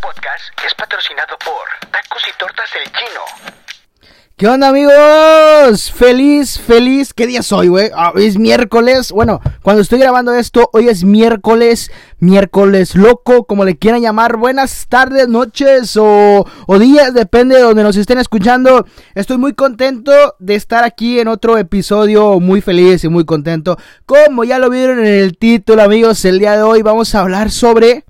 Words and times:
podcast 0.00 0.44
es 0.66 0.74
patrocinado 0.74 1.36
por 1.38 1.90
Tacos 1.90 2.22
y 2.28 2.38
Tortas 2.38 2.68
El 2.74 2.90
Chino. 2.92 3.20
¿Qué 4.36 4.48
onda 4.48 4.68
amigos? 4.68 5.92
Feliz, 5.92 6.58
feliz. 6.58 7.12
¿Qué 7.12 7.26
día 7.26 7.40
es 7.40 7.52
hoy, 7.52 7.68
güey? 7.68 7.90
Ah, 7.94 8.12
es 8.16 8.38
miércoles. 8.38 9.12
Bueno, 9.12 9.42
cuando 9.60 9.82
estoy 9.82 9.98
grabando 9.98 10.32
esto, 10.32 10.70
hoy 10.72 10.88
es 10.88 11.04
miércoles. 11.04 11.92
Miércoles 12.18 12.94
loco, 12.96 13.44
como 13.44 13.66
le 13.66 13.76
quieran 13.76 14.00
llamar. 14.00 14.38
Buenas 14.38 14.86
tardes, 14.88 15.28
noches 15.28 15.94
o, 15.98 16.46
o 16.66 16.78
días, 16.78 17.12
depende 17.12 17.56
de 17.56 17.62
donde 17.62 17.82
nos 17.82 17.96
estén 17.96 18.18
escuchando. 18.18 18.86
Estoy 19.14 19.36
muy 19.36 19.52
contento 19.52 20.12
de 20.38 20.54
estar 20.54 20.84
aquí 20.84 21.20
en 21.20 21.28
otro 21.28 21.58
episodio. 21.58 22.40
Muy 22.40 22.62
feliz 22.62 23.04
y 23.04 23.08
muy 23.08 23.26
contento. 23.26 23.76
Como 24.06 24.44
ya 24.44 24.58
lo 24.58 24.70
vieron 24.70 25.00
en 25.00 25.06
el 25.06 25.36
título, 25.36 25.82
amigos, 25.82 26.24
el 26.24 26.38
día 26.38 26.56
de 26.56 26.62
hoy 26.62 26.80
vamos 26.80 27.14
a 27.14 27.20
hablar 27.20 27.50
sobre 27.50 28.04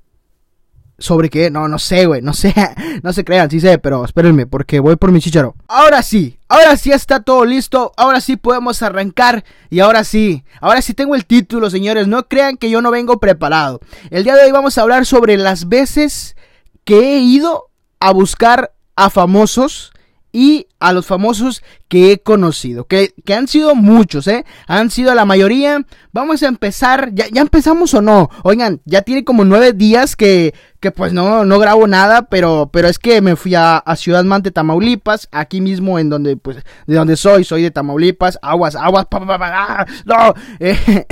¿Sobre 1.00 1.30
qué? 1.30 1.50
No, 1.50 1.66
no 1.66 1.78
sé, 1.78 2.06
güey. 2.06 2.22
No 2.22 2.32
sé. 2.32 2.54
No 3.02 3.14
se 3.14 3.24
crean, 3.24 3.48
sí 3.50 3.60
sé, 3.60 3.78
pero 3.78 4.04
espérenme, 4.04 4.46
porque 4.46 4.78
voy 4.78 4.96
por 4.96 5.10
mi 5.10 5.20
chicharo. 5.20 5.54
Ahora 5.68 6.02
sí, 6.02 6.38
ahora 6.48 6.76
sí 6.76 6.92
está 6.92 7.22
todo 7.22 7.46
listo. 7.46 7.92
Ahora 7.96 8.20
sí 8.20 8.36
podemos 8.36 8.82
arrancar. 8.82 9.42
Y 9.70 9.80
ahora 9.80 10.04
sí, 10.04 10.44
ahora 10.60 10.82
sí 10.82 10.92
tengo 10.92 11.14
el 11.14 11.24
título, 11.24 11.70
señores. 11.70 12.06
No 12.08 12.28
crean 12.28 12.58
que 12.58 12.68
yo 12.68 12.82
no 12.82 12.90
vengo 12.90 13.18
preparado. 13.18 13.80
El 14.10 14.24
día 14.24 14.34
de 14.36 14.44
hoy 14.44 14.52
vamos 14.52 14.76
a 14.76 14.82
hablar 14.82 15.06
sobre 15.06 15.38
las 15.38 15.70
veces 15.70 16.36
que 16.84 17.16
he 17.16 17.20
ido 17.20 17.70
a 18.00 18.12
buscar 18.12 18.72
a 18.96 19.08
famosos 19.08 19.92
y 20.32 20.66
a 20.78 20.92
los 20.92 21.06
famosos 21.06 21.62
que 21.88 22.12
he 22.12 22.18
conocido, 22.20 22.86
que, 22.86 23.12
que, 23.24 23.34
han 23.34 23.48
sido 23.48 23.74
muchos, 23.74 24.26
¿eh? 24.28 24.44
Han 24.66 24.90
sido 24.90 25.14
la 25.14 25.24
mayoría. 25.24 25.84
Vamos 26.12 26.42
a 26.42 26.48
empezar, 26.48 27.10
¿ya, 27.12 27.26
ya 27.30 27.42
empezamos 27.42 27.92
o 27.94 28.00
no? 28.00 28.30
Oigan, 28.44 28.80
ya 28.84 29.02
tiene 29.02 29.24
como 29.24 29.44
nueve 29.44 29.72
días 29.72 30.16
que, 30.16 30.54
que 30.80 30.90
pues 30.90 31.12
no, 31.12 31.44
no 31.44 31.58
grabo 31.58 31.86
nada, 31.86 32.22
pero, 32.22 32.70
pero 32.72 32.88
es 32.88 32.98
que 32.98 33.20
me 33.20 33.36
fui 33.36 33.54
a, 33.54 33.76
a 33.78 33.96
Ciudad 33.96 34.24
Mante, 34.24 34.50
Tamaulipas, 34.50 35.28
aquí 35.32 35.60
mismo 35.60 35.98
en 35.98 36.08
donde, 36.08 36.36
pues, 36.36 36.58
de 36.86 36.94
donde 36.94 37.16
soy, 37.16 37.44
soy 37.44 37.62
de 37.62 37.70
Tamaulipas, 37.70 38.38
aguas, 38.40 38.76
aguas, 38.76 39.06
pa, 39.06 39.20
pa, 39.26 39.38
ah, 39.40 39.86
no, 40.04 40.34
eh, 40.60 41.06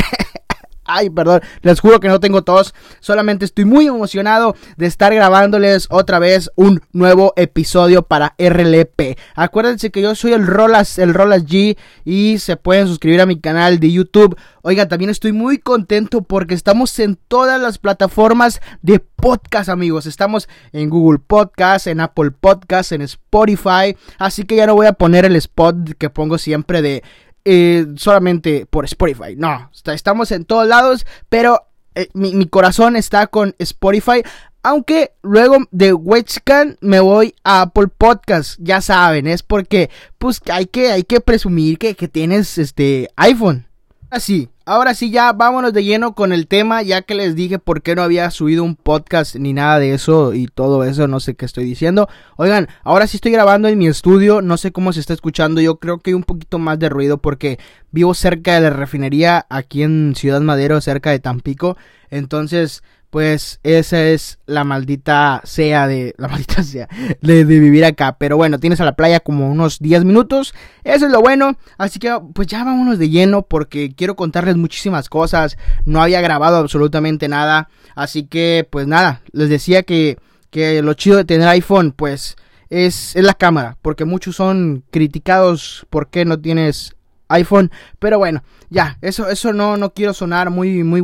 Ay, 0.91 1.11
perdón, 1.11 1.43
les 1.61 1.81
juro 1.81 2.01
que 2.01 2.09
no 2.09 2.19
tengo 2.19 2.43
tos. 2.43 2.75
Solamente 3.01 3.45
estoy 3.45 3.67
muy 3.67 3.87
emocionado 3.87 4.57
de 4.79 4.87
estar 4.87 5.15
grabándoles 5.15 5.87
otra 5.91 6.19
vez 6.19 6.51
un 6.57 6.81
nuevo 6.93 7.35
episodio 7.37 8.05
para 8.05 8.35
RLP. 8.39 9.19
Acuérdense 9.35 9.91
que 9.91 10.01
yo 10.01 10.15
soy 10.15 10.33
el 10.33 10.47
Rolas, 10.47 10.99
el 10.99 11.13
Rolas 11.13 11.45
G 11.45 11.77
y 12.07 12.39
se 12.39 12.57
pueden 12.57 12.89
suscribir 12.89 13.21
a 13.21 13.27
mi 13.27 13.39
canal 13.39 13.81
de 13.81 13.93
YouTube. 13.93 14.35
Oiga, 14.63 14.89
también 14.89 15.11
estoy 15.11 15.33
muy 15.33 15.59
contento 15.59 16.23
porque 16.23 16.55
estamos 16.55 16.99
en 16.99 17.17
todas 17.29 17.61
las 17.61 17.77
plataformas 17.77 18.61
de 18.81 18.99
podcast, 18.99 19.69
amigos. 19.69 20.07
Estamos 20.07 20.49
en 20.73 20.89
Google 20.89 21.19
Podcast, 21.19 21.87
en 21.87 22.01
Apple 22.01 22.31
Podcast, 22.31 22.93
en 22.93 23.03
Spotify. 23.03 23.95
Así 24.19 24.45
que 24.45 24.57
ya 24.57 24.67
no 24.67 24.75
voy 24.75 24.87
a 24.87 24.95
poner 24.95 25.27
el 25.27 25.37
spot 25.37 25.77
que 25.99 26.09
pongo 26.09 26.39
siempre 26.39 26.81
de 26.81 27.03
eh, 27.51 27.87
solamente 27.97 28.67
por 28.67 28.85
Spotify. 28.85 29.35
No, 29.35 29.71
estamos 29.87 30.31
en 30.33 30.45
todos 30.45 30.69
lados, 30.69 31.07
pero 31.31 31.67
eh, 31.95 32.09
mi, 32.13 32.47
corazón 32.47 32.95
está 32.95 33.27
con 33.27 33.55
Spotify. 33.59 34.23
Aunque 34.63 35.13
luego 35.23 35.57
de 35.71 35.95
Webscan 35.95 36.77
me 36.83 37.01
voy 37.01 37.35
a 37.45 37.63
Apple 37.63 37.89
Podcast, 37.89 38.59
ya 38.59 38.83
saben, 38.83 39.27
es 39.27 39.43
porque 39.43 39.89
pues 40.19 40.43
hay 40.51 40.67
que, 40.67 40.93
hay 40.93 41.05
que 41.05 41.23
presumir 41.23 41.79
que, 41.79 41.95
que 41.95 42.07
tienes 42.07 42.59
este 42.59 43.09
iPhone. 43.17 43.67
Así, 44.11 44.51
ahora 44.69 44.95
sí 44.95 45.11
ya 45.11 45.33
vámonos 45.33 45.73
de 45.73 45.83
lleno 45.83 46.15
con 46.15 46.31
el 46.31 46.47
tema, 46.47 46.83
ya 46.83 47.01
que 47.03 47.15
les 47.15 47.35
dije 47.35 47.59
por 47.59 47.81
qué 47.81 47.95
no 47.95 48.03
había 48.03 48.31
subido 48.31 48.63
un 48.63 48.77
podcast 48.77 49.35
ni 49.37 49.55
nada 49.55 49.79
de 49.79 49.95
eso 49.95 50.35
y 50.35 50.47
todo 50.47 50.85
eso, 50.85 51.09
no 51.09 51.21
sé 51.21 51.35
qué 51.35 51.47
estoy 51.47 51.65
diciendo. 51.65 52.09
Oigan, 52.37 52.69
ahora 52.85 53.07
sí 53.07 53.17
estoy 53.17 53.33
grabando 53.33 53.69
en 53.69 53.79
mi 53.79 53.87
estudio, 53.87 54.43
no 54.43 54.59
sé 54.59 54.71
cómo 54.71 54.93
se 54.93 55.01
está 55.01 55.15
escuchando, 55.15 55.63
yo 55.63 55.77
creo 55.77 55.99
que 55.99 56.11
hay 56.11 56.15
un 56.15 56.23
poquito 56.23 56.59
más 56.59 56.79
de 56.79 56.91
ruido 56.91 57.17
porque 57.17 57.59
vivo 57.91 58.13
cerca 58.13 58.55
de 58.55 58.61
la 58.61 58.71
refinería 58.71 59.47
aquí 59.49 59.83
en 59.83 60.15
Ciudad 60.15 60.43
Madero, 60.43 60.81
cerca 60.83 61.11
de 61.11 61.19
Tampico, 61.19 61.79
entonces 62.11 62.83
pues 63.11 63.59
esa 63.63 64.05
es 64.05 64.39
la 64.47 64.65
maldita 64.65 65.41
sea 65.45 65.87
de 65.87 66.15
la 66.19 66.29
maldita 66.29 66.63
sea 66.63 66.89
de, 67.21 67.45
vivir 67.45 67.85
acá. 67.85 68.17
Pero 68.19 68.37
bueno, 68.37 68.59
tienes 68.59 68.81
a 68.81 68.85
la 68.85 68.97
playa 68.97 69.21
como 69.21 69.51
unos 69.51 69.79
10 69.79 70.05
minutos. 70.05 70.55
Eso 70.85 71.07
es 71.07 71.13
lo 71.13 71.21
bueno. 71.21 71.57
Así 71.79 71.99
que 71.99 72.17
pues 72.35 72.49
ya 72.49 72.65
vámonos 72.65 72.99
de 72.99 73.09
lleno 73.09 73.43
porque 73.43 73.95
quiero 73.95 74.17
contarles 74.17 74.57
muchísimas 74.57 75.09
cosas. 75.09 75.57
No 75.85 76.03
había 76.03 76.21
grabado 76.21 76.59
absolutamente 76.59 77.29
nada. 77.29 77.69
Así 77.95 78.25
que 78.25 78.67
pues 78.71 78.87
nada, 78.87 79.23
les 79.33 79.49
decía 79.49 79.83
que, 79.83 80.19
que 80.51 80.83
lo 80.83 80.95
chido 80.95 81.17
de 81.17 81.25
tener 81.25 81.49
iPhone 81.49 81.93
pues 81.93 82.37
es, 82.69 83.17
es 83.17 83.25
la 83.25 83.35
cámara. 83.35 83.79
Porque 83.81 84.05
muchos 84.05 84.37
son 84.37 84.85
criticados 84.91 85.87
porque 85.89 86.25
no 86.25 86.39
tienes 86.39 86.95
iPhone. 87.29 87.71
Pero 87.99 88.19
bueno, 88.19 88.43
ya, 88.71 88.99
eso, 89.01 89.29
eso 89.29 89.53
no, 89.53 89.77
no 89.77 89.93
quiero 89.93 90.13
sonar 90.13 90.51
muy, 90.51 90.85
muy 90.85 91.03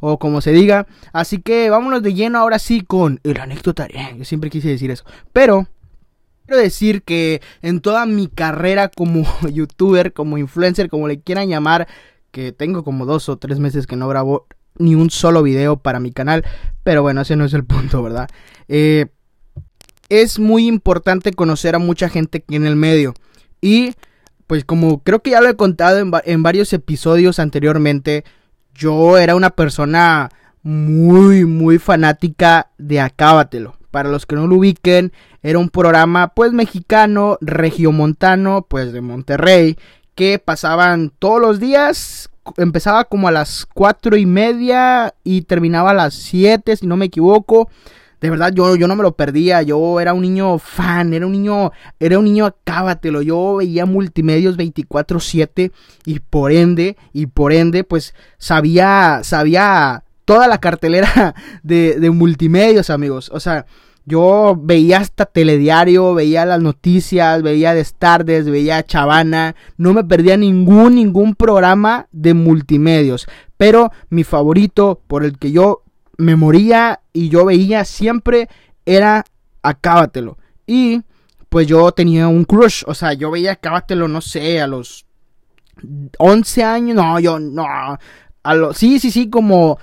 o 0.00 0.18
como 0.18 0.40
se 0.40 0.52
diga. 0.52 0.86
Así 1.12 1.38
que 1.38 1.70
vámonos 1.70 2.02
de 2.02 2.14
lleno 2.14 2.38
ahora 2.38 2.58
sí 2.58 2.80
con 2.82 3.20
el 3.22 3.40
anécdota. 3.40 3.88
Yo 4.16 4.24
siempre 4.24 4.50
quise 4.50 4.68
decir 4.68 4.90
eso. 4.90 5.04
Pero 5.32 5.66
quiero 6.46 6.60
decir 6.60 7.02
que 7.02 7.40
en 7.62 7.80
toda 7.80 8.06
mi 8.06 8.28
carrera 8.28 8.88
como 8.88 9.24
youtuber, 9.52 10.12
como 10.12 10.38
influencer, 10.38 10.88
como 10.88 11.08
le 11.08 11.20
quieran 11.20 11.48
llamar, 11.48 11.86
que 12.30 12.52
tengo 12.52 12.84
como 12.84 13.06
dos 13.06 13.28
o 13.28 13.36
tres 13.38 13.58
meses 13.58 13.86
que 13.86 13.96
no 13.96 14.08
grabo 14.08 14.46
ni 14.78 14.94
un 14.94 15.10
solo 15.10 15.42
video 15.42 15.78
para 15.78 16.00
mi 16.00 16.12
canal. 16.12 16.44
Pero 16.82 17.02
bueno, 17.02 17.22
ese 17.22 17.36
no 17.36 17.44
es 17.44 17.54
el 17.54 17.64
punto, 17.64 18.02
¿verdad? 18.02 18.28
Eh, 18.68 19.06
es 20.08 20.38
muy 20.38 20.66
importante 20.66 21.32
conocer 21.32 21.74
a 21.74 21.78
mucha 21.78 22.08
gente 22.08 22.38
aquí 22.38 22.56
en 22.56 22.66
el 22.66 22.76
medio. 22.76 23.14
Y 23.60 23.94
pues 24.46 24.64
como 24.64 25.02
creo 25.02 25.20
que 25.20 25.30
ya 25.30 25.40
lo 25.40 25.48
he 25.48 25.56
contado 25.56 25.98
en, 25.98 26.42
varios 26.42 26.72
episodios 26.72 27.38
anteriormente, 27.38 28.24
yo 28.74 29.18
era 29.18 29.34
una 29.34 29.50
persona 29.50 30.30
muy, 30.62 31.44
muy 31.44 31.78
fanática 31.78 32.70
de 32.78 33.00
Acábatelo. 33.00 33.76
Para 33.90 34.10
los 34.10 34.26
que 34.26 34.36
no 34.36 34.46
lo 34.46 34.56
ubiquen, 34.56 35.12
era 35.42 35.58
un 35.58 35.70
programa 35.70 36.28
pues 36.28 36.52
mexicano, 36.52 37.38
regiomontano, 37.40 38.66
pues 38.68 38.92
de 38.92 39.00
Monterrey, 39.00 39.78
que 40.14 40.38
pasaban 40.38 41.12
todos 41.18 41.40
los 41.40 41.60
días. 41.60 42.30
Empezaba 42.56 43.04
como 43.04 43.28
a 43.28 43.32
las 43.32 43.66
cuatro 43.66 44.16
y 44.16 44.26
media 44.26 45.14
y 45.24 45.42
terminaba 45.42 45.90
a 45.90 45.94
las 45.94 46.14
siete, 46.14 46.76
si 46.76 46.86
no 46.86 46.96
me 46.96 47.06
equivoco 47.06 47.68
de 48.20 48.30
verdad 48.30 48.52
yo, 48.54 48.76
yo 48.76 48.88
no 48.88 48.96
me 48.96 49.02
lo 49.02 49.12
perdía, 49.12 49.62
yo 49.62 50.00
era 50.00 50.14
un 50.14 50.22
niño 50.22 50.58
fan, 50.58 51.12
era 51.12 51.26
un 51.26 51.32
niño, 51.32 51.72
era 52.00 52.18
un 52.18 52.24
niño 52.24 52.46
acábatelo, 52.46 53.22
yo 53.22 53.56
veía 53.56 53.86
multimedios 53.86 54.56
24/7 54.56 55.72
y 56.04 56.20
por 56.20 56.52
ende, 56.52 56.96
y 57.12 57.26
por 57.26 57.52
ende, 57.52 57.84
pues 57.84 58.14
sabía, 58.38 59.20
sabía 59.22 60.04
toda 60.24 60.48
la 60.48 60.58
cartelera 60.58 61.34
de, 61.62 61.98
de 62.00 62.10
multimedios, 62.10 62.90
amigos, 62.90 63.30
o 63.32 63.40
sea, 63.40 63.66
yo 64.08 64.56
veía 64.56 64.98
hasta 64.98 65.26
telediario, 65.26 66.14
veía 66.14 66.46
las 66.46 66.62
noticias, 66.62 67.42
veía 67.42 67.74
Destardes, 67.74 68.48
veía 68.48 68.84
Chavana, 68.84 69.56
no 69.76 69.92
me 69.92 70.04
perdía 70.04 70.36
ningún, 70.36 70.94
ningún 70.94 71.34
programa 71.34 72.06
de 72.12 72.32
multimedios. 72.32 73.26
Pero 73.56 73.90
mi 74.08 74.22
favorito, 74.22 75.00
por 75.08 75.24
el 75.24 75.38
que 75.38 75.50
yo 75.50 75.82
me 76.16 76.36
moría 76.36 77.00
y 77.12 77.28
yo 77.28 77.44
veía 77.44 77.84
siempre 77.84 78.48
era 78.84 79.24
acábatelo. 79.62 80.38
Y 80.66 81.02
pues 81.48 81.66
yo 81.66 81.90
tenía 81.92 82.28
un 82.28 82.44
crush, 82.44 82.82
o 82.86 82.94
sea, 82.94 83.12
yo 83.12 83.30
veía 83.30 83.52
acábatelo, 83.52 84.08
no 84.08 84.20
sé, 84.20 84.60
a 84.60 84.66
los 84.66 85.06
11 86.18 86.64
años, 86.64 86.96
no, 86.96 87.20
yo 87.20 87.38
no, 87.38 87.66
a 88.42 88.54
los, 88.54 88.76
sí, 88.76 88.98
sí, 88.98 89.10
sí, 89.10 89.28
como 89.28 89.78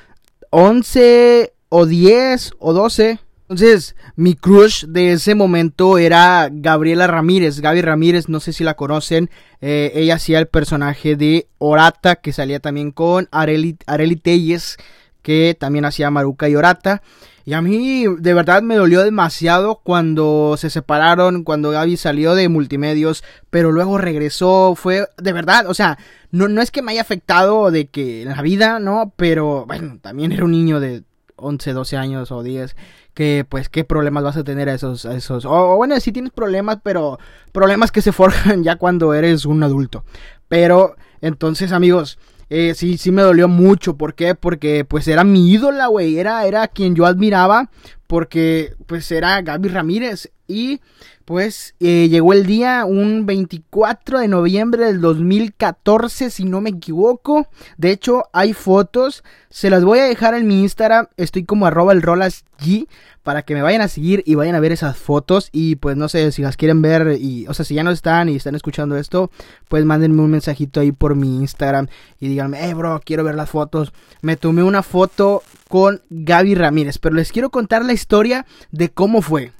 11 0.49 1.53
o 1.69 1.85
10 1.85 2.53
o 2.59 2.73
12. 2.73 3.19
Entonces, 3.43 3.95
mi 4.15 4.35
crush 4.35 4.85
de 4.85 5.11
ese 5.11 5.35
momento 5.35 5.97
era 5.97 6.49
Gabriela 6.51 7.07
Ramírez. 7.07 7.59
Gaby 7.59 7.81
Ramírez, 7.81 8.29
no 8.29 8.39
sé 8.39 8.53
si 8.53 8.63
la 8.63 8.75
conocen. 8.75 9.29
Eh, 9.61 9.91
ella 9.95 10.15
hacía 10.15 10.39
el 10.39 10.47
personaje 10.47 11.15
de 11.15 11.47
Orata, 11.59 12.15
que 12.15 12.31
salía 12.31 12.59
también 12.59 12.91
con 12.91 13.27
Areli, 13.31 13.77
Areli 13.85 14.15
Telles 14.15 14.77
que 15.23 15.57
también 15.59 15.85
hacía 15.85 16.11
Maruca 16.11 16.47
y 16.47 16.55
Orata. 16.55 17.01
Y 17.45 17.53
a 17.53 17.61
mí 17.61 18.05
de 18.19 18.33
verdad 18.33 18.61
me 18.61 18.75
dolió 18.75 19.03
demasiado 19.03 19.81
cuando 19.83 20.55
se 20.57 20.69
separaron, 20.69 21.43
cuando 21.43 21.71
Gaby 21.71 21.97
salió 21.97 22.35
de 22.35 22.47
multimedios, 22.47 23.23
pero 23.49 23.71
luego 23.71 23.97
regresó, 23.97 24.75
fue 24.75 25.07
de 25.17 25.33
verdad, 25.33 25.67
o 25.67 25.73
sea, 25.73 25.97
no, 26.31 26.47
no 26.47 26.61
es 26.61 26.71
que 26.71 26.81
me 26.81 26.93
haya 26.93 27.01
afectado 27.01 27.69
de 27.69 27.87
que 27.87 28.21
en 28.21 28.29
la 28.29 28.41
vida, 28.41 28.79
¿no? 28.79 29.11
Pero 29.17 29.65
bueno, 29.65 29.97
también 30.01 30.31
era 30.31 30.45
un 30.45 30.51
niño 30.51 30.79
de 30.79 31.03
11, 31.35 31.73
12 31.73 31.97
años 31.97 32.31
o 32.31 32.43
10, 32.43 32.75
que 33.13 33.45
pues 33.47 33.67
qué 33.67 33.83
problemas 33.83 34.23
vas 34.23 34.37
a 34.37 34.43
tener 34.43 34.69
a 34.69 34.73
esos, 34.73 35.05
a 35.05 35.13
esos, 35.15 35.45
o 35.45 35.75
bueno, 35.75 35.99
sí 35.99 36.13
tienes 36.13 36.31
problemas, 36.31 36.79
pero 36.81 37.19
problemas 37.51 37.91
que 37.91 38.01
se 38.01 38.13
forjan 38.13 38.63
ya 38.63 38.77
cuando 38.77 39.13
eres 39.13 39.45
un 39.45 39.63
adulto. 39.63 40.05
Pero 40.47 40.95
entonces 41.21 41.71
amigos, 41.71 42.17
eh, 42.55 42.75
sí, 42.75 42.99
sí 42.99 43.11
me 43.11 43.23
dolió 43.23 43.47
mucho. 43.47 43.97
¿Por 43.97 44.13
qué? 44.13 44.35
Porque 44.35 44.85
pues 44.85 45.07
era 45.07 45.23
mi 45.23 45.49
ídola, 45.51 45.87
güey. 45.87 46.19
Era, 46.19 46.45
era 46.45 46.67
quien 46.67 46.93
yo 46.93 47.07
admiraba 47.07 47.71
porque 48.05 48.75
pues 48.85 49.11
era 49.11 49.41
Gaby 49.41 49.69
Ramírez 49.69 50.31
y 50.47 50.81
pues 51.25 51.75
eh, 51.79 52.09
llegó 52.09 52.33
el 52.33 52.45
día 52.45 52.83
un 52.85 53.25
24 53.25 54.19
de 54.19 54.27
noviembre 54.27 54.85
del 54.85 54.99
2014 54.99 56.29
si 56.29 56.43
no 56.43 56.59
me 56.59 56.71
equivoco. 56.71 57.47
De 57.77 57.91
hecho 57.91 58.25
hay 58.33 58.53
fotos 58.53 59.23
se 59.49 59.69
las 59.69 59.85
voy 59.85 59.99
a 59.99 60.05
dejar 60.05 60.33
en 60.33 60.47
mi 60.47 60.61
Instagram 60.61 61.07
estoy 61.15 61.45
como 61.45 61.65
arroba 61.65 61.93
el 61.93 62.01
rolas 62.01 62.43
G 62.59 62.87
para 63.23 63.43
que 63.43 63.53
me 63.53 63.61
vayan 63.61 63.81
a 63.81 63.87
seguir 63.87 64.21
y 64.25 64.35
vayan 64.35 64.55
a 64.55 64.59
ver 64.59 64.73
esas 64.73 64.97
fotos. 64.97 65.49
Y 65.53 65.77
pues 65.77 65.95
no 65.95 66.09
sé 66.09 66.31
si 66.33 66.41
las 66.41 66.57
quieren 66.57 66.81
ver 66.81 67.17
y 67.19 67.47
o 67.47 67.53
sea 67.53 67.63
si 67.63 67.75
ya 67.75 67.83
no 67.83 67.91
están 67.91 68.27
y 68.27 68.35
están 68.35 68.55
escuchando 68.55 68.97
esto 68.97 69.31
pues 69.69 69.85
mándenme 69.85 70.21
un 70.21 70.31
mensajito 70.31 70.81
ahí 70.81 70.91
por 70.91 71.15
mi 71.15 71.37
Instagram 71.37 71.87
y 72.19 72.27
díganme 72.27 72.57
hey 72.61 72.73
bro 72.73 73.01
quiero 73.03 73.23
ver 73.23 73.35
las 73.35 73.49
fotos 73.49 73.93
me 74.21 74.35
tomé 74.35 74.63
una 74.63 74.83
foto 74.83 75.41
con 75.69 76.01
Gaby 76.09 76.55
Ramírez 76.55 76.97
pero 76.97 77.15
les 77.15 77.31
quiero 77.31 77.49
contar 77.49 77.85
la 77.85 77.93
historia 77.93 78.45
de 78.71 78.89
cómo 78.89 79.21
fue 79.21 79.51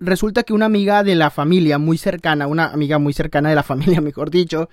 resulta 0.00 0.42
que 0.42 0.52
una 0.52 0.66
amiga 0.66 1.02
de 1.02 1.14
la 1.14 1.30
familia 1.30 1.78
muy 1.78 1.98
cercana, 1.98 2.46
una 2.46 2.66
amiga 2.66 2.98
muy 2.98 3.12
cercana 3.12 3.48
de 3.48 3.54
la 3.54 3.62
familia, 3.64 4.00
mejor 4.00 4.30
dicho, 4.30 4.68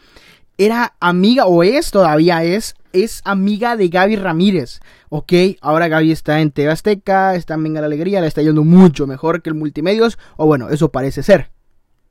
era 0.58 0.96
amiga, 1.00 1.46
o 1.46 1.64
es 1.64 1.92
todavía 1.92 2.44
es, 2.44 2.76
es 2.94 3.22
amiga 3.26 3.76
de 3.76 3.90
Gaby 3.90 4.16
Ramírez. 4.16 4.80
Ok, 5.10 5.34
ahora 5.62 5.88
Gaby 5.88 6.12
está 6.12 6.40
en 6.40 6.52
TV 6.52 6.72
Azteca, 6.72 7.36
está 7.36 7.56
en 7.56 7.64
Venga 7.64 7.82
la 7.82 7.88
Alegría, 7.88 8.22
le 8.22 8.28
está 8.28 8.42
yendo 8.42 8.64
mucho 8.64 9.08
mejor 9.08 9.42
que 9.42 9.50
el 9.50 9.56
Multimedios, 9.56 10.18
o 10.38 10.46
bueno, 10.46 10.70
eso 10.70 10.92
parece 10.92 11.24
ser. 11.24 11.52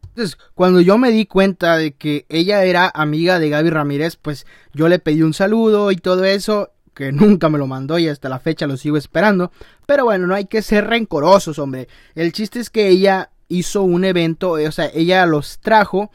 Entonces, 0.02 0.38
cuando 0.54 0.80
yo 0.80 0.96
me 0.98 1.10
di 1.10 1.26
cuenta 1.26 1.76
de 1.76 1.92
que 1.92 2.26
ella 2.28 2.64
era 2.64 2.90
amiga 2.94 3.38
de 3.38 3.48
Gaby 3.48 3.70
Ramírez, 3.70 4.16
pues 4.16 4.46
yo 4.72 4.88
le 4.88 5.00
pedí 5.00 5.22
un 5.22 5.34
saludo 5.34 5.90
y 5.90 5.96
todo 5.96 6.24
eso, 6.24 6.70
que 6.94 7.12
nunca 7.12 7.48
me 7.48 7.58
lo 7.58 7.66
mandó 7.66 7.98
y 7.98 8.08
hasta 8.08 8.28
la 8.28 8.38
fecha 8.38 8.66
lo 8.66 8.76
sigo 8.76 8.96
esperando. 8.96 9.52
Pero 9.86 10.04
bueno, 10.04 10.26
no 10.26 10.34
hay 10.34 10.46
que 10.46 10.62
ser 10.62 10.86
rencorosos, 10.86 11.58
hombre. 11.58 11.88
El 12.14 12.32
chiste 12.32 12.60
es 12.60 12.70
que 12.70 12.88
ella 12.88 13.30
hizo 13.48 13.82
un 13.82 14.04
evento, 14.04 14.52
o 14.52 14.72
sea, 14.72 14.90
ella 14.94 15.26
los 15.26 15.58
trajo 15.58 16.10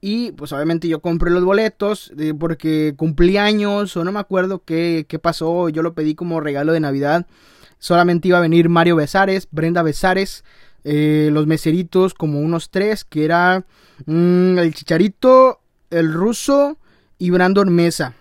y 0.00 0.32
pues 0.32 0.52
obviamente 0.52 0.88
yo 0.88 1.00
compré 1.00 1.30
los 1.30 1.44
boletos 1.44 2.12
eh, 2.18 2.34
porque 2.36 2.94
cumplí 2.96 3.36
años 3.36 3.96
o 3.96 4.02
no 4.02 4.10
me 4.10 4.18
acuerdo 4.18 4.64
qué, 4.64 5.06
qué 5.08 5.20
pasó. 5.20 5.68
Yo 5.68 5.82
lo 5.82 5.94
pedí 5.94 6.16
como 6.16 6.40
regalo 6.40 6.72
de 6.72 6.80
Navidad. 6.80 7.26
Solamente 7.78 8.28
iba 8.28 8.38
a 8.38 8.42
venir 8.42 8.68
Mario 8.68 8.96
Besares, 8.96 9.46
Brenda 9.50 9.82
Besares, 9.82 10.44
eh, 10.84 11.30
los 11.32 11.46
meseritos 11.46 12.14
como 12.14 12.40
unos 12.40 12.70
tres, 12.70 13.04
que 13.04 13.24
era 13.24 13.64
mm, 14.06 14.58
el 14.58 14.74
chicharito, 14.74 15.60
el 15.90 16.12
ruso 16.12 16.78
y 17.18 17.30
Brandon 17.30 17.72
Mesa. 17.72 18.14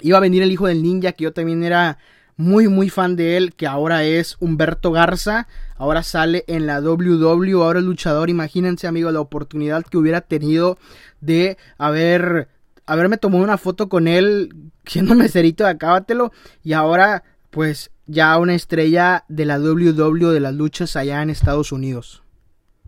Iba 0.00 0.18
a 0.18 0.20
venir 0.20 0.42
el 0.42 0.52
hijo 0.52 0.66
del 0.66 0.82
ninja, 0.82 1.12
que 1.12 1.24
yo 1.24 1.32
también 1.32 1.62
era 1.62 1.98
muy 2.36 2.68
muy 2.68 2.90
fan 2.90 3.16
de 3.16 3.36
él, 3.36 3.54
que 3.54 3.66
ahora 3.66 4.04
es 4.04 4.36
Humberto 4.40 4.92
Garza, 4.92 5.48
ahora 5.76 6.02
sale 6.02 6.44
en 6.48 6.66
la 6.66 6.80
WW, 6.80 7.62
ahora 7.62 7.78
es 7.78 7.84
luchador, 7.84 8.28
imagínense 8.28 8.86
amigo 8.86 9.10
la 9.10 9.20
oportunidad 9.20 9.84
que 9.84 9.96
hubiera 9.96 10.20
tenido 10.20 10.78
de 11.20 11.56
haber 11.78 12.48
haberme 12.84 13.16
tomado 13.16 13.42
una 13.42 13.58
foto 13.58 13.88
con 13.88 14.06
él 14.06 14.54
siendo 14.84 15.14
meserito 15.14 15.64
de 15.64 15.70
Acábatelo. 15.70 16.32
Y 16.62 16.74
ahora 16.74 17.24
pues 17.50 17.90
ya 18.06 18.36
una 18.38 18.54
estrella 18.54 19.24
de 19.28 19.46
la 19.46 19.58
WW 19.58 20.28
de 20.28 20.40
las 20.40 20.54
luchas 20.54 20.94
allá 20.94 21.22
en 21.22 21.30
Estados 21.30 21.72
Unidos. 21.72 22.22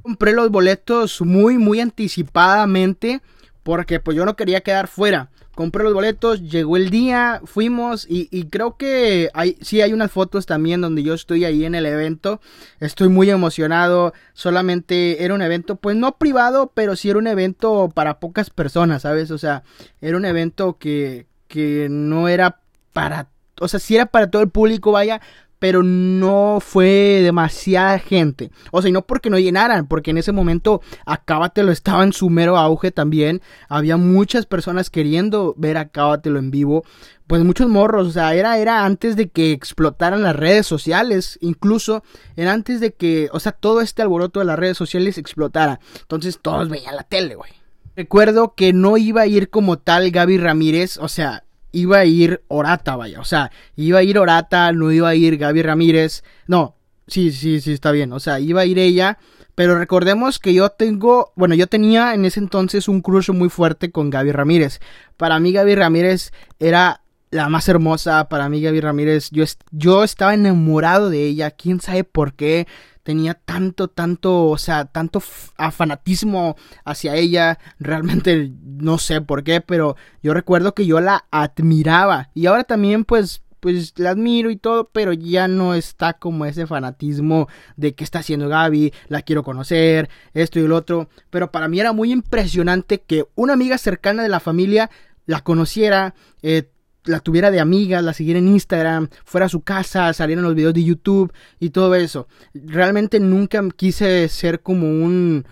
Compré 0.02 0.32
los 0.32 0.50
boletos 0.50 1.20
muy 1.22 1.58
muy 1.58 1.80
anticipadamente 1.80 3.22
porque 3.62 3.98
pues 3.98 4.16
yo 4.16 4.24
no 4.24 4.36
quería 4.36 4.60
quedar 4.60 4.88
fuera 4.88 5.30
compré 5.58 5.82
los 5.82 5.92
boletos, 5.92 6.40
llegó 6.40 6.76
el 6.76 6.88
día, 6.88 7.40
fuimos 7.44 8.06
y, 8.08 8.44
creo 8.44 8.76
que 8.76 9.28
hay, 9.34 9.56
sí 9.60 9.80
hay 9.80 9.92
unas 9.92 10.12
fotos 10.12 10.46
también 10.46 10.80
donde 10.80 11.02
yo 11.02 11.14
estoy 11.14 11.44
ahí 11.44 11.64
en 11.64 11.74
el 11.74 11.84
evento. 11.84 12.40
Estoy 12.78 13.08
muy 13.08 13.28
emocionado. 13.28 14.14
Solamente 14.34 15.24
era 15.24 15.34
un 15.34 15.42
evento, 15.42 15.74
pues 15.74 15.96
no 15.96 16.16
privado, 16.16 16.70
pero 16.72 16.94
sí 16.94 17.10
era 17.10 17.18
un 17.18 17.26
evento 17.26 17.90
para 17.92 18.20
pocas 18.20 18.50
personas, 18.50 19.02
¿sabes? 19.02 19.32
O 19.32 19.38
sea, 19.38 19.64
era 20.00 20.16
un 20.16 20.26
evento 20.26 20.78
que, 20.78 21.26
que 21.48 21.88
no 21.90 22.28
era 22.28 22.60
para, 22.92 23.26
o 23.58 23.66
sea, 23.66 23.80
sí 23.80 23.96
era 23.96 24.06
para 24.06 24.30
todo 24.30 24.42
el 24.42 24.50
público, 24.50 24.92
vaya, 24.92 25.20
pero 25.58 25.82
no 25.82 26.58
fue 26.60 27.20
demasiada 27.22 27.98
gente. 27.98 28.50
O 28.70 28.80
sea, 28.80 28.88
y 28.88 28.92
no 28.92 29.02
porque 29.02 29.30
no 29.30 29.38
llenaran, 29.38 29.86
porque 29.86 30.10
en 30.10 30.18
ese 30.18 30.32
momento 30.32 30.80
Acábatelo 31.06 31.72
estaba 31.72 32.04
en 32.04 32.12
su 32.12 32.30
mero 32.30 32.56
auge 32.56 32.90
también. 32.90 33.42
Había 33.68 33.96
muchas 33.96 34.46
personas 34.46 34.90
queriendo 34.90 35.54
ver 35.56 35.76
Acábatelo 35.76 36.38
en 36.38 36.50
vivo. 36.50 36.84
Pues 37.26 37.44
muchos 37.44 37.68
morros, 37.68 38.06
o 38.06 38.10
sea, 38.10 38.34
era, 38.34 38.56
era 38.56 38.86
antes 38.86 39.14
de 39.14 39.28
que 39.28 39.52
explotaran 39.52 40.22
las 40.22 40.34
redes 40.34 40.66
sociales, 40.66 41.38
incluso 41.42 42.02
era 42.36 42.52
antes 42.52 42.80
de 42.80 42.94
que, 42.94 43.28
o 43.32 43.40
sea, 43.40 43.52
todo 43.52 43.82
este 43.82 44.00
alboroto 44.00 44.40
de 44.40 44.46
las 44.46 44.58
redes 44.58 44.78
sociales 44.78 45.18
explotara. 45.18 45.78
Entonces 46.00 46.38
todos 46.40 46.70
veían 46.70 46.96
la 46.96 47.02
tele, 47.02 47.34
güey. 47.34 47.50
Recuerdo 47.96 48.54
que 48.54 48.72
no 48.72 48.96
iba 48.96 49.22
a 49.22 49.26
ir 49.26 49.50
como 49.50 49.76
tal 49.76 50.10
Gaby 50.10 50.38
Ramírez, 50.38 50.98
o 50.98 51.08
sea, 51.08 51.44
iba 51.72 51.98
a 51.98 52.04
ir 52.04 52.42
Orata, 52.48 52.96
vaya. 52.96 53.20
O 53.20 53.24
sea, 53.24 53.50
iba 53.76 53.98
a 53.98 54.02
ir 54.02 54.18
Orata, 54.18 54.72
no 54.72 54.92
iba 54.92 55.08
a 55.08 55.14
ir 55.14 55.36
Gaby 55.36 55.62
Ramírez. 55.62 56.24
No, 56.46 56.76
sí, 57.06 57.32
sí, 57.32 57.60
sí, 57.60 57.72
está 57.72 57.90
bien. 57.92 58.12
O 58.12 58.20
sea, 58.20 58.40
iba 58.40 58.62
a 58.62 58.66
ir 58.66 58.78
ella. 58.78 59.18
Pero 59.54 59.76
recordemos 59.76 60.38
que 60.38 60.54
yo 60.54 60.70
tengo, 60.70 61.32
bueno, 61.34 61.54
yo 61.56 61.66
tenía 61.66 62.14
en 62.14 62.24
ese 62.24 62.38
entonces 62.38 62.86
un 62.86 63.00
crush 63.00 63.30
muy 63.30 63.48
fuerte 63.48 63.90
con 63.90 64.08
Gaby 64.08 64.30
Ramírez. 64.30 64.78
Para 65.16 65.40
mí 65.40 65.52
Gaby 65.52 65.74
Ramírez 65.74 66.32
era 66.60 67.02
la 67.32 67.48
más 67.48 67.68
hermosa. 67.68 68.28
Para 68.28 68.48
mí 68.48 68.62
Gaby 68.62 68.80
Ramírez, 68.80 69.30
yo, 69.32 69.44
yo 69.72 70.04
estaba 70.04 70.34
enamorado 70.34 71.10
de 71.10 71.26
ella. 71.26 71.50
¿Quién 71.50 71.80
sabe 71.80 72.04
por 72.04 72.34
qué? 72.34 72.68
Tenía 73.08 73.32
tanto, 73.32 73.88
tanto, 73.88 74.48
o 74.48 74.58
sea, 74.58 74.84
tanto 74.84 75.20
fanatismo 75.20 76.56
hacia 76.84 77.14
ella. 77.16 77.58
Realmente 77.78 78.52
no 78.62 78.98
sé 78.98 79.22
por 79.22 79.44
qué, 79.44 79.62
pero 79.62 79.96
yo 80.22 80.34
recuerdo 80.34 80.74
que 80.74 80.84
yo 80.84 81.00
la 81.00 81.24
admiraba. 81.30 82.28
Y 82.34 82.44
ahora 82.44 82.64
también, 82.64 83.06
pues, 83.06 83.40
pues 83.60 83.94
la 83.96 84.10
admiro 84.10 84.50
y 84.50 84.58
todo, 84.58 84.90
pero 84.92 85.14
ya 85.14 85.48
no 85.48 85.72
está 85.72 86.18
como 86.18 86.44
ese 86.44 86.66
fanatismo 86.66 87.48
de 87.78 87.94
qué 87.94 88.04
está 88.04 88.18
haciendo 88.18 88.46
Gaby, 88.46 88.92
la 89.08 89.22
quiero 89.22 89.42
conocer, 89.42 90.10
esto 90.34 90.60
y 90.60 90.64
el 90.64 90.72
otro. 90.72 91.08
Pero 91.30 91.50
para 91.50 91.66
mí 91.66 91.80
era 91.80 91.94
muy 91.94 92.12
impresionante 92.12 93.00
que 93.00 93.24
una 93.36 93.54
amiga 93.54 93.78
cercana 93.78 94.22
de 94.22 94.28
la 94.28 94.38
familia 94.38 94.90
la 95.24 95.40
conociera, 95.40 96.14
eh, 96.42 96.70
la 97.08 97.20
tuviera 97.20 97.50
de 97.50 97.60
amiga, 97.60 98.02
la 98.02 98.12
siguiera 98.12 98.38
en 98.38 98.48
Instagram, 98.48 99.08
fuera 99.24 99.46
a 99.46 99.48
su 99.48 99.62
casa, 99.62 100.12
saliera 100.12 100.40
en 100.40 100.44
los 100.44 100.54
videos 100.54 100.74
de 100.74 100.84
YouTube 100.84 101.32
y 101.58 101.70
todo 101.70 101.94
eso. 101.94 102.28
Realmente 102.54 103.18
nunca 103.18 103.62
quise 103.76 104.28
ser 104.28 104.60
como 104.60 104.88
un 104.88 105.44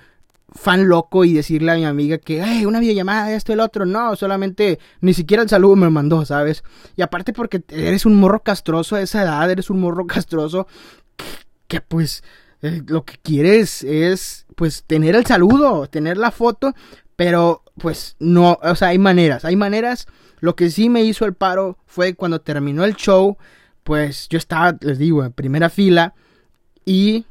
fan 0.54 0.88
loco 0.88 1.24
y 1.24 1.32
decirle 1.32 1.72
a 1.72 1.76
mi 1.76 1.84
amiga 1.84 2.18
que, 2.18 2.42
hey, 2.44 2.64
una 2.66 2.80
videollamada, 2.80 3.32
esto 3.34 3.52
el 3.52 3.60
otro. 3.60 3.86
No, 3.86 4.16
solamente 4.16 4.78
ni 5.00 5.14
siquiera 5.14 5.42
el 5.42 5.48
saludo 5.48 5.76
me 5.76 5.90
mandó, 5.90 6.24
¿sabes? 6.24 6.64
Y 6.96 7.02
aparte 7.02 7.32
porque 7.32 7.62
eres 7.68 8.06
un 8.06 8.16
morro 8.16 8.42
castroso 8.42 8.96
a 8.96 9.02
esa 9.02 9.22
edad, 9.22 9.50
eres 9.50 9.70
un 9.70 9.80
morro 9.80 10.06
castroso 10.06 10.66
que, 11.68 11.80
pues 11.80 12.22
eh, 12.62 12.82
lo 12.86 13.04
que 13.04 13.16
quieres 13.22 13.82
es 13.84 14.46
pues 14.54 14.84
tener 14.86 15.14
el 15.14 15.26
saludo, 15.26 15.86
tener 15.88 16.16
la 16.16 16.30
foto, 16.30 16.74
pero 17.16 17.64
pues 17.78 18.16
no, 18.18 18.58
o 18.62 18.74
sea, 18.74 18.88
hay 18.88 18.98
maneras, 18.98 19.44
hay 19.44 19.56
maneras 19.56 20.06
lo 20.40 20.54
que 20.54 20.70
sí 20.70 20.88
me 20.88 21.02
hizo 21.02 21.24
el 21.24 21.34
paro 21.34 21.78
fue 21.86 22.14
cuando 22.14 22.40
terminó 22.40 22.84
el 22.84 22.94
show, 22.94 23.36
pues 23.82 24.28
yo 24.28 24.38
estaba, 24.38 24.76
les 24.80 24.98
digo, 24.98 25.24
en 25.24 25.32
primera 25.32 25.70
fila 25.70 26.14
y 26.84 27.24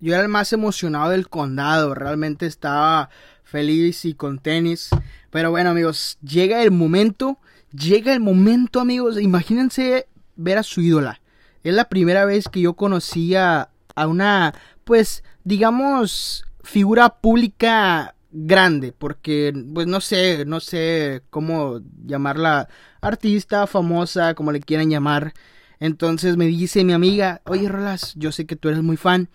yo 0.00 0.14
era 0.14 0.22
el 0.22 0.28
más 0.28 0.52
emocionado 0.52 1.10
del 1.10 1.28
condado, 1.28 1.94
realmente 1.94 2.46
estaba 2.46 3.10
feliz 3.42 4.04
y 4.04 4.14
con 4.14 4.38
tenis. 4.38 4.90
Pero 5.30 5.50
bueno 5.50 5.70
amigos, 5.70 6.18
llega 6.22 6.62
el 6.62 6.70
momento, 6.70 7.38
llega 7.72 8.12
el 8.12 8.20
momento 8.20 8.80
amigos, 8.80 9.20
imagínense 9.20 10.08
ver 10.36 10.58
a 10.58 10.62
su 10.62 10.80
ídola. 10.80 11.20
Es 11.62 11.74
la 11.74 11.88
primera 11.88 12.24
vez 12.24 12.48
que 12.48 12.60
yo 12.60 12.74
conocía 12.74 13.70
a 13.94 14.06
una, 14.06 14.54
pues, 14.84 15.24
digamos, 15.44 16.44
figura 16.62 17.08
pública 17.20 18.14
grande, 18.46 18.92
porque 18.92 19.52
pues 19.74 19.86
no 19.86 20.00
sé, 20.00 20.44
no 20.46 20.60
sé 20.60 21.22
cómo 21.30 21.80
llamarla 22.04 22.68
artista, 23.00 23.66
famosa, 23.66 24.34
como 24.34 24.52
le 24.52 24.60
quieran 24.60 24.90
llamar. 24.90 25.34
Entonces 25.80 26.36
me 26.36 26.46
dice 26.46 26.84
mi 26.84 26.92
amiga, 26.92 27.40
oye 27.44 27.68
Rolas, 27.68 28.14
yo 28.16 28.32
sé 28.32 28.46
que 28.46 28.56
tú 28.56 28.68
eres 28.68 28.82
muy 28.82 28.96
fan, 28.96 29.28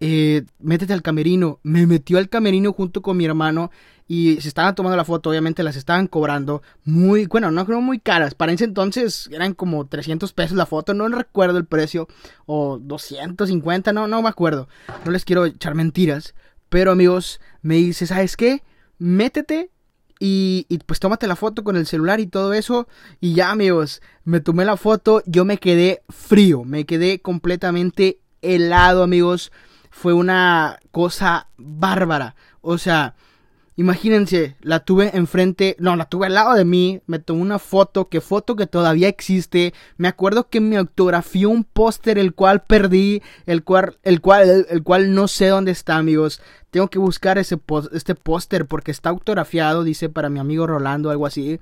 eh, 0.00 0.44
métete 0.58 0.92
al 0.92 1.02
camerino. 1.02 1.60
Me 1.62 1.86
metió 1.86 2.18
al 2.18 2.28
camerino 2.28 2.72
junto 2.72 3.02
con 3.02 3.16
mi 3.16 3.24
hermano 3.24 3.70
y 4.06 4.40
se 4.40 4.48
estaban 4.48 4.74
tomando 4.74 4.96
la 4.96 5.04
foto, 5.04 5.28
obviamente 5.28 5.62
las 5.62 5.76
estaban 5.76 6.06
cobrando 6.06 6.62
muy, 6.84 7.26
bueno, 7.26 7.50
no 7.50 7.66
creo 7.66 7.80
muy 7.82 7.98
caras. 7.98 8.34
Para 8.34 8.52
ese 8.52 8.64
entonces 8.64 9.28
eran 9.32 9.54
como 9.54 9.86
300 9.86 10.32
pesos 10.32 10.56
la 10.56 10.66
foto, 10.66 10.94
no 10.94 11.08
recuerdo 11.08 11.58
el 11.58 11.66
precio, 11.66 12.08
o 12.46 12.78
250, 12.78 13.92
no, 13.92 14.08
no 14.08 14.22
me 14.22 14.28
acuerdo. 14.28 14.68
No 15.04 15.10
les 15.10 15.24
quiero 15.24 15.44
echar 15.44 15.74
mentiras. 15.74 16.34
Pero 16.68 16.92
amigos, 16.92 17.40
me 17.62 17.76
dice, 17.76 18.06
¿sabes 18.06 18.36
qué? 18.36 18.62
Métete 18.98 19.70
Y, 20.20 20.66
y, 20.68 20.78
pues 20.78 20.98
tómate 20.98 21.26
la 21.26 21.36
foto 21.36 21.62
con 21.62 21.76
el 21.76 21.86
celular 21.86 22.20
y 22.20 22.26
todo 22.26 22.52
eso. 22.52 22.88
Y 23.20 23.34
ya, 23.34 23.50
amigos, 23.50 24.02
me 24.24 24.40
tomé 24.40 24.64
la 24.64 24.76
foto. 24.76 25.22
Yo 25.26 25.44
me 25.44 25.58
quedé 25.58 26.02
frío. 26.08 26.64
Me 26.64 26.84
quedé 26.86 27.20
completamente 27.20 28.20
helado, 28.42 29.02
amigos. 29.02 29.52
Fue 29.90 30.12
una 30.12 30.78
cosa 30.90 31.48
bárbara. 31.56 32.34
O 32.60 32.78
sea, 32.78 33.14
Imagínense, 33.78 34.56
la 34.60 34.80
tuve 34.80 35.12
enfrente, 35.14 35.76
no, 35.78 35.94
la 35.94 36.06
tuve 36.06 36.26
al 36.26 36.34
lado 36.34 36.54
de 36.54 36.64
mí, 36.64 37.00
me 37.06 37.20
tomó 37.20 37.42
una 37.42 37.60
foto, 37.60 38.08
que 38.08 38.20
foto 38.20 38.56
que 38.56 38.66
todavía 38.66 39.06
existe. 39.06 39.72
Me 39.96 40.08
acuerdo 40.08 40.48
que 40.48 40.60
me 40.60 40.76
autografió 40.76 41.48
un 41.48 41.62
póster 41.62 42.18
el 42.18 42.34
cual 42.34 42.64
perdí, 42.64 43.22
el 43.46 43.62
cual, 43.62 43.96
el 44.02 44.20
cual, 44.20 44.66
el, 44.68 44.82
cual 44.82 45.14
no 45.14 45.28
sé 45.28 45.46
dónde 45.46 45.70
está, 45.70 45.96
amigos. 45.96 46.42
Tengo 46.72 46.88
que 46.88 46.98
buscar 46.98 47.38
ese 47.38 47.56
este 47.92 48.16
póster 48.16 48.66
porque 48.66 48.90
está 48.90 49.10
autografiado, 49.10 49.84
dice 49.84 50.08
para 50.08 50.28
mi 50.28 50.40
amigo 50.40 50.66
Rolando, 50.66 51.10
algo 51.10 51.26
así. 51.26 51.60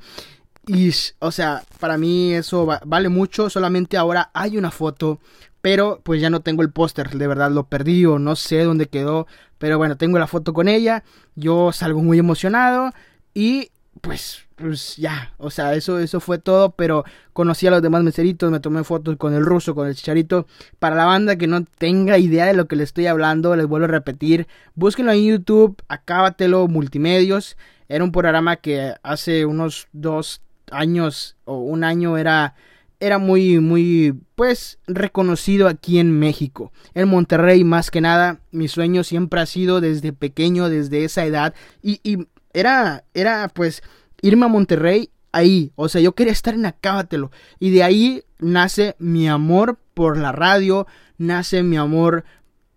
Y, 0.66 0.92
o 1.18 1.30
sea, 1.30 1.64
para 1.78 1.98
mí 1.98 2.32
eso 2.32 2.66
vale 2.86 3.10
mucho. 3.10 3.50
Solamente 3.50 3.98
ahora 3.98 4.30
hay 4.32 4.56
una 4.56 4.70
foto. 4.70 5.20
Pero 5.66 6.00
pues 6.04 6.20
ya 6.20 6.30
no 6.30 6.42
tengo 6.42 6.62
el 6.62 6.70
póster. 6.70 7.10
De 7.10 7.26
verdad 7.26 7.50
lo 7.50 7.64
perdí 7.64 8.06
o 8.06 8.20
no 8.20 8.36
sé 8.36 8.62
dónde 8.62 8.86
quedó. 8.86 9.26
Pero 9.58 9.78
bueno, 9.78 9.96
tengo 9.96 10.16
la 10.16 10.28
foto 10.28 10.52
con 10.52 10.68
ella. 10.68 11.02
Yo 11.34 11.72
salgo 11.72 12.04
muy 12.04 12.20
emocionado. 12.20 12.92
Y 13.34 13.72
pues, 14.00 14.44
pues 14.54 14.94
ya. 14.96 15.34
O 15.38 15.50
sea, 15.50 15.74
eso, 15.74 15.98
eso 15.98 16.20
fue 16.20 16.38
todo. 16.38 16.70
Pero 16.76 17.02
conocí 17.32 17.66
a 17.66 17.72
los 17.72 17.82
demás 17.82 18.04
meseritos. 18.04 18.48
Me 18.52 18.60
tomé 18.60 18.84
fotos 18.84 19.16
con 19.16 19.34
el 19.34 19.44
ruso, 19.44 19.74
con 19.74 19.88
el 19.88 19.96
chicharito. 19.96 20.46
Para 20.78 20.94
la 20.94 21.04
banda 21.04 21.34
que 21.34 21.48
no 21.48 21.64
tenga 21.64 22.16
idea 22.16 22.46
de 22.46 22.54
lo 22.54 22.68
que 22.68 22.76
le 22.76 22.84
estoy 22.84 23.08
hablando, 23.08 23.56
les 23.56 23.66
vuelvo 23.66 23.86
a 23.86 23.88
repetir. 23.88 24.46
Búsquenlo 24.76 25.10
en 25.10 25.24
YouTube. 25.24 25.82
Acábatelo 25.88 26.68
Multimedios. 26.68 27.56
Era 27.88 28.04
un 28.04 28.12
programa 28.12 28.54
que 28.54 28.94
hace 29.02 29.44
unos 29.44 29.88
dos, 29.92 30.42
años 30.70 31.36
o 31.44 31.58
un 31.58 31.82
año 31.82 32.18
era 32.18 32.54
era 33.00 33.18
muy 33.18 33.60
muy 33.60 34.14
pues 34.34 34.78
reconocido 34.86 35.68
aquí 35.68 35.98
en 35.98 36.18
México. 36.18 36.72
En 36.94 37.08
Monterrey 37.08 37.64
más 37.64 37.90
que 37.90 38.00
nada, 38.00 38.40
mi 38.52 38.68
sueño 38.68 39.04
siempre 39.04 39.40
ha 39.40 39.46
sido 39.46 39.80
desde 39.80 40.12
pequeño, 40.12 40.68
desde 40.68 41.04
esa 41.04 41.24
edad 41.24 41.54
y, 41.82 42.00
y 42.02 42.26
era 42.52 43.04
era 43.14 43.48
pues 43.48 43.82
irme 44.22 44.46
a 44.46 44.48
Monterrey 44.48 45.10
ahí, 45.32 45.72
o 45.76 45.88
sea, 45.88 46.00
yo 46.00 46.14
quería 46.14 46.32
estar 46.32 46.54
en 46.54 46.64
Acábatelo 46.64 47.30
y 47.58 47.70
de 47.70 47.82
ahí 47.82 48.22
nace 48.38 48.96
mi 48.98 49.28
amor 49.28 49.78
por 49.94 50.16
la 50.16 50.32
radio, 50.32 50.86
nace 51.18 51.62
mi 51.62 51.76
amor 51.76 52.24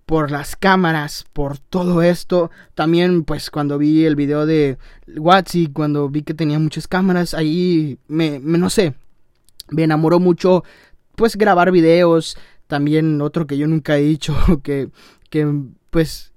por 0.09 0.31
las 0.31 0.55
cámaras, 0.55 1.25
por 1.33 1.59
todo 1.59 2.01
esto. 2.01 2.49
También, 2.73 3.23
pues, 3.25 3.51
cuando 3.51 3.77
vi 3.77 4.05
el 4.05 4.15
video 4.15 4.47
de 4.47 4.79
Watsi, 5.15 5.67
cuando 5.67 6.09
vi 6.09 6.23
que 6.23 6.33
tenía 6.33 6.57
muchas 6.57 6.87
cámaras, 6.87 7.35
ahí 7.35 7.99
me, 8.07 8.39
no 8.39 8.71
sé, 8.71 8.95
me 9.69 9.83
enamoró 9.83 10.19
mucho, 10.19 10.63
pues, 11.15 11.35
grabar 11.35 11.71
videos. 11.71 12.37
También 12.67 13.21
otro 13.21 13.47
que 13.47 13.57
yo 13.57 13.67
nunca 13.67 13.97
he 13.97 14.01
dicho, 14.01 14.35
que, 14.63 14.89
que 15.29 15.51
pues, 15.89 16.33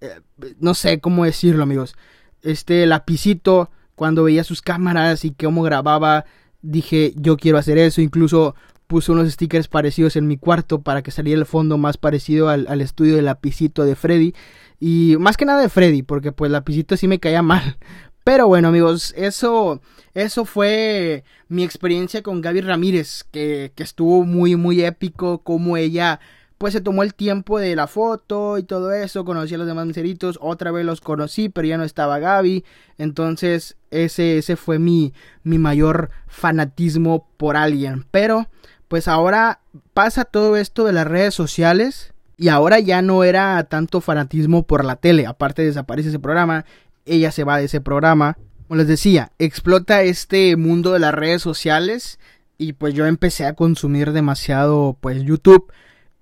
eh, 0.00 0.20
no 0.58 0.74
sé 0.74 1.00
cómo 1.00 1.24
decirlo, 1.24 1.62
amigos. 1.62 1.96
Este 2.42 2.86
lapicito, 2.86 3.70
cuando 3.94 4.24
veía 4.24 4.44
sus 4.44 4.62
cámaras 4.62 5.24
y 5.24 5.32
cómo 5.32 5.62
grababa, 5.62 6.24
dije, 6.62 7.12
yo 7.16 7.36
quiero 7.36 7.58
hacer 7.58 7.78
eso. 7.78 8.00
Incluso 8.00 8.54
puse 8.86 9.12
unos 9.12 9.30
stickers 9.32 9.68
parecidos 9.68 10.16
en 10.16 10.26
mi 10.26 10.36
cuarto 10.36 10.80
para 10.82 11.02
que 11.02 11.10
saliera 11.10 11.40
el 11.40 11.46
fondo 11.46 11.78
más 11.78 11.96
parecido 11.96 12.48
al, 12.48 12.80
estudio 12.80 13.16
de 13.16 13.22
lapicito 13.22 13.84
de 13.84 13.96
Freddy. 13.96 14.34
Y 14.78 15.16
más 15.18 15.36
que 15.36 15.44
nada 15.44 15.60
de 15.60 15.68
Freddy, 15.68 16.02
porque 16.02 16.32
pues 16.32 16.50
lapicito 16.50 16.96
sí 16.96 17.08
me 17.08 17.18
caía 17.18 17.42
mal. 17.42 17.78
Pero 18.26 18.48
bueno 18.48 18.66
amigos, 18.66 19.14
eso, 19.16 19.80
eso 20.12 20.44
fue 20.44 21.22
mi 21.46 21.62
experiencia 21.62 22.24
con 22.24 22.40
Gaby 22.40 22.60
Ramírez, 22.60 23.22
que, 23.30 23.70
estuvo 23.76 24.24
muy, 24.24 24.56
muy 24.56 24.82
épico, 24.82 25.44
como 25.44 25.76
ella 25.76 26.18
pues 26.58 26.72
se 26.72 26.80
tomó 26.80 27.04
el 27.04 27.14
tiempo 27.14 27.60
de 27.60 27.76
la 27.76 27.86
foto 27.86 28.58
y 28.58 28.64
todo 28.64 28.90
eso, 28.90 29.24
conocí 29.24 29.54
a 29.54 29.58
los 29.58 29.68
demás 29.68 29.86
miseritos, 29.86 30.40
otra 30.42 30.72
vez 30.72 30.84
los 30.84 31.00
conocí, 31.00 31.48
pero 31.48 31.68
ya 31.68 31.78
no 31.78 31.84
estaba 31.84 32.18
Gaby, 32.18 32.64
entonces 32.98 33.76
ese, 33.92 34.38
ese 34.38 34.56
fue 34.56 34.80
mi, 34.80 35.12
mi 35.44 35.58
mayor 35.58 36.10
fanatismo 36.26 37.28
por 37.36 37.56
alguien, 37.56 38.06
pero 38.10 38.48
pues 38.88 39.06
ahora 39.06 39.60
pasa 39.94 40.24
todo 40.24 40.56
esto 40.56 40.84
de 40.84 40.94
las 40.94 41.06
redes 41.06 41.32
sociales 41.32 42.12
y 42.36 42.48
ahora 42.48 42.80
ya 42.80 43.02
no 43.02 43.24
era 43.24 43.62
tanto 43.64 44.00
fanatismo 44.00 44.64
por 44.64 44.84
la 44.84 44.96
tele, 44.96 45.26
aparte 45.26 45.62
desaparece 45.62 46.08
ese 46.08 46.18
programa, 46.18 46.64
ella 47.06 47.30
se 47.32 47.44
va 47.44 47.58
de 47.58 47.64
ese 47.64 47.80
programa. 47.80 48.36
Como 48.68 48.78
les 48.78 48.88
decía, 48.88 49.32
explota 49.38 50.02
este 50.02 50.56
mundo 50.56 50.92
de 50.92 50.98
las 50.98 51.14
redes 51.14 51.42
sociales 51.42 52.18
y 52.58 52.72
pues 52.72 52.94
yo 52.94 53.06
empecé 53.06 53.46
a 53.46 53.54
consumir 53.54 54.12
demasiado 54.12 54.96
pues 55.00 55.22
YouTube 55.22 55.72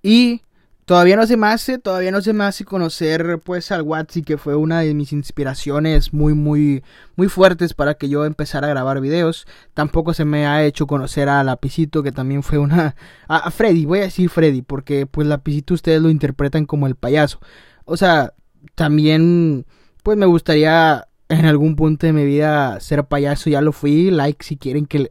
y 0.03 0.43
Todavía 0.85 1.17
no 1.17 1.27
se 1.27 1.39
me 1.39 1.47
hace, 1.47 1.79
todavía 1.79 2.11
no 2.11 2.21
se 2.21 2.35
me 2.35 2.45
hace 2.45 2.67
conocer 2.67 3.41
pues 3.43 3.73
al 3.73 3.81
Watsi 3.81 4.23
que 4.23 4.37
fue 4.37 4.55
una 4.55 4.81
de 4.81 4.93
mis 4.93 5.15
inspiraciones 5.15 6.13
muy 6.13 6.35
muy 6.35 6.83
muy 7.17 7.29
fuertes 7.29 7.73
para 7.73 7.95
que 7.95 8.11
yo 8.11 8.27
empezara 8.27 8.67
a 8.67 8.71
grabar 8.71 9.01
videos. 9.01 9.47
Tampoco 9.73 10.13
se 10.13 10.27
me 10.27 10.47
ha 10.47 10.63
hecho 10.63 10.87
conocer 10.87 11.31
a 11.31 11.43
Lapicito 11.43 12.03
que 12.03 12.13
también 12.13 12.43
fue 12.43 12.59
una 12.59 12.97
a, 13.29 13.51
Freddy, 13.51 13.87
voy 13.87 14.01
a 14.01 14.03
decir 14.03 14.29
Freddy 14.29 14.61
porque 14.61 15.07
pues 15.07 15.27
Lapicito 15.27 15.73
ustedes 15.73 16.03
lo 16.03 16.11
interpretan 16.11 16.67
como 16.67 16.87
el 16.87 16.97
payaso. 16.97 17.41
O 17.87 17.97
sea, 17.97 18.35
también 18.75 19.65
pues 20.05 20.19
me 20.19 20.27
gustaría 20.27 21.09
en 21.31 21.47
algún 21.47 21.77
punto 21.77 22.07
de 22.07 22.13
mi 22.13 22.27
vida 22.27 22.79
ser 22.79 23.05
payaso, 23.05 23.49
ya 23.49 23.63
lo 23.63 23.73
fui. 23.73 24.11
Like 24.11 24.45
si 24.45 24.59
quieren 24.59 24.87
que 24.87 25.09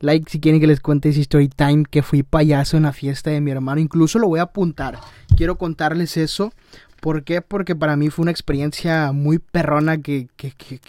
like 0.00 0.30
si 0.30 0.38
quieren 0.38 0.60
que 0.60 0.66
les 0.66 0.80
cuente 0.80 1.08
ese 1.08 1.22
story 1.22 1.48
time 1.48 1.84
que 1.90 2.02
fui 2.02 2.22
payaso 2.22 2.76
en 2.76 2.82
la 2.84 2.92
fiesta 2.92 3.30
de 3.30 3.40
mi 3.40 3.50
hermano. 3.50 3.80
Incluso 3.80 4.18
lo 4.18 4.28
voy 4.28 4.38
a 4.38 4.44
apuntar. 4.44 5.00
Quiero 5.34 5.56
contarles 5.56 6.18
eso. 6.18 6.52
¿Por 7.00 7.24
qué? 7.24 7.40
Porque 7.40 7.74
para 7.74 7.96
mí 7.96 8.10
fue 8.10 8.24
una 8.24 8.30
experiencia 8.30 9.12
muy 9.12 9.38
perrona 9.38 10.02
que, 10.02 10.28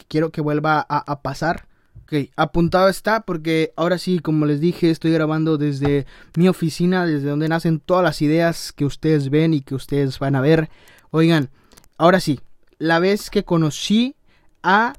quiero 0.10 0.32
que 0.32 0.42
vuelva 0.42 0.86
a, 0.90 0.98
a, 1.12 1.22
pasar. 1.22 1.66
Ok, 2.04 2.32
apuntado 2.36 2.90
está 2.90 3.22
porque 3.22 3.72
ahora 3.78 4.00
sí, 4.00 4.20
como 4.20 4.48
les 4.48 4.60
dije, 4.60 4.90
estoy 4.90 5.12
grabando 5.12 5.58
desde 5.58 6.08
mi 6.36 6.50
oficina, 6.50 7.06
desde 7.06 7.30
donde 7.30 7.48
nacen 7.48 7.80
todas 7.80 8.04
las 8.04 8.22
ideas 8.22 8.74
que 8.74 8.84
ustedes 8.84 9.30
ven 9.30 9.54
y 9.54 9.62
que 9.62 9.76
ustedes 9.76 10.20
van 10.20 10.36
a 10.36 10.42
ver. 10.42 10.70
Oigan, 11.12 11.52
ahora 11.98 12.20
sí, 12.20 12.40
la 12.80 13.00
vez 13.00 13.30
que 13.30 13.44
conocí 13.44 14.16
a 14.64 14.94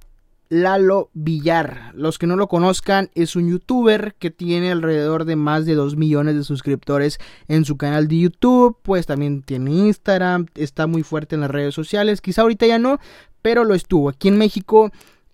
Lalo 0.50 1.10
Villar. 1.14 1.92
Los 1.94 2.18
que 2.18 2.26
no 2.26 2.36
lo 2.36 2.48
conozcan, 2.48 3.10
es 3.14 3.36
un 3.36 3.48
youtuber 3.48 4.14
que 4.18 4.30
tiene 4.30 4.70
alrededor 4.70 5.24
de 5.24 5.36
más 5.36 5.64
de 5.64 5.74
2 5.74 5.96
millones 5.96 6.34
de 6.34 6.44
suscriptores 6.44 7.18
en 7.48 7.64
su 7.64 7.76
canal 7.76 8.08
de 8.08 8.18
YouTube. 8.18 8.76
Pues 8.82 9.06
también 9.06 9.42
tiene 9.42 9.70
Instagram, 9.70 10.46
está 10.54 10.86
muy 10.86 11.02
fuerte 11.02 11.36
en 11.36 11.40
las 11.40 11.50
redes 11.50 11.74
sociales. 11.74 12.20
Quizá 12.20 12.42
ahorita 12.42 12.66
ya 12.66 12.78
no, 12.78 12.98
pero 13.42 13.64
lo 13.64 13.74
estuvo. 13.74 14.08
Aquí 14.08 14.28
en 14.28 14.38
México, 14.38 14.90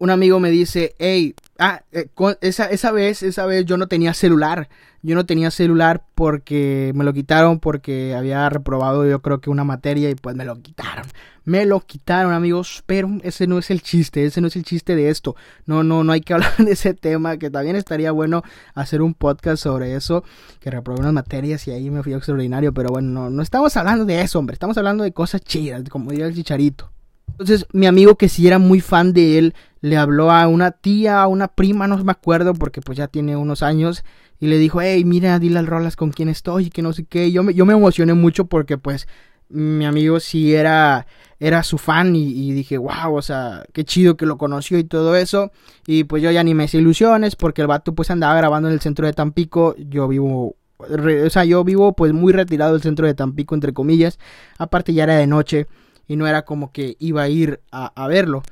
Un 0.00 0.10
amigo 0.10 0.40
me 0.40 0.50
dice, 0.50 0.96
hey, 0.98 1.36
Ah, 1.62 1.82
eh, 1.92 2.08
esa, 2.40 2.64
esa 2.70 2.90
vez, 2.90 3.22
esa 3.22 3.44
vez 3.44 3.66
yo 3.66 3.76
no 3.76 3.86
tenía 3.86 4.14
celular. 4.14 4.70
Yo 5.02 5.14
no 5.14 5.26
tenía 5.26 5.50
celular 5.50 6.02
porque 6.14 6.90
me 6.94 7.04
lo 7.04 7.12
quitaron 7.12 7.60
porque 7.60 8.14
había 8.14 8.48
reprobado 8.48 9.06
yo 9.06 9.20
creo 9.20 9.42
que 9.42 9.50
una 9.50 9.62
materia 9.62 10.08
y 10.08 10.14
pues 10.14 10.34
me 10.36 10.46
lo 10.46 10.58
quitaron. 10.62 11.04
Me 11.44 11.66
lo 11.66 11.80
quitaron, 11.80 12.32
amigos, 12.32 12.82
pero 12.86 13.10
ese 13.22 13.46
no 13.46 13.58
es 13.58 13.70
el 13.70 13.82
chiste, 13.82 14.24
ese 14.24 14.40
no 14.40 14.46
es 14.46 14.56
el 14.56 14.64
chiste 14.64 14.96
de 14.96 15.10
esto. 15.10 15.36
No, 15.66 15.82
no, 15.82 16.02
no 16.02 16.12
hay 16.12 16.22
que 16.22 16.32
hablar 16.34 16.56
de 16.56 16.72
ese 16.72 16.94
tema, 16.94 17.36
que 17.36 17.50
también 17.50 17.76
estaría 17.76 18.10
bueno 18.10 18.42
hacer 18.74 19.02
un 19.02 19.12
podcast 19.12 19.62
sobre 19.62 19.94
eso, 19.94 20.24
que 20.60 20.70
reprobé 20.70 21.00
unas 21.00 21.12
materias 21.12 21.68
y 21.68 21.72
ahí 21.72 21.90
me 21.90 22.02
fui 22.02 22.14
extraordinario, 22.14 22.72
pero 22.72 22.88
bueno, 22.88 23.08
no, 23.08 23.28
no 23.28 23.42
estamos 23.42 23.76
hablando 23.76 24.06
de 24.06 24.22
eso, 24.22 24.38
hombre, 24.38 24.54
estamos 24.54 24.78
hablando 24.78 25.04
de 25.04 25.12
cosas 25.12 25.42
chidas, 25.42 25.82
como 25.90 26.10
diría 26.10 26.26
el 26.26 26.34
chicharito. 26.34 26.90
Entonces, 27.32 27.66
mi 27.72 27.86
amigo 27.86 28.16
que 28.16 28.28
sí 28.28 28.46
era 28.46 28.58
muy 28.58 28.80
fan 28.80 29.12
de 29.12 29.38
él, 29.38 29.54
le 29.80 29.96
habló 29.96 30.30
a 30.30 30.46
una 30.46 30.72
tía, 30.72 31.22
a 31.22 31.26
una 31.26 31.48
prima, 31.48 31.86
no 31.86 31.96
me 32.04 32.12
acuerdo, 32.12 32.54
porque 32.54 32.80
pues 32.80 32.98
ya 32.98 33.08
tiene 33.08 33.36
unos 33.36 33.62
años, 33.62 34.04
y 34.38 34.46
le 34.46 34.58
dijo, 34.58 34.80
hey, 34.80 35.04
mira, 35.04 35.38
dile 35.38 35.58
al 35.58 35.66
Rolas 35.66 35.96
con 35.96 36.10
quién 36.10 36.28
estoy, 36.28 36.66
y 36.66 36.70
que 36.70 36.82
no 36.82 36.92
sé 36.92 37.04
qué. 37.04 37.32
Yo 37.32 37.42
me, 37.42 37.54
yo 37.54 37.66
me 37.66 37.74
emocioné 37.74 38.14
mucho 38.14 38.46
porque 38.46 38.78
pues 38.78 39.06
mi 39.50 39.84
amigo 39.84 40.20
sí 40.20 40.54
era, 40.54 41.06
era 41.38 41.62
su 41.62 41.76
fan 41.76 42.14
y, 42.14 42.52
dije, 42.52 42.78
wow, 42.78 43.14
o 43.14 43.22
sea, 43.22 43.64
qué 43.72 43.84
chido 43.84 44.16
que 44.16 44.26
lo 44.26 44.38
conoció 44.38 44.78
y 44.78 44.84
todo 44.84 45.16
eso. 45.16 45.50
Y 45.86 46.04
pues 46.04 46.22
yo 46.22 46.30
ya 46.30 46.42
ni 46.44 46.54
me 46.54 46.64
hice 46.64 46.78
ilusiones 46.78 47.36
porque 47.36 47.62
el 47.62 47.66
vato 47.66 47.94
pues 47.94 48.10
andaba 48.10 48.34
grabando 48.36 48.68
en 48.68 48.74
el 48.74 48.80
centro 48.80 49.06
de 49.06 49.12
Tampico. 49.12 49.74
Yo 49.76 50.08
vivo, 50.08 50.56
o 50.78 51.30
sea, 51.30 51.44
yo 51.44 51.64
vivo 51.64 51.94
pues 51.94 52.12
muy 52.12 52.32
retirado 52.32 52.72
del 52.72 52.82
centro 52.82 53.06
de 53.06 53.14
Tampico, 53.14 53.54
entre 53.54 53.72
comillas. 53.72 54.18
Aparte 54.58 54.94
ya 54.94 55.04
era 55.04 55.16
de 55.16 55.26
noche 55.26 55.66
y 56.10 56.16
no 56.16 56.26
era 56.26 56.42
como 56.42 56.72
que 56.72 56.96
iba 56.98 57.22
a 57.22 57.28
ir 57.28 57.60
a, 57.70 58.08
verlo. 58.08 58.42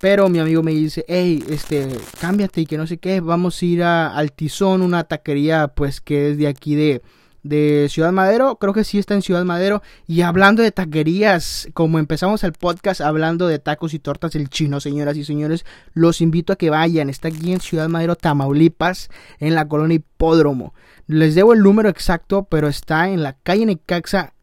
Pero 0.00 0.28
mi 0.28 0.40
amigo 0.40 0.64
me 0.64 0.72
dice, 0.72 1.04
hey, 1.06 1.44
este, 1.48 1.86
cámbiate 2.20 2.62
y 2.62 2.66
que 2.66 2.76
no 2.76 2.88
sé 2.88 2.98
qué, 2.98 3.20
vamos 3.20 3.62
a 3.62 3.64
ir 3.64 3.84
a, 3.84 4.08
al 4.08 4.32
Tizón, 4.32 4.82
una 4.82 5.04
taquería 5.04 5.68
pues 5.68 6.00
que 6.00 6.32
es 6.32 6.38
de 6.38 6.48
aquí 6.48 6.74
de, 6.74 7.02
de 7.44 7.86
Ciudad 7.88 8.10
Madero, 8.10 8.56
creo 8.56 8.72
que 8.72 8.82
sí 8.82 8.98
está 8.98 9.14
en 9.14 9.22
Ciudad 9.22 9.44
Madero. 9.44 9.80
Y 10.08 10.22
hablando 10.22 10.60
de 10.60 10.72
taquerías, 10.72 11.68
como 11.72 12.00
empezamos 12.00 12.42
el 12.42 12.52
podcast 12.52 13.00
hablando 13.00 13.46
de 13.46 13.60
tacos 13.60 13.94
y 13.94 14.00
tortas 14.00 14.32
del 14.32 14.48
chino, 14.48 14.80
señoras 14.80 15.16
y 15.16 15.24
señores, 15.24 15.64
los 15.92 16.20
invito 16.20 16.52
a 16.52 16.56
que 16.56 16.70
vayan. 16.70 17.10
Está 17.10 17.28
aquí 17.28 17.52
en 17.52 17.60
Ciudad 17.60 17.88
Madero, 17.88 18.16
Tamaulipas, 18.16 19.08
en 19.38 19.54
la 19.54 19.68
colonia 19.68 19.94
Hipódromo. 19.94 20.74
Les 21.06 21.36
debo 21.36 21.52
el 21.52 21.60
número 21.60 21.88
exacto, 21.88 22.48
pero 22.50 22.66
está 22.66 23.08
en 23.08 23.22
la 23.22 23.34
calle 23.34 23.66
Necaxa 23.66 24.34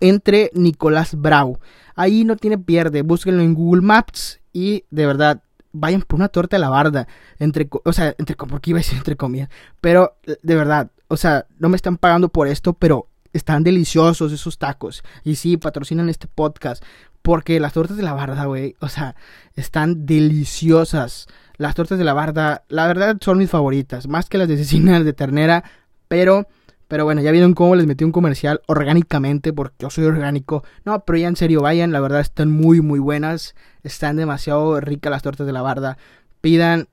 entre 0.00 0.50
Nicolás 0.54 1.14
Bravo. 1.14 1.60
Ahí 2.00 2.24
no 2.24 2.36
tiene 2.36 2.56
pierde, 2.56 3.02
búsquenlo 3.02 3.42
en 3.42 3.54
Google 3.54 3.82
Maps 3.82 4.40
y 4.52 4.84
de 4.90 5.06
verdad 5.06 5.42
vayan 5.72 6.02
por 6.02 6.18
una 6.18 6.28
torta 6.28 6.56
de 6.56 6.60
la 6.60 6.70
barda, 6.70 7.06
entre, 7.38 7.68
o 7.84 7.92
sea, 7.92 8.14
entre, 8.18 8.36
porque 8.36 8.70
iba 8.70 8.78
a 8.78 8.80
decir 8.80 8.98
entre 8.98 9.16
comillas, 9.16 9.50
pero 9.80 10.16
de 10.24 10.54
verdad, 10.54 10.90
o 11.08 11.16
sea, 11.16 11.46
no 11.58 11.68
me 11.68 11.76
están 11.76 11.98
pagando 11.98 12.28
por 12.28 12.48
esto, 12.48 12.72
pero 12.72 13.08
están 13.32 13.62
deliciosos 13.62 14.32
esos 14.32 14.58
tacos. 14.58 15.02
Y 15.24 15.36
sí, 15.36 15.56
patrocinan 15.56 16.08
este 16.08 16.26
podcast. 16.26 16.82
Porque 17.22 17.60
las 17.60 17.74
tortas 17.74 17.96
de 17.96 18.02
la 18.02 18.14
barda, 18.14 18.44
güey, 18.46 18.76
o 18.80 18.88
sea, 18.88 19.14
están 19.54 20.06
deliciosas. 20.06 21.26
Las 21.58 21.74
tortas 21.74 21.98
de 21.98 22.04
la 22.04 22.14
barda, 22.14 22.64
la 22.68 22.86
verdad, 22.86 23.18
son 23.20 23.38
mis 23.38 23.50
favoritas. 23.50 24.08
Más 24.08 24.28
que 24.28 24.38
las 24.38 24.48
de 24.48 24.56
cecina 24.56 25.02
de 25.02 25.12
ternera. 25.12 25.64
Pero 26.08 26.46
pero 26.90 27.04
bueno, 27.04 27.22
ya 27.22 27.30
vieron 27.30 27.54
cómo 27.54 27.76
les 27.76 27.86
metí 27.86 28.02
un 28.02 28.10
comercial 28.10 28.62
orgánicamente, 28.66 29.52
porque 29.52 29.76
yo 29.78 29.90
soy 29.90 30.06
orgánico. 30.06 30.64
No, 30.84 31.04
pero 31.04 31.18
ya 31.18 31.28
en 31.28 31.36
serio, 31.36 31.62
vayan, 31.62 31.92
la 31.92 32.00
verdad 32.00 32.18
están 32.18 32.50
muy, 32.50 32.80
muy 32.80 32.98
buenas. 32.98 33.54
Están 33.84 34.16
demasiado 34.16 34.80
ricas 34.80 35.12
las 35.12 35.22
tortas 35.22 35.46
de 35.46 35.52
la 35.52 35.62
barda. 35.62 35.98
Pidan 36.40 36.88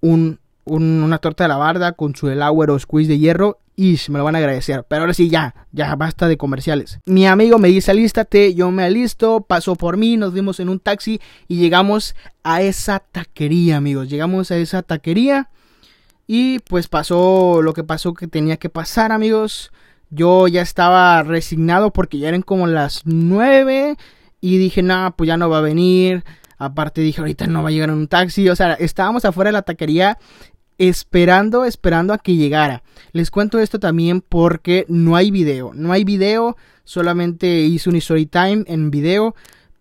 un, 0.00 0.40
una 0.64 1.18
torta 1.18 1.44
de 1.44 1.48
la 1.48 1.58
barda 1.58 1.92
con 1.92 2.16
su 2.16 2.26
Delaware 2.26 2.70
o 2.70 2.78
squeeze 2.78 3.10
de 3.10 3.18
hierro 3.18 3.58
y 3.76 4.00
me 4.08 4.16
lo 4.16 4.24
van 4.24 4.34
a 4.34 4.38
agradecer. 4.38 4.86
Pero 4.88 5.02
ahora 5.02 5.12
sí, 5.12 5.28
ya, 5.28 5.54
ya 5.72 5.94
basta 5.94 6.26
de 6.26 6.38
comerciales. 6.38 7.00
Mi 7.04 7.26
amigo 7.26 7.58
me 7.58 7.68
dice, 7.68 7.90
alístate, 7.90 8.54
yo 8.54 8.70
me 8.70 8.84
alisto, 8.84 9.42
pasó 9.42 9.76
por 9.76 9.98
mí, 9.98 10.16
nos 10.16 10.32
vimos 10.32 10.58
en 10.58 10.70
un 10.70 10.80
taxi 10.80 11.20
y 11.48 11.58
llegamos 11.58 12.16
a 12.44 12.62
esa 12.62 13.00
taquería, 13.00 13.76
amigos. 13.76 14.08
Llegamos 14.08 14.50
a 14.50 14.56
esa 14.56 14.82
taquería 14.82 15.50
y 16.26 16.60
pues 16.60 16.88
pasó 16.88 17.60
lo 17.62 17.74
que 17.74 17.84
pasó 17.84 18.14
que 18.14 18.28
tenía 18.28 18.56
que 18.56 18.70
pasar, 18.70 19.12
amigos. 19.12 19.72
Yo 20.10 20.48
ya 20.48 20.62
estaba 20.62 21.22
resignado 21.22 21.92
porque 21.92 22.18
ya 22.18 22.28
eran 22.28 22.42
como 22.42 22.66
las 22.66 23.02
9 23.04 23.96
y 24.40 24.58
dije, 24.58 24.82
nada, 24.82 25.10
pues 25.10 25.28
ya 25.28 25.36
no 25.36 25.50
va 25.50 25.58
a 25.58 25.62
venir. 25.62 26.24
Aparte 26.56 27.00
dije, 27.00 27.20
ahorita 27.20 27.46
no 27.46 27.62
va 27.62 27.68
a 27.68 27.72
llegar 27.72 27.90
un 27.90 28.08
taxi. 28.08 28.48
O 28.48 28.56
sea, 28.56 28.74
estábamos 28.74 29.24
afuera 29.24 29.48
de 29.48 29.52
la 29.52 29.62
taquería 29.62 30.18
esperando, 30.78 31.64
esperando 31.64 32.12
a 32.12 32.18
que 32.18 32.36
llegara. 32.36 32.82
Les 33.12 33.30
cuento 33.30 33.58
esto 33.58 33.78
también 33.78 34.20
porque 34.20 34.86
no 34.88 35.16
hay 35.16 35.30
video. 35.30 35.72
No 35.74 35.92
hay 35.92 36.04
video, 36.04 36.56
solamente 36.84 37.60
hice 37.60 37.90
un 37.90 37.96
story 37.96 38.26
time 38.26 38.64
en 38.66 38.90
video. 38.90 39.34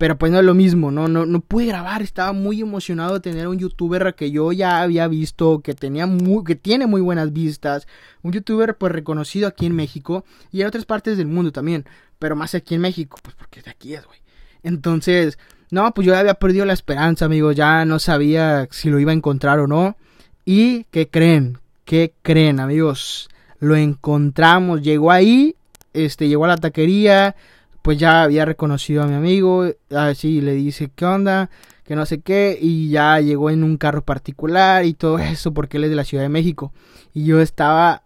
Pero 0.04 0.18
pues 0.18 0.34
no 0.34 0.40
es 0.40 0.44
lo 0.44 0.54
mismo, 0.54 0.92
no, 0.92 1.08
no, 1.08 1.26
no 1.26 1.40
pude 1.40 1.68
grabar, 1.68 2.02
estaba 2.02 2.34
muy 2.34 2.60
emocionado 2.60 3.14
de 3.14 3.20
tener 3.22 3.48
un 3.48 3.58
youtuber 3.58 4.14
que 4.16 4.32
yo 4.32 4.52
ya 4.52 4.82
había 4.82 5.08
visto, 5.08 5.62
que 5.62 5.74
tenía 5.74 6.08
muy, 6.08 6.44
que 6.44 6.56
tiene 6.56 6.88
muy 6.88 7.00
buenas 7.00 7.32
vistas, 7.32 7.88
un 8.22 8.34
youtuber 8.34 8.78
pues 8.78 8.92
reconocido 8.92 9.48
aquí 9.48 9.66
en 9.66 9.78
México 9.78 10.26
y 10.52 10.60
en 10.60 10.68
otras 10.68 10.84
partes 10.84 11.16
del 11.16 11.28
mundo 11.28 11.54
también, 11.54 11.86
pero 12.20 12.36
más 12.36 12.54
aquí 12.54 12.76
en 12.76 12.82
México, 12.82 13.18
pues 13.24 13.34
porque 13.34 13.62
de 13.62 13.72
aquí 13.72 13.94
es, 13.94 14.06
güey. 14.06 14.20
Entonces, 14.62 15.40
no, 15.72 15.94
pues 15.94 16.06
yo 16.06 16.12
ya 16.12 16.20
había 16.20 16.34
perdido 16.34 16.66
la 16.66 16.74
esperanza, 16.74 17.24
amigos, 17.24 17.56
ya 17.56 17.86
no 17.86 17.98
sabía 17.98 18.68
si 18.72 18.90
lo 18.90 19.00
iba 19.00 19.12
a 19.12 19.16
encontrar 19.16 19.60
o 19.60 19.68
no. 19.68 19.96
¿Y 20.44 20.84
qué 20.92 21.08
creen? 21.08 21.60
¿Qué 21.86 22.14
creen, 22.24 22.60
amigos? 22.60 23.30
Lo 23.62 23.78
encontramos, 23.78 24.82
llegó 24.82 25.12
ahí, 25.12 25.56
este, 25.94 26.28
llegó 26.28 26.44
a 26.44 26.50
la 26.50 26.58
taquería, 26.58 27.38
pues 27.84 28.00
ya 28.00 28.24
había 28.24 28.46
reconocido 28.46 29.04
a 29.04 29.08
mi 29.08 29.14
amigo, 29.14 29.66
así 29.92 30.42
le 30.42 30.54
dice, 30.54 30.90
¿qué 30.96 31.06
onda? 31.06 31.52
Que 31.84 31.96
no 31.96 32.06
sé 32.06 32.22
qué, 32.22 32.58
y 32.60 32.90
ya 32.90 33.20
llegó 33.20 33.50
en 33.50 33.64
un 33.64 33.78
carro 33.78 34.04
particular 34.04 34.86
y 34.86 34.94
todo 34.94 35.20
eso 35.20 35.54
porque 35.54 35.78
él 35.78 35.84
es 35.84 35.90
de 35.92 35.98
la 35.98 36.06
Ciudad 36.06 36.24
de 36.24 36.30
México. 36.30 36.74
Y 37.14 37.26
yo 37.26 37.42
estaba 37.42 38.04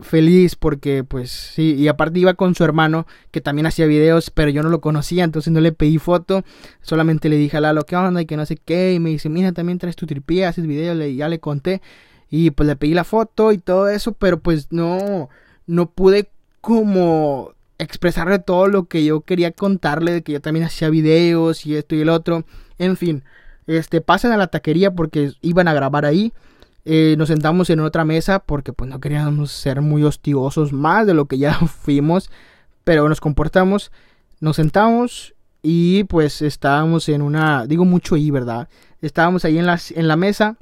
feliz 0.00 0.56
porque 0.56 1.04
pues 1.04 1.30
sí, 1.30 1.74
y 1.74 1.86
aparte 1.86 2.18
iba 2.18 2.34
con 2.34 2.54
su 2.54 2.64
hermano 2.64 3.06
que 3.30 3.40
también 3.40 3.66
hacía 3.66 3.86
videos, 3.86 4.30
pero 4.30 4.50
yo 4.50 4.64
no 4.64 4.68
lo 4.68 4.80
conocía, 4.80 5.22
entonces 5.22 5.52
no 5.52 5.60
le 5.60 5.72
pedí 5.72 5.98
foto, 5.98 6.42
solamente 6.80 7.28
le 7.28 7.36
dije 7.36 7.56
a 7.56 7.60
Lalo, 7.60 7.84
¿qué 7.84 7.94
onda? 7.96 8.20
Y 8.20 8.26
que 8.26 8.36
no 8.36 8.46
sé 8.46 8.56
qué, 8.56 8.94
y 8.94 8.98
me 8.98 9.10
dice, 9.10 9.28
mira, 9.28 9.52
también 9.52 9.78
traes 9.78 9.94
tu 9.94 10.06
tripía, 10.06 10.48
haces 10.48 10.66
videos, 10.66 10.98
y 11.06 11.16
ya 11.16 11.28
le 11.28 11.38
conté, 11.38 11.82
y 12.28 12.50
pues 12.50 12.66
le 12.66 12.74
pedí 12.74 12.94
la 12.94 13.04
foto 13.04 13.52
y 13.52 13.58
todo 13.58 13.88
eso, 13.88 14.12
pero 14.12 14.40
pues 14.40 14.72
no, 14.72 15.28
no 15.66 15.90
pude 15.90 16.30
como 16.60 17.52
expresarle 17.80 18.38
todo 18.38 18.68
lo 18.68 18.84
que 18.84 19.04
yo 19.04 19.22
quería 19.22 19.52
contarle, 19.52 20.12
de 20.12 20.22
que 20.22 20.32
yo 20.32 20.40
también 20.40 20.66
hacía 20.66 20.90
videos 20.90 21.66
y 21.66 21.76
esto 21.76 21.94
y 21.94 22.02
el 22.02 22.10
otro. 22.10 22.44
En 22.78 22.96
fin, 22.96 23.24
este, 23.66 24.00
pasen 24.00 24.32
a 24.32 24.36
la 24.36 24.48
taquería 24.48 24.92
porque 24.92 25.32
iban 25.40 25.68
a 25.68 25.74
grabar 25.74 26.04
ahí. 26.04 26.32
Eh, 26.84 27.14
nos 27.18 27.28
sentamos 27.28 27.70
en 27.70 27.80
otra 27.80 28.04
mesa 28.04 28.38
porque 28.38 28.72
pues 28.72 28.88
no 28.88 29.00
queríamos 29.00 29.50
ser 29.50 29.80
muy 29.82 30.02
hostigosos 30.02 30.72
más 30.72 31.06
de 31.06 31.14
lo 31.14 31.26
que 31.26 31.38
ya 31.38 31.54
fuimos. 31.82 32.30
Pero 32.84 33.08
nos 33.08 33.20
comportamos, 33.20 33.90
nos 34.40 34.56
sentamos 34.56 35.34
y 35.62 36.04
pues 36.04 36.42
estábamos 36.42 37.08
en 37.08 37.22
una, 37.22 37.66
digo 37.66 37.84
mucho 37.84 38.14
ahí, 38.14 38.30
¿verdad? 38.30 38.68
Estábamos 39.00 39.44
ahí 39.44 39.58
en 39.58 39.66
la, 39.66 39.78
en 39.94 40.08
la 40.08 40.16
mesa 40.16 40.56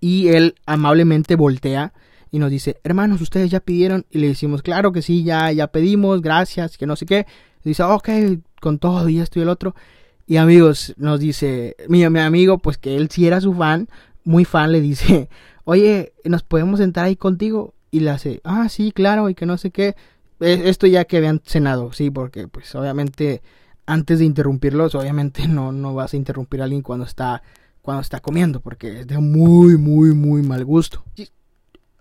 y 0.00 0.28
él 0.28 0.56
amablemente 0.66 1.36
voltea 1.36 1.92
y 2.32 2.38
nos 2.38 2.50
dice, 2.50 2.80
hermanos, 2.82 3.20
ustedes 3.20 3.50
ya 3.50 3.60
pidieron. 3.60 4.06
Y 4.10 4.18
le 4.18 4.28
decimos, 4.28 4.62
claro 4.62 4.90
que 4.90 5.02
sí, 5.02 5.22
ya, 5.22 5.52
ya 5.52 5.66
pedimos, 5.68 6.22
gracias, 6.22 6.78
que 6.78 6.86
no 6.86 6.96
sé 6.96 7.04
qué. 7.04 7.26
Y 7.62 7.68
dice, 7.68 7.82
ok, 7.82 8.08
con 8.58 8.78
todo 8.78 9.06
y 9.10 9.20
esto 9.20 9.38
y 9.38 9.42
el 9.42 9.50
otro. 9.50 9.76
Y 10.26 10.38
amigos, 10.38 10.94
nos 10.96 11.20
dice, 11.20 11.76
mi, 11.88 12.08
mi 12.08 12.20
amigo, 12.20 12.56
pues 12.56 12.78
que 12.78 12.96
él 12.96 13.10
sí 13.10 13.26
era 13.26 13.42
su 13.42 13.52
fan, 13.52 13.86
muy 14.24 14.46
fan, 14.46 14.72
le 14.72 14.80
dice, 14.80 15.28
oye, 15.64 16.14
¿nos 16.24 16.42
podemos 16.42 16.80
sentar 16.80 17.04
ahí 17.04 17.16
contigo? 17.16 17.74
Y 17.90 18.00
le 18.00 18.10
hace, 18.10 18.40
ah, 18.44 18.70
sí, 18.70 18.92
claro, 18.92 19.28
y 19.28 19.34
que 19.34 19.44
no 19.44 19.58
sé 19.58 19.70
qué. 19.70 19.94
Esto 20.40 20.86
ya 20.86 21.04
que 21.04 21.18
habían 21.18 21.42
cenado, 21.44 21.92
sí, 21.92 22.10
porque 22.10 22.48
pues 22.48 22.74
obviamente 22.74 23.42
antes 23.84 24.20
de 24.20 24.24
interrumpirlos, 24.24 24.94
obviamente 24.94 25.46
no, 25.48 25.70
no 25.70 25.94
vas 25.94 26.14
a 26.14 26.16
interrumpir 26.16 26.62
a 26.62 26.64
alguien 26.64 26.80
cuando 26.80 27.04
está, 27.04 27.42
cuando 27.82 28.00
está 28.00 28.20
comiendo, 28.20 28.60
porque 28.60 29.00
es 29.00 29.06
de 29.06 29.18
muy, 29.18 29.76
muy, 29.76 30.14
muy 30.14 30.42
mal 30.42 30.64
gusto. 30.64 31.04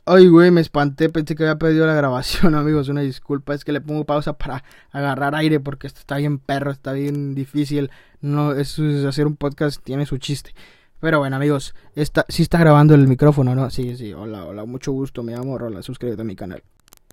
Ay, 0.06 0.28
güey, 0.28 0.50
me 0.50 0.62
espanté, 0.62 1.10
pensé 1.10 1.36
que 1.36 1.44
había 1.44 1.60
perdido 1.60 1.86
la 1.86 1.94
grabación, 1.94 2.56
amigos, 2.56 2.90
una 2.90 3.02
disculpa, 3.02 3.54
es 3.54 3.64
que 3.64 3.72
le 3.72 3.82
pongo 3.82 4.04
pausa 4.04 4.34
para 4.34 4.64
agarrar 4.92 5.36
aire 5.36 5.60
porque 5.60 5.88
esto 5.88 6.00
está 6.00 6.18
bien 6.18 6.40
perro, 6.40 6.72
está 6.72 6.94
bien 6.94 7.36
difícil, 7.36 7.92
no, 8.20 8.54
es 8.54 8.80
hacer 8.80 9.28
un 9.28 9.36
podcast 9.36 9.84
tiene 9.84 10.06
su 10.06 10.18
chiste. 10.18 10.54
Pero 11.00 11.20
bueno, 11.20 11.36
amigos, 11.36 11.74
está, 11.96 12.26
sí 12.30 12.44
está 12.44 12.60
grabando 12.60 12.94
el 12.94 13.08
micrófono, 13.08 13.56
¿no? 13.56 13.70
Sí, 13.70 13.96
sí, 13.96 14.14
hola, 14.14 14.46
hola, 14.46 14.66
mucho 14.66 14.92
gusto, 14.92 15.24
me 15.24 15.34
llamo 15.34 15.58
Rola, 15.58 15.82
suscríbete 15.82 16.22
a 16.22 16.26
mi 16.26 16.36
canal. 16.36 16.64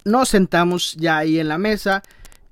Nos 0.05 0.29
sentamos 0.31 0.95
ya 0.97 1.19
ahí 1.19 1.39
en 1.39 1.49
la 1.49 1.59
mesa 1.59 2.03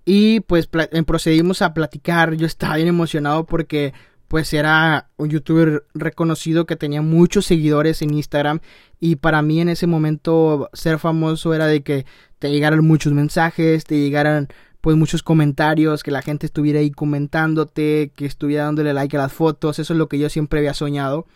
y 0.04 0.40
pues 0.40 0.68
procedimos 1.06 1.62
a 1.62 1.74
platicar, 1.74 2.34
yo 2.34 2.46
estaba 2.46 2.76
bien 2.76 2.88
emocionado 2.88 3.44
porque 3.44 3.92
pues 4.28 4.52
era 4.52 5.10
un 5.16 5.30
youtuber 5.30 5.84
reconocido 5.94 6.66
que 6.66 6.76
tenía 6.76 7.02
muchos 7.02 7.46
seguidores 7.46 8.02
en 8.02 8.14
Instagram 8.14 8.60
y 9.00 9.16
para 9.16 9.42
mí 9.42 9.60
en 9.60 9.68
ese 9.68 9.86
momento 9.86 10.68
ser 10.72 10.98
famoso 10.98 11.54
era 11.54 11.66
de 11.66 11.82
que 11.82 12.06
te 12.38 12.50
llegaran 12.50 12.84
muchos 12.84 13.12
mensajes, 13.12 13.84
te 13.84 13.98
llegaran 13.98 14.48
pues 14.80 14.96
muchos 14.96 15.22
comentarios, 15.22 16.02
que 16.02 16.10
la 16.10 16.22
gente 16.22 16.46
estuviera 16.46 16.78
ahí 16.78 16.90
comentándote, 16.90 18.12
que 18.14 18.24
estuviera 18.24 18.64
dándole 18.64 18.92
like 18.92 19.16
a 19.16 19.20
las 19.20 19.32
fotos, 19.32 19.78
eso 19.78 19.92
es 19.92 19.98
lo 19.98 20.08
que 20.08 20.18
yo 20.18 20.28
siempre 20.28 20.60
había 20.60 20.74
soñado. 20.74 21.26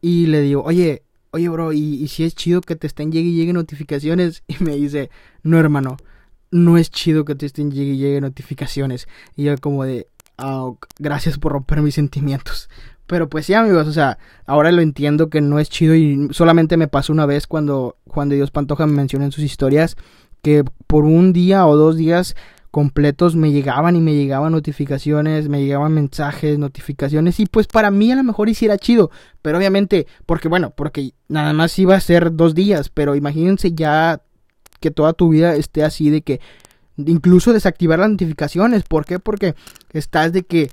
Y 0.00 0.26
le 0.28 0.40
digo, 0.40 0.62
oye, 0.62 1.02
oye 1.30 1.48
bro, 1.48 1.72
¿y, 1.72 2.08
si 2.08 2.24
es 2.24 2.34
chido 2.34 2.60
que 2.62 2.76
te 2.76 2.86
estén 2.86 3.12
llegue 3.12 3.28
y 3.28 3.34
llegue 3.34 3.52
notificaciones? 3.52 4.42
Y 4.48 4.64
me 4.64 4.76
dice, 4.76 5.10
no 5.42 5.58
hermano, 5.58 5.98
no 6.50 6.78
es 6.78 6.90
chido 6.90 7.24
que 7.24 7.34
te 7.34 7.46
estén 7.46 7.70
llegue 7.70 7.92
y 7.92 7.98
llegue 7.98 8.20
notificaciones. 8.20 9.08
Y 9.36 9.44
yo 9.44 9.58
como 9.58 9.84
de, 9.84 10.08
oh, 10.38 10.78
gracias 10.98 11.38
por 11.38 11.52
romper 11.52 11.82
mis 11.82 11.94
sentimientos. 11.94 12.68
Pero 13.06 13.28
pues 13.28 13.46
sí, 13.46 13.54
amigos, 13.54 13.86
o 13.86 13.92
sea, 13.92 14.18
ahora 14.46 14.72
lo 14.72 14.82
entiendo 14.82 15.30
que 15.30 15.40
no 15.40 15.60
es 15.60 15.70
chido 15.70 15.94
y 15.94 16.28
solamente 16.32 16.76
me 16.76 16.88
pasó 16.88 17.12
una 17.12 17.26
vez 17.26 17.46
cuando 17.46 17.96
Juan 18.08 18.28
de 18.28 18.36
Dios 18.36 18.50
Pantoja 18.50 18.86
me 18.86 18.94
mencionó 18.94 19.24
en 19.24 19.32
sus 19.32 19.44
historias 19.44 19.96
que 20.42 20.64
por 20.86 21.04
un 21.04 21.32
día 21.32 21.66
o 21.66 21.76
dos 21.76 21.96
días 21.96 22.34
completos 22.72 23.36
me 23.36 23.52
llegaban 23.52 23.96
y 23.96 24.00
me 24.00 24.14
llegaban 24.14 24.52
notificaciones, 24.52 25.48
me 25.48 25.62
llegaban 25.62 25.94
mensajes, 25.94 26.58
notificaciones 26.58 27.40
y 27.40 27.46
pues 27.46 27.68
para 27.68 27.90
mí 27.90 28.12
a 28.12 28.16
lo 28.16 28.24
mejor 28.24 28.48
hiciera 28.48 28.76
chido, 28.76 29.10
pero 29.40 29.56
obviamente, 29.56 30.06
porque 30.26 30.48
bueno, 30.48 30.74
porque 30.76 31.12
nada 31.28 31.52
más 31.52 31.78
iba 31.78 31.94
a 31.94 32.00
ser 32.00 32.34
dos 32.34 32.54
días, 32.54 32.90
pero 32.90 33.14
imagínense 33.14 33.72
ya 33.72 34.20
que 34.80 34.90
toda 34.90 35.14
tu 35.14 35.30
vida 35.30 35.54
esté 35.54 35.84
así 35.84 36.10
de 36.10 36.20
que 36.22 36.40
incluso 36.98 37.52
desactivar 37.52 37.98
las 37.98 38.10
notificaciones, 38.10 38.82
¿por 38.82 39.04
qué? 39.04 39.18
Porque 39.18 39.54
estás 39.98 40.32
de 40.32 40.42
que 40.44 40.70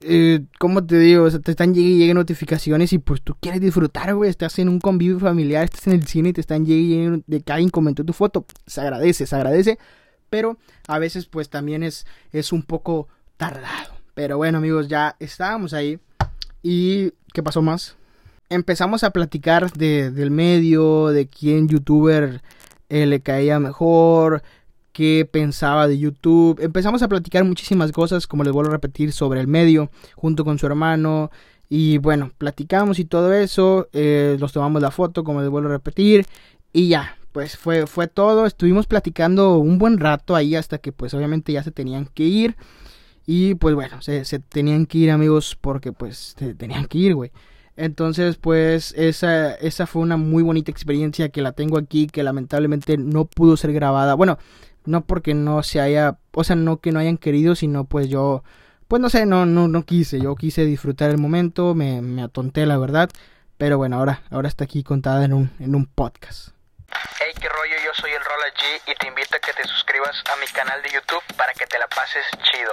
eh, 0.00 0.44
¿cómo 0.58 0.84
te 0.84 0.98
digo? 0.98 1.30
Te 1.40 1.50
están 1.50 1.74
llegando 1.74 2.20
notificaciones 2.20 2.92
y 2.92 2.98
pues 2.98 3.22
tú 3.22 3.34
quieres 3.40 3.60
disfrutar, 3.60 4.14
güey. 4.14 4.28
Estás 4.28 4.58
en 4.58 4.68
un 4.68 4.78
convivio 4.78 5.18
familiar, 5.18 5.64
estás 5.64 5.86
en 5.86 5.94
el 5.94 6.06
cine 6.06 6.28
y 6.30 6.32
te 6.34 6.42
están 6.42 6.66
llegando 6.66 7.24
de 7.26 7.40
que 7.40 7.52
alguien 7.52 7.70
comentó 7.70 8.04
tu 8.04 8.12
foto. 8.12 8.44
Se 8.66 8.80
agradece, 8.80 9.26
se 9.26 9.34
agradece 9.34 9.78
pero 10.34 10.58
a 10.88 10.98
veces 10.98 11.26
pues 11.26 11.48
también 11.48 11.84
es, 11.84 12.06
es 12.32 12.52
un 12.52 12.64
poco 12.64 13.06
tardado. 13.36 13.94
Pero 14.14 14.36
bueno 14.36 14.58
amigos, 14.58 14.88
ya 14.88 15.14
estábamos 15.20 15.72
ahí. 15.72 16.00
¿Y 16.60 17.12
qué 17.32 17.40
pasó 17.40 17.62
más? 17.62 17.94
Empezamos 18.48 19.04
a 19.04 19.10
platicar 19.10 19.70
de, 19.74 20.10
del 20.10 20.32
medio, 20.32 21.10
de 21.10 21.28
quién 21.28 21.68
youtuber 21.68 22.42
eh, 22.88 23.06
le 23.06 23.20
caía 23.20 23.60
mejor, 23.60 24.42
qué 24.94 25.28
pensaba 25.30 25.86
de 25.88 25.98
YouTube. 25.98 26.58
Empezamos 26.60 27.02
a 27.02 27.08
platicar 27.08 27.44
muchísimas 27.44 27.92
cosas, 27.92 28.26
como 28.26 28.44
les 28.44 28.52
vuelvo 28.52 28.70
a 28.70 28.74
repetir, 28.74 29.12
sobre 29.12 29.40
el 29.40 29.48
medio, 29.48 29.90
junto 30.14 30.44
con 30.44 30.58
su 30.58 30.66
hermano. 30.66 31.30
Y 31.68 31.98
bueno, 31.98 32.30
platicamos 32.38 32.98
y 33.00 33.04
todo 33.04 33.34
eso. 33.34 33.88
Eh, 33.92 34.36
nos 34.40 34.52
tomamos 34.52 34.80
la 34.80 34.92
foto, 34.92 35.24
como 35.24 35.40
les 35.42 35.50
vuelvo 35.50 35.68
a 35.68 35.72
repetir. 35.72 36.24
Y 36.72 36.88
ya, 36.88 37.18
pues 37.32 37.58
fue, 37.58 37.88
fue 37.88 38.06
todo. 38.06 38.46
Estuvimos 38.46 38.86
platicando 38.86 39.58
un 39.58 39.78
buen 39.78 39.98
rato 39.98 40.36
ahí 40.36 40.54
hasta 40.54 40.78
que 40.78 40.92
pues 40.92 41.12
obviamente 41.12 41.52
ya 41.52 41.64
se 41.64 41.72
tenían 41.72 42.06
que 42.06 42.22
ir. 42.22 42.56
Y 43.26 43.56
pues 43.56 43.74
bueno, 43.74 44.00
se, 44.00 44.22
tenían 44.38 44.86
que 44.86 44.98
ir 44.98 45.10
amigos 45.10 45.58
porque 45.60 45.92
pues 45.92 46.36
se 46.38 46.54
tenían 46.54 46.86
que 46.86 46.98
ir, 46.98 47.14
güey. 47.16 47.32
Entonces 47.76 48.36
pues 48.36 48.94
esa, 48.96 49.54
esa 49.56 49.88
fue 49.88 50.02
una 50.02 50.16
muy 50.16 50.44
bonita 50.44 50.70
experiencia 50.70 51.30
que 51.30 51.42
la 51.42 51.50
tengo 51.50 51.78
aquí, 51.78 52.06
que 52.06 52.22
lamentablemente 52.22 52.96
no 52.96 53.24
pudo 53.24 53.56
ser 53.56 53.72
grabada. 53.72 54.14
Bueno, 54.14 54.38
no 54.84 55.04
porque 55.04 55.34
no 55.34 55.62
se 55.62 55.80
haya, 55.80 56.18
o 56.32 56.44
sea, 56.44 56.56
no 56.56 56.80
que 56.80 56.92
no 56.92 57.00
hayan 57.00 57.18
querido, 57.18 57.54
sino 57.54 57.84
pues 57.84 58.08
yo, 58.08 58.42
pues 58.88 59.00
no 59.00 59.08
sé, 59.10 59.26
no, 59.26 59.46
no, 59.46 59.68
no 59.68 59.84
quise. 59.84 60.20
Yo 60.20 60.34
quise 60.36 60.64
disfrutar 60.64 61.10
el 61.10 61.18
momento, 61.18 61.74
me, 61.74 62.02
me 62.02 62.22
atonté 62.22 62.66
la 62.66 62.78
verdad. 62.78 63.10
Pero 63.56 63.78
bueno, 63.78 63.96
ahora, 63.96 64.22
ahora 64.30 64.48
está 64.48 64.64
aquí 64.64 64.82
contada 64.82 65.24
en 65.24 65.32
un, 65.32 65.50
en 65.60 65.74
un 65.74 65.86
podcast. 65.86 66.48
Hey, 67.18 67.32
qué 67.40 67.48
rollo, 67.48 67.74
yo 67.84 67.90
soy 67.94 68.10
el 68.10 68.18
Rola 68.18 68.46
G 68.54 68.92
y 68.92 68.94
te 68.96 69.08
invito 69.08 69.36
a 69.36 69.38
que 69.38 69.52
te 69.52 69.66
suscribas 69.68 70.22
a 70.32 70.40
mi 70.40 70.46
canal 70.52 70.82
de 70.82 70.90
YouTube 70.90 71.22
para 71.36 71.52
que 71.52 71.66
te 71.66 71.78
la 71.78 71.86
pases 71.88 72.24
chido. 72.42 72.72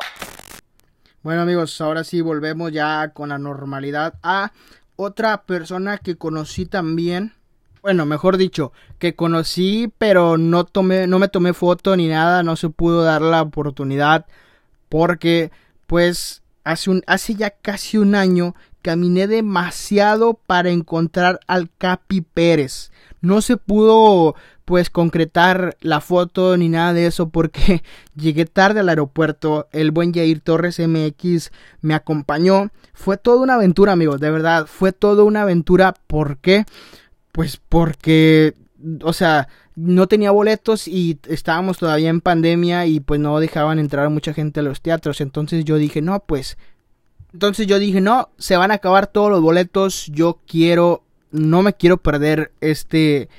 Bueno 1.24 1.44
amigos, 1.44 1.80
ahora 1.82 2.04
sí 2.04 2.22
volvemos 2.22 2.72
ya 2.72 3.10
con 3.14 3.30
la 3.30 3.38
normalidad 3.38 4.16
a 4.24 4.52
otra 4.96 5.44
persona 5.44 5.98
que 6.00 6.18
conocí 6.18 6.66
también. 6.66 7.36
Bueno, 7.82 8.06
mejor 8.06 8.38
dicho, 8.38 8.72
que 9.00 9.16
conocí 9.16 9.92
pero 9.98 10.38
no 10.38 10.66
tomé, 10.66 11.08
no 11.08 11.18
me 11.18 11.30
tomé 11.30 11.54
foto 11.54 11.96
ni 11.96 12.08
nada, 12.08 12.44
no 12.44 12.56
se 12.56 12.70
pudo 12.70 13.04
dar 13.04 13.24
la 13.24 13.42
oportunidad 13.42 14.28
porque 14.88 15.52
pues 15.88 16.44
hace 16.64 16.92
un, 16.92 17.04
hace 17.08 17.34
ya 17.34 17.50
casi 17.50 17.98
un 17.98 18.14
año 18.14 18.56
caminé 18.84 19.28
demasiado 19.28 20.36
para 20.46 20.70
encontrar 20.70 21.40
al 21.48 21.70
Capi 21.78 22.22
Pérez. 22.22 22.92
No 23.22 23.42
se 23.42 23.58
pudo 23.58 24.36
pues 24.66 24.90
concretar 24.90 25.76
la 25.82 26.02
foto 26.02 26.56
ni 26.58 26.70
nada 26.70 26.94
de 26.94 27.06
eso 27.06 27.30
porque 27.30 27.84
llegué 28.16 28.46
tarde 28.46 28.82
al 28.82 28.90
aeropuerto. 28.90 29.68
El 29.72 29.92
buen 29.92 30.14
Jair 30.14 30.40
Torres 30.40 30.80
MX 30.80 31.52
me 31.82 31.94
acompañó. 31.94 32.70
Fue 32.94 33.18
toda 33.18 33.42
una 33.42 33.56
aventura, 33.56 33.94
amigos, 33.94 34.20
de 34.20 34.32
verdad. 34.32 34.68
Fue 34.68 34.92
toda 34.92 35.24
una 35.24 35.44
aventura. 35.44 35.94
¿Por 36.08 36.38
qué? 36.38 36.66
Pues 37.32 37.58
porque, 37.58 38.56
o 39.04 39.14
sea, 39.14 39.48
no 39.76 40.08
tenía 40.08 40.32
boletos 40.32 40.88
y 40.88 41.20
estábamos 41.28 41.78
todavía 41.78 42.10
en 42.10 42.22
pandemia 42.22 42.86
y 42.86 43.00
pues 43.00 43.20
no 43.20 43.40
dejaban 43.40 43.80
entrar 43.80 44.10
mucha 44.10 44.34
gente 44.34 44.60
a 44.60 44.64
los 44.64 44.82
teatros. 44.82 45.22
Entonces 45.22 45.66
yo 45.66 45.78
dije, 45.78 46.02
no, 46.02 46.20
pues 46.20 46.58
entonces 47.34 47.68
yo 47.68 47.80
dije, 47.80 48.02
no, 48.02 48.30
se 48.38 48.58
van 48.58 48.72
a 48.72 48.76
acabar 48.76 49.08
todos 49.08 49.32
los 49.32 49.42
boletos, 49.42 50.08
yo 50.08 50.40
quiero, 50.46 51.04
no 51.32 51.64
me 51.64 51.74
quiero 51.74 51.98
perder 51.98 52.52
este, 52.60 53.30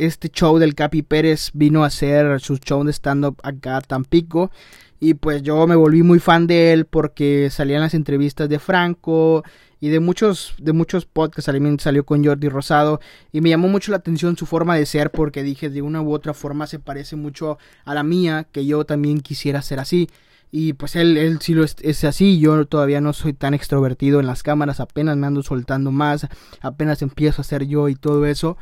este 0.00 0.30
show 0.30 0.58
del 0.58 0.74
Capi 0.74 1.02
Pérez, 1.02 1.50
vino 1.52 1.84
a 1.84 1.88
hacer 1.88 2.40
su 2.40 2.56
show 2.56 2.82
de 2.84 2.92
stand-up 2.92 3.38
acá 3.42 3.76
a 3.76 3.80
Tampico. 3.80 4.50
Y 4.98 5.14
pues 5.14 5.42
yo 5.42 5.66
me 5.66 5.76
volví 5.76 6.02
muy 6.02 6.18
fan 6.18 6.46
de 6.46 6.72
él 6.72 6.84
porque 6.84 7.48
salían 7.50 7.80
las 7.80 7.94
entrevistas 7.94 8.48
de 8.48 8.58
Franco 8.58 9.42
y 9.80 9.88
de 9.88 10.00
muchos, 10.00 10.54
de 10.58 10.72
muchos 10.72 11.06
podcasts. 11.06 11.46
También 11.46 11.78
salió 11.80 12.04
con 12.04 12.24
Jordi 12.24 12.48
Rosado. 12.48 13.00
Y 13.32 13.40
me 13.40 13.50
llamó 13.50 13.68
mucho 13.68 13.90
la 13.90 13.98
atención 13.98 14.36
su 14.36 14.46
forma 14.46 14.76
de 14.76 14.86
ser 14.86 15.10
porque 15.10 15.42
dije 15.42 15.70
de 15.70 15.82
una 15.82 16.02
u 16.02 16.12
otra 16.12 16.34
forma 16.34 16.66
se 16.66 16.78
parece 16.78 17.16
mucho 17.16 17.58
a 17.84 17.94
la 17.94 18.02
mía, 18.02 18.46
que 18.52 18.66
yo 18.66 18.84
también 18.84 19.20
quisiera 19.20 19.62
ser 19.62 19.80
así. 19.80 20.08
Y 20.52 20.72
pues 20.72 20.96
él, 20.96 21.16
él 21.16 21.38
sí 21.40 21.54
lo 21.54 21.62
es, 21.62 22.04
así, 22.04 22.40
yo 22.40 22.64
todavía 22.66 23.00
no 23.00 23.12
soy 23.12 23.32
tan 23.32 23.54
extrovertido 23.54 24.18
en 24.18 24.26
las 24.26 24.42
cámaras, 24.42 24.80
apenas 24.80 25.16
me 25.16 25.28
ando 25.28 25.44
soltando 25.44 25.92
más, 25.92 26.26
apenas 26.60 27.02
empiezo 27.02 27.42
a 27.42 27.44
ser 27.44 27.66
yo 27.66 27.88
y 27.88 27.94
todo 27.94 28.26
eso. 28.26 28.56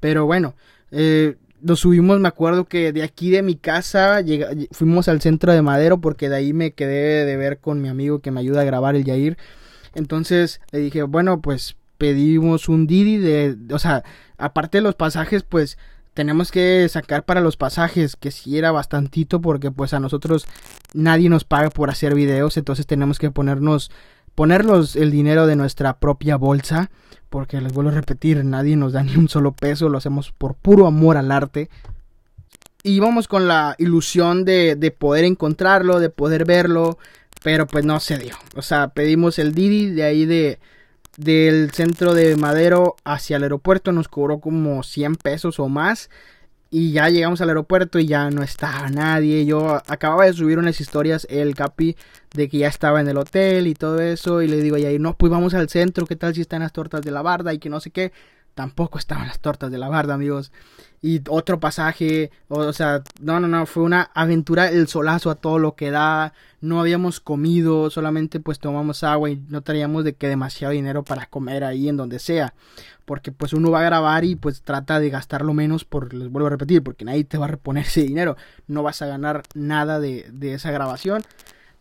Pero 0.00 0.24
bueno, 0.24 0.54
eh, 0.90 1.36
nos 1.60 1.80
subimos, 1.80 2.20
me 2.20 2.28
acuerdo 2.28 2.66
que 2.66 2.92
de 2.92 3.02
aquí 3.02 3.30
de 3.30 3.42
mi 3.42 3.56
casa 3.56 4.20
fuimos 4.70 5.08
al 5.08 5.22
centro 5.22 5.52
de 5.52 5.62
Madero 5.62 5.98
porque 6.00 6.28
de 6.28 6.36
ahí 6.36 6.52
me 6.52 6.72
quedé 6.72 7.24
de 7.24 7.36
ver 7.36 7.58
con 7.58 7.80
mi 7.80 7.88
amigo 7.88 8.18
que 8.18 8.30
me 8.30 8.40
ayuda 8.40 8.60
a 8.60 8.64
grabar 8.64 8.96
el 8.96 9.04
Yair. 9.04 9.38
Entonces 9.94 10.60
le 10.72 10.80
dije, 10.80 11.02
bueno, 11.04 11.40
pues 11.40 11.76
pedimos 11.96 12.68
un 12.68 12.86
Didi 12.86 13.16
de, 13.16 13.56
o 13.72 13.78
sea, 13.78 14.04
aparte 14.36 14.78
de 14.78 14.82
los 14.82 14.94
pasajes, 14.94 15.42
pues 15.42 15.78
tenemos 16.12 16.52
que 16.52 16.88
sacar 16.88 17.24
para 17.24 17.40
los 17.40 17.56
pasajes, 17.56 18.14
que 18.16 18.30
si 18.30 18.58
era 18.58 18.70
bastantito 18.70 19.40
porque 19.40 19.70
pues 19.70 19.94
a 19.94 20.00
nosotros 20.00 20.46
nadie 20.92 21.28
nos 21.28 21.44
paga 21.44 21.70
por 21.70 21.90
hacer 21.90 22.14
videos, 22.14 22.56
entonces 22.56 22.86
tenemos 22.86 23.18
que 23.18 23.30
ponernos 23.30 23.90
ponernos 24.34 24.96
el 24.96 25.10
dinero 25.10 25.46
de 25.46 25.56
nuestra 25.56 25.98
propia 25.98 26.36
bolsa, 26.36 26.90
porque 27.30 27.60
les 27.60 27.72
vuelvo 27.72 27.90
a 27.90 27.94
repetir, 27.94 28.44
nadie 28.44 28.76
nos 28.76 28.92
da 28.92 29.02
ni 29.02 29.16
un 29.16 29.28
solo 29.28 29.52
peso, 29.52 29.88
lo 29.88 29.98
hacemos 29.98 30.32
por 30.32 30.54
puro 30.54 30.86
amor 30.86 31.16
al 31.16 31.32
arte. 31.32 31.68
Y 32.82 33.00
vamos 33.00 33.28
con 33.28 33.48
la 33.48 33.74
ilusión 33.78 34.44
de, 34.44 34.76
de 34.76 34.90
poder 34.90 35.24
encontrarlo, 35.24 36.00
de 36.00 36.10
poder 36.10 36.44
verlo, 36.44 36.98
pero 37.42 37.66
pues 37.66 37.84
no 37.84 37.98
se 38.00 38.18
dio. 38.18 38.36
O 38.56 38.62
sea, 38.62 38.88
pedimos 38.88 39.38
el 39.38 39.54
Didi 39.54 39.90
de 39.90 40.02
ahí 40.02 40.26
de, 40.26 40.58
del 41.16 41.70
centro 41.70 42.14
de 42.14 42.36
Madero 42.36 42.96
hacia 43.04 43.36
el 43.36 43.44
aeropuerto 43.44 43.92
nos 43.92 44.08
cobró 44.08 44.40
como 44.40 44.82
100 44.82 45.16
pesos 45.16 45.60
o 45.60 45.68
más. 45.68 46.10
Y 46.76 46.90
ya 46.90 47.08
llegamos 47.08 47.40
al 47.40 47.50
aeropuerto 47.50 48.00
y 48.00 48.06
ya 48.08 48.28
no 48.30 48.42
estaba 48.42 48.88
nadie. 48.90 49.46
Yo 49.46 49.80
acababa 49.86 50.24
de 50.24 50.32
subir 50.32 50.58
unas 50.58 50.80
historias, 50.80 51.24
el 51.30 51.54
Capi, 51.54 51.96
de 52.34 52.48
que 52.48 52.58
ya 52.58 52.66
estaba 52.66 53.00
en 53.00 53.06
el 53.06 53.16
hotel 53.16 53.68
y 53.68 53.74
todo 53.74 54.00
eso. 54.00 54.42
Y 54.42 54.48
le 54.48 54.56
digo, 54.56 54.74
ahí 54.74 54.98
no, 54.98 55.16
pues 55.16 55.30
vamos 55.30 55.54
al 55.54 55.68
centro, 55.68 56.04
¿qué 56.04 56.16
tal 56.16 56.34
si 56.34 56.40
están 56.40 56.62
las 56.62 56.72
tortas 56.72 57.02
de 57.02 57.12
la 57.12 57.22
barda? 57.22 57.54
Y 57.54 57.60
que 57.60 57.70
no 57.70 57.78
sé 57.78 57.92
qué. 57.92 58.10
Tampoco 58.54 58.98
estaban 58.98 59.26
las 59.26 59.40
tortas 59.40 59.70
de 59.70 59.78
la 59.78 59.88
barda, 59.88 60.14
amigos. 60.14 60.52
Y 61.02 61.20
otro 61.28 61.60
pasaje, 61.60 62.30
o, 62.48 62.72
sea, 62.72 63.02
no, 63.20 63.38
no, 63.38 63.46
no, 63.46 63.66
fue 63.66 63.82
una 63.82 64.10
aventura 64.14 64.70
el 64.70 64.88
solazo 64.88 65.30
a 65.30 65.34
todo 65.34 65.58
lo 65.58 65.74
que 65.74 65.90
da, 65.90 66.32
no 66.62 66.80
habíamos 66.80 67.20
comido, 67.20 67.90
solamente 67.90 68.40
pues 68.40 68.58
tomamos 68.58 69.04
agua 69.04 69.28
y 69.28 69.36
no 69.48 69.60
teníamos 69.60 70.04
de 70.04 70.14
que 70.14 70.28
demasiado 70.28 70.72
dinero 70.72 71.02
para 71.02 71.26
comer 71.26 71.62
ahí 71.62 71.90
en 71.90 71.98
donde 71.98 72.18
sea, 72.18 72.54
porque 73.04 73.32
pues 73.32 73.52
uno 73.52 73.70
va 73.70 73.80
a 73.80 73.84
grabar 73.84 74.24
y 74.24 74.34
pues 74.34 74.62
trata 74.62 74.98
de 74.98 75.10
gastar 75.10 75.42
lo 75.44 75.52
menos 75.52 75.84
por, 75.84 76.14
les 76.14 76.30
vuelvo 76.30 76.46
a 76.46 76.50
repetir, 76.50 76.82
porque 76.82 77.04
nadie 77.04 77.24
te 77.24 77.36
va 77.36 77.44
a 77.44 77.48
reponer 77.48 77.84
ese 77.84 78.02
dinero, 78.02 78.38
no 78.66 78.82
vas 78.82 79.02
a 79.02 79.06
ganar 79.06 79.42
nada 79.54 80.00
de, 80.00 80.26
de 80.32 80.54
esa 80.54 80.70
grabación, 80.70 81.22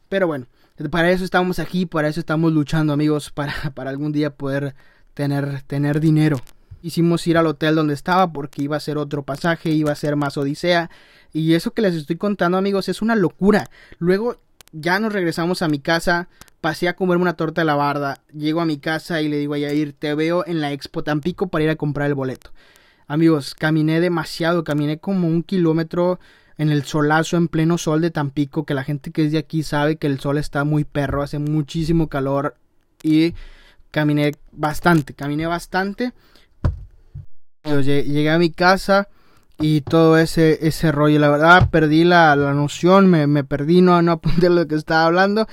pero 0.10 0.28
bueno, 0.28 0.48
para 0.92 1.12
eso 1.12 1.24
estamos 1.24 1.60
aquí, 1.60 1.86
para 1.86 2.10
eso 2.10 2.20
estamos 2.20 2.52
luchando, 2.52 2.92
amigos, 2.92 3.32
para, 3.32 3.54
para 3.74 3.90
algún 3.90 4.12
día 4.12 4.36
poder 4.36 4.76
tener, 5.14 5.62
tener 5.62 6.00
dinero. 6.00 6.42
Hicimos 6.84 7.26
ir 7.28 7.38
al 7.38 7.48
hotel 7.48 7.76
donde 7.76 7.94
estaba 7.94 8.34
porque 8.34 8.62
iba 8.62 8.76
a 8.76 8.82
ser 8.82 8.98
otro 8.98 9.24
pasaje, 9.24 9.72
iba 9.72 9.94
a 9.94 9.96
ser 9.96 10.18
más 10.18 10.38
odisea. 10.38 10.92
Y 11.32 11.54
eso 11.54 11.72
que 11.72 11.82
les 11.82 11.96
estoy 11.96 12.18
contando, 12.18 12.58
amigos, 12.58 12.90
es 12.90 13.02
una 13.02 13.16
locura. 13.16 13.70
Luego 14.00 14.36
ya 14.74 15.00
nos 15.00 15.14
regresamos 15.14 15.62
a 15.62 15.70
mi 15.70 15.80
casa, 15.80 16.28
pasé 16.60 16.90
a 16.90 16.98
comerme 16.98 17.22
una 17.22 17.38
torta 17.38 17.62
de 17.62 17.66
la 17.66 17.76
barda, 17.76 18.22
llego 18.34 18.60
a 18.60 18.66
mi 18.66 18.80
casa 18.80 19.22
y 19.22 19.30
le 19.30 19.38
digo 19.38 19.54
a 19.54 19.60
Yair, 19.60 19.94
te 19.94 20.14
veo 20.14 20.46
en 20.46 20.60
la 20.60 20.74
Expo 20.74 21.06
Tampico 21.06 21.48
para 21.48 21.64
ir 21.64 21.70
a 21.70 21.78
comprar 21.78 22.08
el 22.10 22.16
boleto. 22.16 22.52
Amigos, 23.08 23.56
caminé 23.56 24.02
demasiado, 24.02 24.66
caminé 24.66 24.98
como 24.98 25.30
un 25.30 25.44
kilómetro 25.44 26.20
en 26.58 26.70
el 26.70 26.84
solazo 26.84 27.38
en 27.38 27.48
pleno 27.48 27.78
sol 27.78 28.02
de 28.02 28.12
Tampico, 28.12 28.66
que 28.66 28.74
la 28.74 28.84
gente 28.84 29.12
que 29.12 29.24
es 29.24 29.32
de 29.32 29.38
aquí 29.38 29.64
sabe 29.64 29.96
que 29.96 30.08
el 30.08 30.20
sol 30.20 30.38
está 30.38 30.66
muy 30.66 30.84
perro, 30.84 31.24
hace 31.24 31.40
muchísimo 31.40 32.10
calor 32.10 32.56
y 33.02 33.36
caminé 33.92 34.34
bastante, 34.52 35.14
caminé 35.14 35.46
bastante. 35.46 36.12
Llegué 37.64 38.30
a 38.30 38.38
mi 38.38 38.52
casa 38.52 39.08
y 39.60 39.82
todo 39.82 40.18
ese, 40.18 40.68
ese 40.68 40.92
rollo, 40.92 41.20
la 41.20 41.30
verdad 41.30 41.70
perdí 41.70 42.04
la, 42.04 42.36
la 42.36 42.54
noción, 42.54 43.08
me, 43.08 43.28
me, 43.28 43.44
perdí, 43.44 43.82
no, 43.82 44.02
no 44.02 44.12
apunté 44.14 44.50
lo 44.50 44.68
que 44.68 44.76
estaba 44.76 45.06
hablando, 45.06 45.48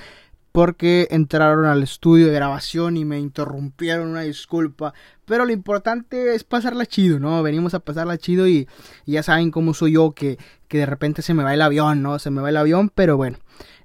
porque 0.51 1.07
entraron 1.11 1.65
al 1.65 1.83
estudio 1.83 2.27
de 2.27 2.33
grabación 2.33 2.97
y 2.97 3.05
me 3.05 3.19
interrumpieron, 3.19 4.09
una 4.09 4.21
disculpa. 4.21 4.93
Pero 5.25 5.45
lo 5.45 5.53
importante 5.53 6.35
es 6.35 6.43
pasarla 6.43 6.85
chido, 6.85 7.19
¿no? 7.19 7.41
Venimos 7.41 7.73
a 7.73 7.79
pasarla 7.79 8.17
chido 8.17 8.47
y, 8.47 8.67
ya 9.05 9.23
saben 9.23 9.49
cómo 9.49 9.73
soy 9.73 9.93
yo, 9.93 10.11
que, 10.11 10.37
que, 10.67 10.79
de 10.79 10.85
repente 10.85 11.21
se 11.21 11.33
me 11.33 11.43
va 11.43 11.53
el 11.53 11.61
avión, 11.61 12.01
¿no? 12.01 12.19
Se 12.19 12.31
me 12.31 12.41
va 12.41 12.49
el 12.49 12.57
avión, 12.57 12.91
pero 12.93 13.15
bueno. 13.15 13.37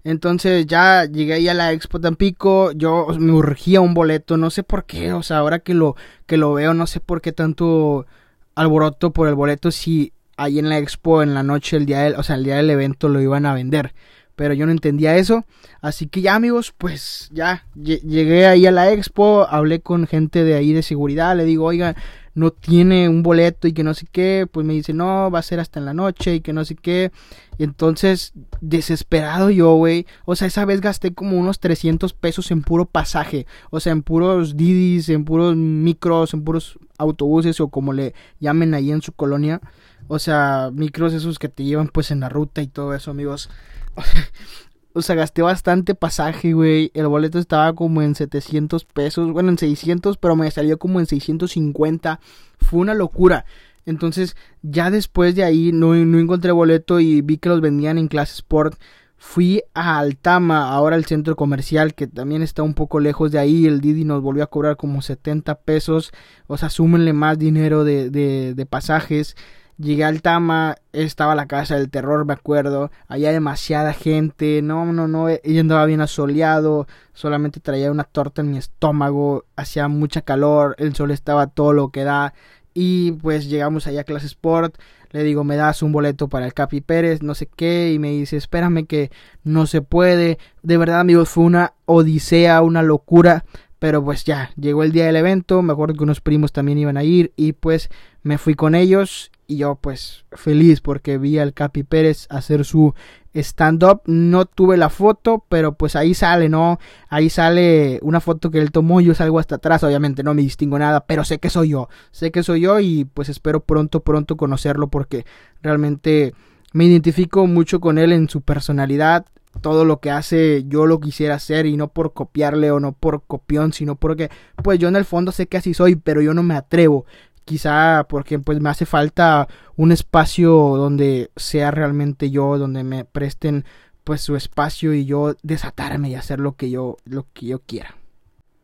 Entonces 0.07 0.67
ya 0.67 1.05
llegué 1.05 1.35
ahí 1.35 1.49
a 1.49 1.55
la 1.55 1.73
Expo 1.73 2.01
Tampico, 2.01 2.71
yo 2.71 3.09
me 3.19 3.33
urgía 3.33 3.81
un 3.81 3.93
boleto, 3.93 4.37
no 4.37 4.51
sé 4.51 4.63
por 4.63 4.85
qué, 4.85 5.13
o 5.13 5.25
sea, 5.25 5.39
ahora 5.39 5.59
que 5.59 5.75
lo, 5.75 5.97
que 6.27 6.37
lo 6.37 6.53
veo, 6.53 6.75
no 6.75 6.87
sé 6.87 7.01
por 7.01 7.21
qué 7.21 7.33
tanto 7.33 8.07
alboroto 8.55 9.13
por 9.13 9.27
el 9.27 9.35
boleto 9.35 9.73
si 9.73 10.13
ahí 10.37 10.61
en 10.61 10.69
la 10.69 10.79
Expo 10.79 11.25
en 11.25 11.35
la 11.35 11.43
noche, 11.43 11.77
el 11.77 11.87
día 11.87 12.03
del, 12.03 12.15
o 12.15 12.23
sea, 12.23 12.37
el 12.37 12.45
día 12.45 12.55
del 12.55 12.71
evento 12.71 13.09
lo 13.09 13.21
iban 13.21 13.47
a 13.47 13.55
vender 13.55 13.95
pero 14.37 14.53
yo 14.53 14.67
no 14.67 14.73
entendía 14.73 15.17
eso. 15.17 15.47
Así 15.81 16.07
que 16.09 16.21
ya 16.21 16.35
amigos, 16.35 16.73
pues 16.77 17.31
ya 17.33 17.67
llegué 17.75 18.47
ahí 18.47 18.67
a 18.67 18.71
la 18.71 18.93
expo, 18.93 19.47
hablé 19.49 19.81
con 19.81 20.07
gente 20.07 20.45
de 20.45 20.55
ahí 20.55 20.75
de 20.75 20.83
seguridad, 20.83 21.35
le 21.35 21.47
digo, 21.47 21.65
oiga, 21.65 21.97
no 22.37 22.51
tiene 22.51 23.09
un 23.09 23.23
boleto 23.23 23.67
y 23.67 23.73
que 23.73 23.83
no 23.83 23.95
sé 23.95 24.07
qué, 24.13 24.47
pues 24.51 24.65
me 24.67 24.75
dice, 24.75 24.93
no, 24.93 25.31
va 25.31 25.39
a 25.39 25.43
ser 25.43 25.59
hasta 25.59 25.81
en 25.81 25.87
la 25.87 25.95
noche 25.95 26.35
y 26.35 26.41
que 26.43 26.53
no 26.53 26.67
sé 26.67 26.77
qué. 26.77 27.11
Y 27.57 27.65
entonces, 27.65 28.35
desesperado 28.61 29.49
yo, 29.49 29.75
güey, 29.75 30.07
o 30.27 30.37
sea, 30.37 30.47
esa 30.47 30.67
vez 30.67 30.83
gasté 30.83 31.15
como 31.15 31.39
unos 31.39 31.61
300 31.61 32.13
pesos 32.13 32.51
en 32.51 32.63
puro 32.63 32.85
pasaje, 32.85 33.47
o 33.71 33.81
sea, 33.81 33.93
en 33.93 34.03
puros 34.03 34.55
Didis, 34.55 35.09
en 35.09 35.25
puros 35.25 35.57
micros, 35.57 36.35
en 36.35 36.45
puros 36.45 36.79
autobuses 36.99 37.59
o 37.61 37.69
como 37.69 37.95
le 37.95 38.15
llamen 38.39 38.75
ahí 38.75 38.93
en 38.93 39.01
su 39.01 39.13
colonia. 39.13 39.63
O 40.07 40.19
sea, 40.19 40.71
micros 40.75 41.15
esos 41.15 41.39
que 41.39 41.49
te 41.49 41.65
llevan 41.65 41.89
pues 41.89 42.11
en 42.11 42.21
la 42.21 42.29
ruta 42.29 42.61
y 42.61 42.67
todo 42.67 42.95
eso, 42.95 43.11
amigos. 43.11 43.49
o 44.97 45.03
sea, 45.03 45.15
gasté 45.15 45.43
bastante 45.43 45.95
pasaje, 45.95 46.55
güey. 46.55 46.91
El 46.95 47.07
boleto 47.07 47.39
estaba 47.39 47.75
como 47.75 48.01
en 48.01 48.15
700 48.15 48.87
pesos. 48.87 49.31
Bueno, 49.31 49.51
en 49.51 49.59
600, 49.59 50.17
pero 50.17 50.37
me 50.37 50.51
salió 50.51 50.79
como 50.79 51.01
en 51.01 51.07
650. 51.07 52.19
Fue 52.59 52.81
una 52.81 52.95
locura. 52.95 53.45
Entonces, 53.85 54.37
ya 54.63 54.91
después 54.91 55.35
de 55.35 55.45
ahí 55.45 55.71
no, 55.71 55.95
no 55.95 56.19
encontré 56.19 56.51
boleto 56.51 56.99
y 56.99 57.21
vi 57.21 57.37
que 57.37 57.51
los 57.51 57.61
vendían 57.61 57.99
en 57.99 58.09
clase 58.09 58.37
Sport. 58.37 58.81
Fui 59.19 59.63
a 59.75 59.99
Altama, 59.99 60.71
ahora 60.71 60.97
el 60.97 61.05
centro 61.05 61.37
comercial, 61.37 61.95
que 61.95 62.07
también 62.07 62.41
está 62.41 62.63
un 62.63 62.73
poco 62.73 62.99
lejos 62.99 63.31
de 63.31 63.39
ahí. 63.39 63.67
El 63.67 63.83
Didi 63.83 64.05
nos 64.05 64.23
volvió 64.23 64.45
a 64.45 64.49
cobrar 64.49 64.79
como 64.79 65.03
70 65.03 65.57
pesos. 65.57 66.11
O 66.47 66.57
sea, 66.57 66.71
súmenle 66.71 67.13
más 67.13 67.39
dinero 67.39 67.85
de, 67.85 68.09
de, 68.09 68.55
de 68.55 68.67
pasajes. 68.67 69.37
Llegué 69.79 70.05
al 70.05 70.23
Tama, 70.23 70.77
estaba 70.95 71.35
la 71.35 71.47
casa 71.47 71.77
del 71.77 71.91
terror, 71.91 72.25
me 72.25 72.33
acuerdo. 72.33 72.91
Había 73.09 73.31
demasiada 73.31 73.93
gente. 73.93 74.63
No, 74.63 74.91
no, 74.93 75.07
no. 75.07 75.29
Ella 75.29 75.61
andaba 75.61 75.85
bien 75.85 76.01
asoleado. 76.01 76.87
Solamente 77.13 77.61
traía 77.61 77.91
una 77.91 78.05
torta 78.05 78.41
en 78.41 78.51
mi 78.51 78.57
estómago. 78.57 79.45
Hacía 79.55 79.89
mucha 79.89 80.23
calor. 80.23 80.77
El 80.79 80.95
sol 80.95 81.11
estaba 81.11 81.49
todo 81.49 81.75
lo 81.75 81.91
que 81.91 82.05
da. 82.05 82.33
Y 82.73 83.13
pues 83.13 83.51
llegamos 83.51 83.87
allá 83.87 84.01
a 84.01 84.05
clase 84.05 84.27
sport. 84.27 84.77
Le 85.11 85.23
digo, 85.25 85.45
me 85.45 85.57
das 85.57 85.83
un 85.83 85.93
boleto 85.93 86.29
para 86.29 86.47
el 86.47 86.55
Capi 86.55 86.81
Pérez, 86.81 87.23
no 87.23 87.35
sé 87.35 87.47
qué. 87.47 87.93
Y 87.93 87.99
me 87.99 88.11
dice, 88.13 88.39
espérame 88.39 88.87
que 88.87 89.11
no 89.45 89.67
se 89.67 89.83
puede. 89.83 90.39
De 90.63 90.79
verdad, 90.79 91.01
amigos, 91.01 91.29
fue 91.29 91.45
una 91.45 91.75
odisea, 91.85 92.63
una 92.63 92.83
locura. 92.83 93.45
Pero 93.79 94.03
pues 94.03 94.25
ya, 94.25 94.51
llegó 94.57 94.83
el 94.83 94.93
día 94.93 95.05
del 95.05 95.17
evento, 95.17 95.61
me 95.61 95.75
acuerdo 95.75 95.95
que 95.95 96.03
unos 96.03 96.23
primos 96.23 96.51
también 96.53 96.79
iban 96.79 96.97
a 96.97 97.05
ir 97.05 97.33
y 97.37 97.53
pues 97.53 97.91
me 98.23 98.39
fui 98.39 98.55
con 98.55 98.75
ellos 98.75 99.31
y 99.47 99.59
yo 99.59 99.77
pues 99.77 100.25
feliz 100.33 100.81
porque 100.81 101.19
vi 101.19 101.39
al 101.39 101.55
Capi 101.55 101.83
Pérez 101.83 102.27
hacer 102.31 102.65
su 102.65 102.95
stand-up. 103.35 104.03
No 104.07 104.45
tuve 104.47 104.77
la 104.77 104.91
foto, 104.91 105.45
pero 105.49 105.73
pues 105.75 105.97
ahí 105.97 106.15
sale, 106.15 106.49
¿no? 106.49 106.79
Ahí 107.09 107.31
sale 107.31 107.99
una 108.03 108.21
foto 108.21 108.51
que 108.51 108.59
él 108.59 108.73
tomó, 108.73 109.01
yo 109.01 109.15
salgo 109.15 109.39
hasta 109.39 109.57
atrás, 109.57 109.85
obviamente 109.85 110.23
no 110.23 110.35
me 110.35 110.43
distingo 110.43 110.79
nada, 110.79 111.07
pero 111.07 111.25
sé 111.25 111.39
que 111.39 111.51
soy 111.51 111.71
yo, 111.71 111.89
sé 112.11 112.31
que 112.31 112.43
soy 112.43 112.63
yo 112.63 112.81
y 112.81 113.05
pues 113.05 113.29
espero 113.29 113.61
pronto, 113.61 114.01
pronto 114.01 114.37
conocerlo 114.37 114.89
porque 114.89 115.25
realmente 115.63 116.35
me 116.73 116.85
identifico 116.85 117.47
mucho 117.47 117.81
con 117.81 117.99
él 117.99 118.13
en 118.13 118.29
su 118.29 118.41
personalidad, 118.43 119.27
todo 119.61 119.85
lo 119.85 120.01
que 120.01 120.11
hace 120.11 120.65
yo 120.69 120.87
lo 120.87 121.01
quisiera 121.01 121.37
hacer 121.37 121.67
y 121.67 121.77
no 121.77 121.89
por 121.89 122.13
copiarle 122.13 122.71
o 122.71 122.81
no 122.81 122.93
por 122.93 123.23
copión, 123.23 123.73
sino 123.73 123.97
porque 123.97 124.31
pues 124.63 124.79
yo 124.79 124.89
en 124.89 124.97
el 124.97 125.05
fondo 125.05 125.33
sé 125.33 125.47
que 125.47 125.57
así 125.57 125.73
soy, 125.75 125.97
pero 125.97 126.21
yo 126.21 126.35
no 126.35 126.43
me 126.43 126.55
atrevo. 126.55 127.07
Quizá 127.47 128.05
porque 128.09 128.41
pues 128.41 128.61
me 128.61 128.69
hace 128.69 128.87
falta 128.87 129.47
un 129.77 129.93
espacio 129.93 130.51
donde 130.51 131.31
sea 131.37 131.71
realmente 131.71 132.31
yo, 132.31 132.59
donde 132.59 132.83
me 132.83 133.05
presten 133.05 133.65
pues 134.03 134.21
su 134.21 134.35
espacio 134.37 134.93
y 134.93 135.07
yo 135.07 135.37
desatarme 135.43 136.11
y 136.11 136.17
hacer 136.17 136.41
lo 136.41 136.57
que 136.57 136.71
yo 136.71 136.97
lo 137.05 137.27
que 137.33 137.47
yo 137.47 137.61
quiera. 137.61 137.97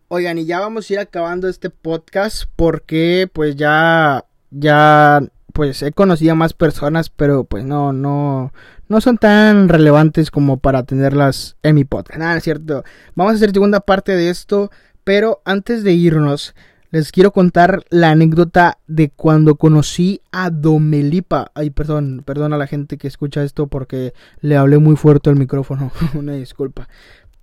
Oigan, 0.09 0.37
y 0.37 0.45
ya 0.45 0.59
vamos 0.59 0.91
a 0.91 0.93
ir 0.93 0.99
acabando 0.99 1.49
este 1.49 1.71
podcast 1.71 2.45
porque 2.57 3.31
pues 3.33 3.55
ya 3.55 4.25
ya 4.51 5.21
pues 5.53 5.83
he 5.83 5.93
conocido 5.93 6.33
a 6.33 6.35
más 6.35 6.53
personas, 6.53 7.09
pero 7.09 7.45
pues 7.45 7.65
no, 7.65 7.93
no, 7.93 8.53
no 8.89 9.01
son 9.01 9.17
tan 9.17 9.69
relevantes 9.69 10.31
como 10.33 10.59
para 10.59 10.83
tenerlas 10.83 11.57
en 11.63 11.77
mi 11.77 11.85
podcast. 11.85 12.19
Nada, 12.19 12.37
es 12.37 12.43
cierto. 12.45 12.85
Vamos 13.15 13.35
a 13.35 13.37
hacer 13.37 13.53
segunda 13.53 13.81
parte 13.81 14.17
de 14.17 14.31
esto, 14.31 14.71
pero 15.05 15.41
antes 15.45 15.85
de 15.85 15.93
irnos, 15.93 16.55
les 16.93 17.11
quiero 17.11 17.33
contar 17.33 17.85
la 17.89 18.11
anécdota 18.11 18.79
de 18.87 19.09
cuando 19.11 19.57
conocí 19.57 20.21
a 20.31 20.51
Domelipa. 20.51 21.51
Ay, 21.55 21.71
perdón, 21.71 22.23
perdón 22.25 22.53
a 22.53 22.59
la 22.59 22.67
gente 22.67 22.99
que 22.99 23.09
escucha 23.09 23.43
esto 23.43 23.67
porque 23.67 24.13
le 24.41 24.59
hablé 24.59 24.77
muy 24.77 24.97
fuerte 24.97 25.31
al 25.31 25.37
micrófono. 25.37 25.91
Una 26.15 26.35
disculpa. 26.35 26.89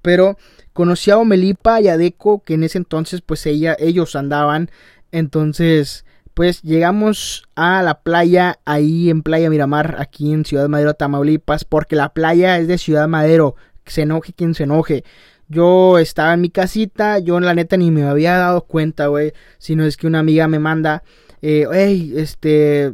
Pero 0.04 0.38
conocí 0.72 1.10
a 1.10 1.16
Domelipa 1.16 1.82
y 1.82 1.88
a 1.88 1.98
Deco, 1.98 2.44
que 2.44 2.54
en 2.54 2.64
ese 2.64 2.78
entonces, 2.78 3.22
pues 3.22 3.44
ella, 3.48 3.76
ellos 3.80 4.16
andaban. 4.16 4.70
Entonces, 5.12 6.06
pues 6.36 6.62
llegamos 6.62 7.50
a 7.56 7.82
la 7.82 8.02
playa, 8.02 8.60
ahí 8.66 9.10
en 9.10 9.24
Playa 9.24 9.50
Miramar, 9.50 9.96
aquí 9.98 10.32
en 10.32 10.46
Ciudad 10.46 10.70
Madero, 10.70 10.94
Tamaulipas, 10.94 11.66
porque 11.66 11.96
la 11.96 12.10
playa 12.10 12.60
es 12.60 12.68
de 12.68 12.78
Ciudad 12.78 13.08
Madero, 13.08 13.56
se 13.88 14.04
enoje 14.04 14.32
quien 14.32 14.54
se 14.54 14.64
enoje. 14.64 15.04
Yo 15.50 15.98
estaba 15.98 16.34
en 16.34 16.42
mi 16.42 16.50
casita, 16.50 17.20
yo 17.20 17.40
la 17.40 17.54
neta 17.54 17.76
ni 17.76 17.92
me 17.92 18.04
había 18.04 18.38
dado 18.38 18.62
cuenta, 18.62 19.08
güey, 19.08 19.34
sino 19.58 19.84
es 19.84 19.98
que 19.98 20.08
una 20.08 20.20
amiga 20.20 20.48
me 20.48 20.60
manda, 20.60 21.04
eh, 21.42 21.66
hey, 21.72 22.14
este, 22.16 22.94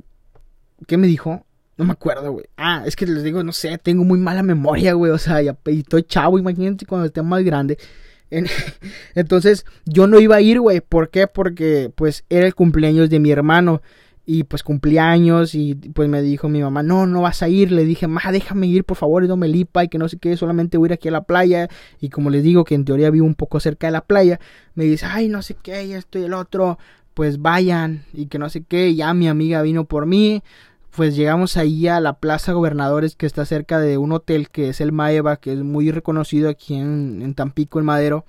¿qué 0.88 0.98
me 0.98 1.08
dijo? 1.08 1.46
No 1.78 1.86
me 1.86 1.92
acuerdo, 1.92 2.32
güey. 2.32 2.46
Ah, 2.56 2.84
es 2.86 2.96
que 2.96 3.06
les 3.06 3.24
digo, 3.24 3.44
no 3.44 3.52
sé, 3.52 3.78
tengo 3.78 4.06
muy 4.06 4.18
mala 4.18 4.42
memoria, 4.42 4.94
güey, 4.94 5.12
o 5.12 5.18
sea, 5.18 5.42
ya, 5.42 5.58
estoy 5.66 6.04
chavo, 6.04 6.40
imagínate 6.40 6.86
cuando 6.86 7.08
esté 7.08 7.22
más 7.22 7.44
grande. 7.44 7.78
Entonces 9.16 9.66
yo 9.86 10.08
no 10.08 10.20
iba 10.20 10.38
a 10.38 10.42
ir, 10.42 10.60
güey. 10.60 10.82
¿Por 10.82 11.10
qué? 11.10 11.28
Porque 11.28 11.92
pues 11.94 12.26
era 12.30 12.48
el 12.48 12.56
cumpleaños 12.56 13.10
de 13.10 13.20
mi 13.20 13.32
hermano. 13.32 13.82
Y 14.26 14.44
pues 14.44 14.64
cumpleaños 14.64 15.54
y 15.54 15.76
pues 15.76 16.10
me 16.10 16.22
dijo 16.22 16.50
mi 16.50 16.62
mamá, 16.62 16.82
no, 16.82 17.06
no 17.06 17.22
vas 17.22 17.44
a 17.44 17.50
ir. 17.50 17.72
Le 17.72 17.86
dije, 17.86 18.08
ma, 18.08 18.22
déjame 18.32 18.68
ir, 18.68 18.84
por 18.84 18.98
favor, 18.98 19.24
y 19.24 19.28
no 19.28 19.38
me 19.38 19.48
lipa 19.48 19.84
y 19.84 19.88
que 19.88 19.98
no 19.98 20.10
sé 20.10 20.18
qué, 20.18 20.36
solamente 20.36 20.78
voy 20.78 20.88
a 20.88 20.90
ir 20.90 20.94
aquí 20.94 21.08
a 21.10 21.12
la 21.12 21.24
playa. 21.24 21.70
Y 22.02 22.10
como 22.10 22.30
les 22.30 22.44
digo 22.44 22.64
que 22.64 22.76
en 22.76 22.86
teoría 22.86 23.10
vivo 23.12 23.26
un 23.26 23.36
poco 23.36 23.60
cerca 23.60 23.88
de 23.88 23.92
la 23.92 24.02
playa, 24.02 24.40
me 24.74 24.86
dice, 24.86 25.06
ay, 25.06 25.30
no 25.30 25.42
sé 25.42 25.56
qué, 25.62 25.88
ya 25.88 25.98
estoy 25.98 26.24
el 26.24 26.34
otro. 26.34 26.80
Pues 27.14 27.42
vayan 27.42 28.04
y 28.14 28.26
que 28.26 28.40
no 28.40 28.50
sé 28.50 28.64
qué. 28.64 28.94
Ya 28.96 29.14
mi 29.14 29.28
amiga 29.28 29.62
vino 29.62 29.86
por 29.86 30.06
mí 30.06 30.44
pues 30.96 31.16
llegamos 31.16 31.58
ahí 31.58 31.88
a 31.88 32.00
la 32.00 32.20
Plaza 32.20 32.54
Gobernadores 32.54 33.16
que 33.16 33.26
está 33.26 33.46
cerca 33.46 33.80
de 33.80 33.98
un 33.98 34.14
hotel 34.14 34.50
que 34.50 34.70
es 34.70 34.80
el 34.80 34.94
Maeva, 34.94 35.38
que 35.38 35.52
es 35.52 35.60
muy 35.60 35.92
reconocido 35.92 36.50
aquí 36.50 36.76
en, 36.76 37.34
Tampico, 37.36 37.80
en 37.80 37.86
Madero. 37.86 38.26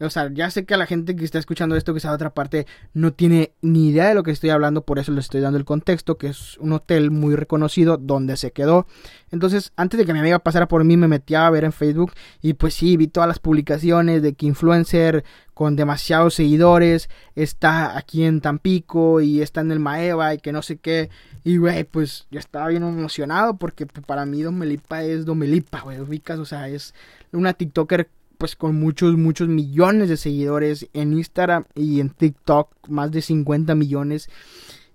O 0.00 0.10
sea, 0.10 0.30
ya 0.32 0.50
sé 0.50 0.64
que 0.64 0.74
a 0.74 0.76
la 0.76 0.86
gente 0.86 1.16
que 1.16 1.24
está 1.24 1.38
escuchando 1.38 1.76
esto, 1.76 1.92
que 1.92 1.98
está 1.98 2.10
de 2.10 2.14
otra 2.14 2.30
parte, 2.30 2.66
no 2.94 3.12
tiene 3.12 3.52
ni 3.62 3.88
idea 3.88 4.08
de 4.08 4.14
lo 4.14 4.22
que 4.22 4.30
estoy 4.30 4.50
hablando, 4.50 4.82
por 4.82 4.98
eso 4.98 5.12
le 5.12 5.20
estoy 5.20 5.40
dando 5.40 5.58
el 5.58 5.64
contexto, 5.64 6.18
que 6.18 6.28
es 6.28 6.56
un 6.58 6.72
hotel 6.72 7.10
muy 7.10 7.34
reconocido 7.34 7.96
donde 7.96 8.36
se 8.36 8.52
quedó. 8.52 8.86
Entonces, 9.30 9.72
antes 9.76 9.98
de 9.98 10.06
que 10.06 10.12
mi 10.12 10.20
amiga 10.20 10.38
pasara 10.38 10.68
por 10.68 10.84
mí, 10.84 10.96
me 10.96 11.08
metí 11.08 11.34
a 11.34 11.50
ver 11.50 11.64
en 11.64 11.72
Facebook 11.72 12.12
y 12.40 12.54
pues 12.54 12.74
sí, 12.74 12.96
vi 12.96 13.08
todas 13.08 13.28
las 13.28 13.38
publicaciones 13.38 14.22
de 14.22 14.34
que 14.34 14.46
influencer 14.46 15.24
con 15.58 15.74
demasiados 15.74 16.34
seguidores 16.34 17.10
está 17.34 17.98
aquí 17.98 18.22
en 18.22 18.40
Tampico 18.40 19.20
y 19.20 19.42
está 19.42 19.60
en 19.60 19.72
el 19.72 19.80
Maeva 19.80 20.32
y 20.32 20.38
que 20.38 20.52
no 20.52 20.62
sé 20.62 20.76
qué. 20.76 21.10
Y 21.42 21.56
güey, 21.56 21.82
pues 21.82 22.28
yo 22.30 22.38
estaba 22.38 22.68
bien 22.68 22.84
emocionado 22.84 23.56
porque 23.56 23.84
para 23.86 24.24
mí 24.24 24.42
Domelipa 24.42 25.02
es 25.02 25.24
Domelipa, 25.24 25.80
güey, 25.80 26.00
ubicas, 26.00 26.38
o 26.38 26.44
sea, 26.44 26.68
es 26.68 26.94
una 27.32 27.54
TikToker 27.54 28.08
pues 28.38 28.56
con 28.56 28.76
muchos, 28.76 29.16
muchos 29.16 29.48
millones 29.48 30.08
de 30.08 30.16
seguidores 30.16 30.88
en 30.92 31.12
Instagram 31.12 31.64
y 31.74 32.00
en 32.00 32.10
TikTok, 32.10 32.88
más 32.88 33.10
de 33.10 33.20
50 33.20 33.74
millones. 33.74 34.30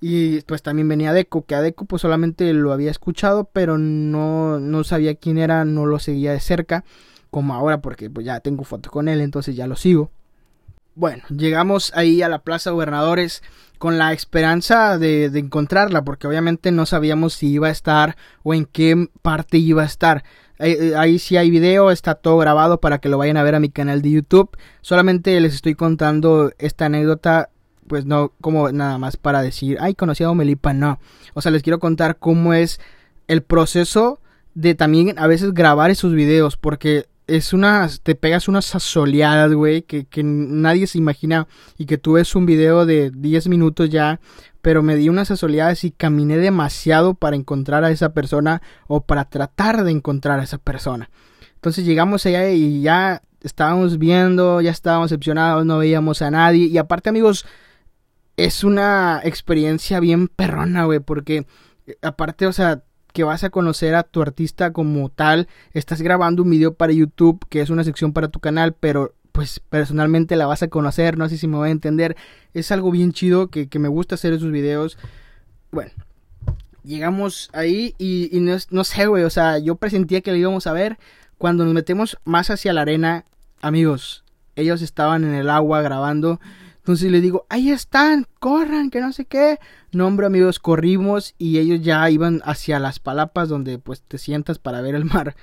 Y 0.01 0.41
pues 0.41 0.63
también 0.63 0.88
venía 0.88 1.13
Deco, 1.13 1.45
que 1.45 1.56
a 1.56 1.62
Deco 1.62 1.86
pues 1.86 2.01
solamente 2.01 2.51
lo 2.53 2.73
había 2.73 2.91
escuchado, 2.91 3.49
pero 3.51 3.77
no, 3.77 4.60
no 4.60 4.84
sabía 4.84 5.15
quién 5.15 5.38
era, 5.38 5.63
no 5.65 5.86
lo 5.86 5.99
seguía 5.99 6.34
de 6.34 6.39
cerca, 6.39 6.84
como 7.29 7.53
ahora, 7.53 7.82
porque 7.82 8.10
pues 8.10 8.25
ya 8.25 8.39
tengo 8.39 8.63
foto 8.63 8.89
con 8.89 9.08
él, 9.08 9.21
entonces 9.21 9.56
ya 9.56 9.67
lo 9.67 9.75
sigo. 9.75 10.12
Bueno, 10.95 11.23
llegamos 11.29 11.91
ahí 11.95 12.21
a 12.21 12.29
la 12.29 12.39
Plaza 12.39 12.69
Gobernadores 12.71 13.41
con 13.79 13.97
la 13.97 14.13
esperanza 14.13 14.97
de, 14.97 15.25
encontrarla, 15.25 16.03
porque 16.03 16.27
obviamente 16.27 16.71
no 16.71 16.86
sabíamos 16.86 17.34
si 17.34 17.47
iba 17.47 17.67
a 17.67 17.71
estar 17.71 18.15
o 18.43 18.53
en 18.53 18.65
qué 18.65 19.10
parte 19.21 19.58
iba 19.58 19.82
a 19.82 19.88
estar. 19.88 20.23
Eh, 20.63 20.93
ahí, 20.95 21.19
sí 21.19 21.36
hay 21.36 21.49
video, 21.49 21.91
está 21.91 22.15
todo 22.15 22.38
grabado 22.38 22.80
para 22.80 22.99
que 22.99 23.10
lo 23.10 23.17
vayan 23.17 23.36
a 23.36 23.43
ver 23.43 23.56
a 23.56 23.60
mi 23.60 23.69
canal 23.69 24.02
de 24.02 24.12
YouTube. 24.12 24.49
Solamente 24.82 25.39
les 25.41 25.54
estoy 25.54 25.76
contando 25.76 26.52
esta 26.58 26.86
anécdota, 26.86 27.49
pues 27.88 28.06
no 28.06 28.32
como 28.39 28.71
nada 28.71 28.97
más 28.97 29.17
para 29.17 29.41
decir, 29.41 29.78
ay, 29.82 29.93
conocí 29.93 30.23
a 30.23 30.34
Melipa, 30.34 30.73
no. 30.73 30.99
O 31.34 31.41
sea, 31.41 31.52
les 31.52 31.63
quiero 31.63 31.80
contar 31.80 32.17
cómo 32.17 32.54
es 32.54 32.80
el 33.28 33.43
proceso 33.43 34.19
de 34.54 34.73
también 34.73 35.19
a 35.19 35.28
veces 35.28 35.54
grabar 35.54 35.91
esos 35.91 36.13
videos, 36.13 36.56
porque 36.56 37.08
es 37.28 37.52
unas, 37.54 38.02
te 38.02 38.15
pegas 38.15 38.47
unas 38.47 38.73
asoleadas, 38.73 39.54
güey, 39.54 39.82
que, 39.82 40.06
que, 40.06 40.23
nadie 40.23 40.88
se 40.88 40.97
imagina 40.97 41.47
y 41.78 41.86
que 41.86 41.97
tú 41.97 42.13
ves 42.13 42.36
un 42.36 42.45
video 42.45 42.86
de 42.86 43.12
10 43.12 43.47
minutos 43.47 43.89
ya, 43.89 44.19
pero 44.63 44.82
me 44.82 44.95
di 44.95 45.10
unas 45.10 45.30
asoleadas 45.30 45.84
y 45.84 45.91
caminé 45.91 46.38
demasiado 46.38 47.15
para 47.15 47.36
encontrar 47.36 47.84
a 47.84 47.91
esa 47.91 48.13
persona 48.13 48.62
o 48.88 49.02
para 49.02 49.26
tratar 49.26 49.84
de 49.84 49.91
encontrar 49.91 50.39
a 50.39 50.43
esa 50.43 50.58
persona. 50.58 51.10
Entonces 51.56 51.86
llegamos 51.86 52.26
allá 52.26 52.49
y 52.49 52.82
ya 52.82 53.21
estábamos 53.41 53.97
viendo, 53.99 54.62
ya 54.62 54.71
estábamos 54.71 55.10
decepcionados, 55.10 55.65
no 55.65 55.80
veíamos 55.80 56.21
a 56.21 56.32
nadie 56.32 56.67
y 56.67 56.78
aparte 56.78 57.10
amigos, 57.10 57.45
es 58.38 58.63
una 58.63 59.19
experiencia 59.26 59.99
bien 59.99 60.30
perrona, 60.30 60.86
güey, 60.86 61.02
porque 61.02 61.45
eh, 61.86 61.97
aparte, 62.02 62.47
o 62.47 62.54
sea, 62.54 62.84
que 63.12 63.26
vas 63.26 63.43
a 63.43 63.49
conocer 63.49 63.95
a 63.95 64.04
tu 64.04 64.21
artista 64.21 64.71
como 64.71 65.10
tal. 65.10 65.49
Estás 65.73 66.02
grabando 66.02 66.41
un 66.41 66.49
video 66.49 66.73
para 66.73 66.93
YouTube, 66.93 67.45
que 67.49 67.60
es 67.60 67.69
una 67.69 67.84
sección 67.84 68.13
para 68.13 68.30
tu 68.30 68.39
canal, 68.39 68.73
pero 68.80 69.13
pues 69.34 69.60
personalmente 69.60 70.38
la 70.38 70.46
vas 70.46 70.63
a 70.63 70.69
conocer, 70.69 71.17
no 71.17 71.28
sé 71.28 71.38
si 71.38 71.48
me 71.48 71.58
voy 71.58 71.67
a 71.67 71.74
entender. 71.74 72.15
Es 72.54 72.72
algo 72.72 72.89
bien 72.91 73.12
chido 73.12 73.50
que, 73.50 73.67
me 73.78 73.89
gusta 73.89 74.15
hacer 74.15 74.32
esos 74.32 74.52
videos. 74.52 74.98
Bueno, 75.72 75.91
llegamos 76.84 77.50
ahí 77.52 77.96
y, 77.98 78.30
no, 78.39 78.56
no, 78.69 78.84
sé, 78.86 79.08
güey, 79.08 79.26
o 79.26 79.30
sea, 79.30 79.58
yo 79.58 79.76
presentía 79.76 80.22
que 80.22 80.32
lo 80.32 80.38
íbamos 80.38 80.67
a 80.67 80.74
ver. 80.74 80.98
Cuando 81.38 81.65
nos 81.65 81.74
metemos 81.74 82.17
más 82.24 82.50
hacia 82.50 82.72
la 82.72 82.84
arena, 82.84 83.26
amigos, 83.60 84.24
ellos 84.56 84.82
estaban 84.82 85.26
en 85.26 85.34
el 85.34 85.50
agua 85.50 85.82
grabando 85.82 86.39
entonces 86.84 87.12
le 87.12 87.22
digo, 87.22 87.46
ahí 87.48 87.72
están, 87.72 88.28
corran, 88.39 88.89
que 88.89 89.00
no 89.00 89.13
sé 89.13 89.24
qué. 89.24 89.58
No, 89.93 90.08
amigos, 90.08 90.60
corrimos 90.60 91.34
y 91.38 91.60
ellos 91.60 91.80
ya 91.82 92.10
iban 92.10 92.41
hacia 92.43 92.78
las 92.78 93.00
palapas 93.00 93.48
donde 93.48 93.80
pues 93.80 94.02
te 94.02 94.17
sientas 94.17 94.60
para 94.60 94.82
ver 94.82 94.93
el 94.93 95.06
mar. 95.06 95.38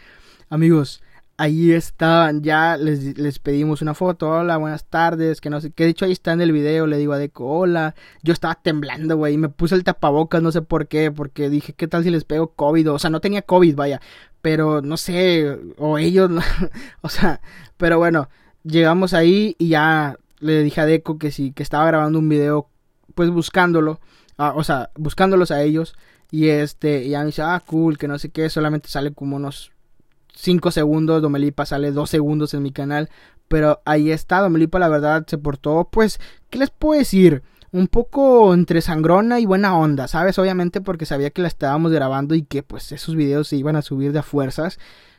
Amigos, 0.50 1.02
ahí 1.40 1.72
estaban, 1.72 2.42
ya 2.42 2.76
les, 2.76 3.16
les 3.18 3.38
pedimos 3.38 3.80
una 3.80 3.94
foto, 3.94 4.28
hola, 4.28 4.58
buenas 4.58 4.84
tardes, 4.84 5.40
que 5.40 5.48
no 5.48 5.62
sé 5.62 5.70
qué. 5.70 5.84
De 5.84 5.90
hecho, 5.90 6.04
ahí 6.04 6.12
está 6.12 6.32
en 6.32 6.42
el 6.42 6.52
video, 6.52 6.86
le 6.86 6.98
digo 6.98 7.14
a 7.14 7.18
Deco, 7.18 7.46
hola. 7.46 7.94
Yo 8.22 8.34
estaba 8.34 8.56
temblando, 8.56 9.16
güey, 9.16 9.38
me 9.38 9.48
puse 9.48 9.74
el 9.74 9.82
tapabocas, 9.82 10.42
no 10.42 10.52
sé 10.52 10.60
por 10.60 10.86
qué, 10.86 11.10
porque 11.10 11.48
dije, 11.48 11.72
¿qué 11.72 11.88
tal 11.88 12.04
si 12.04 12.10
les 12.10 12.24
pego 12.24 12.52
COVID? 12.54 12.92
O 12.92 12.98
sea, 12.98 13.08
no 13.08 13.20
tenía 13.20 13.40
COVID, 13.40 13.74
vaya, 13.74 14.02
pero 14.42 14.82
no 14.82 14.98
sé, 14.98 15.58
o 15.78 15.96
ellos, 15.96 16.30
o 17.00 17.08
sea, 17.08 17.40
pero 17.78 17.96
bueno, 17.96 18.28
llegamos 18.62 19.14
ahí 19.14 19.56
y 19.58 19.68
ya 19.70 20.18
le 20.40 20.62
dije 20.62 20.82
a 20.82 20.86
Deco 20.86 21.18
que 21.18 21.30
sí, 21.30 21.52
que 21.52 21.62
estaba 21.62 21.86
grabando 21.86 22.18
un 22.18 22.28
video, 22.28 22.68
pues 23.14 23.30
buscándolo, 23.30 23.98
ah, 24.36 24.52
o 24.54 24.62
sea, 24.62 24.90
buscándolos 24.94 25.50
a 25.52 25.62
ellos. 25.62 25.94
Y 26.30 26.48
este, 26.48 27.04
y 27.04 27.10
ya 27.10 27.20
me 27.20 27.26
dice, 27.26 27.42
ah, 27.42 27.62
cool, 27.66 27.96
que 27.98 28.08
no 28.08 28.18
sé 28.18 28.28
qué, 28.30 28.50
solamente 28.50 28.88
sale 28.88 29.12
como 29.12 29.36
unos 29.36 29.72
5 30.34 30.70
segundos, 30.70 31.22
Domelipa 31.22 31.66
sale 31.66 31.92
2 31.92 32.08
segundos 32.08 32.54
en 32.54 32.62
mi 32.62 32.72
canal. 32.72 33.08
Pero 33.48 33.82
ahí 33.84 34.12
está, 34.12 34.40
Domelipa 34.40 34.78
la 34.78 34.88
verdad 34.88 35.24
se 35.26 35.36
portó, 35.36 35.88
pues, 35.90 36.20
¿qué 36.50 36.58
les 36.58 36.70
puedo 36.70 36.98
decir? 36.98 37.42
Un 37.72 37.88
poco 37.88 38.54
entre 38.54 38.80
sangrona 38.80 39.40
y 39.40 39.46
buena 39.46 39.76
onda, 39.76 40.08
¿sabes? 40.08 40.38
Obviamente 40.38 40.80
porque 40.80 41.06
sabía 41.06 41.30
que 41.30 41.42
la 41.42 41.48
estábamos 41.48 41.92
grabando 41.92 42.34
y 42.34 42.42
que 42.42 42.62
pues 42.62 42.90
esos 42.92 43.16
videos 43.16 43.48
se 43.48 43.56
iban 43.56 43.76
a 43.76 43.82
subir 43.82 44.12
de 44.12 44.20
a 44.20 44.22
fuerzas. 44.22 44.78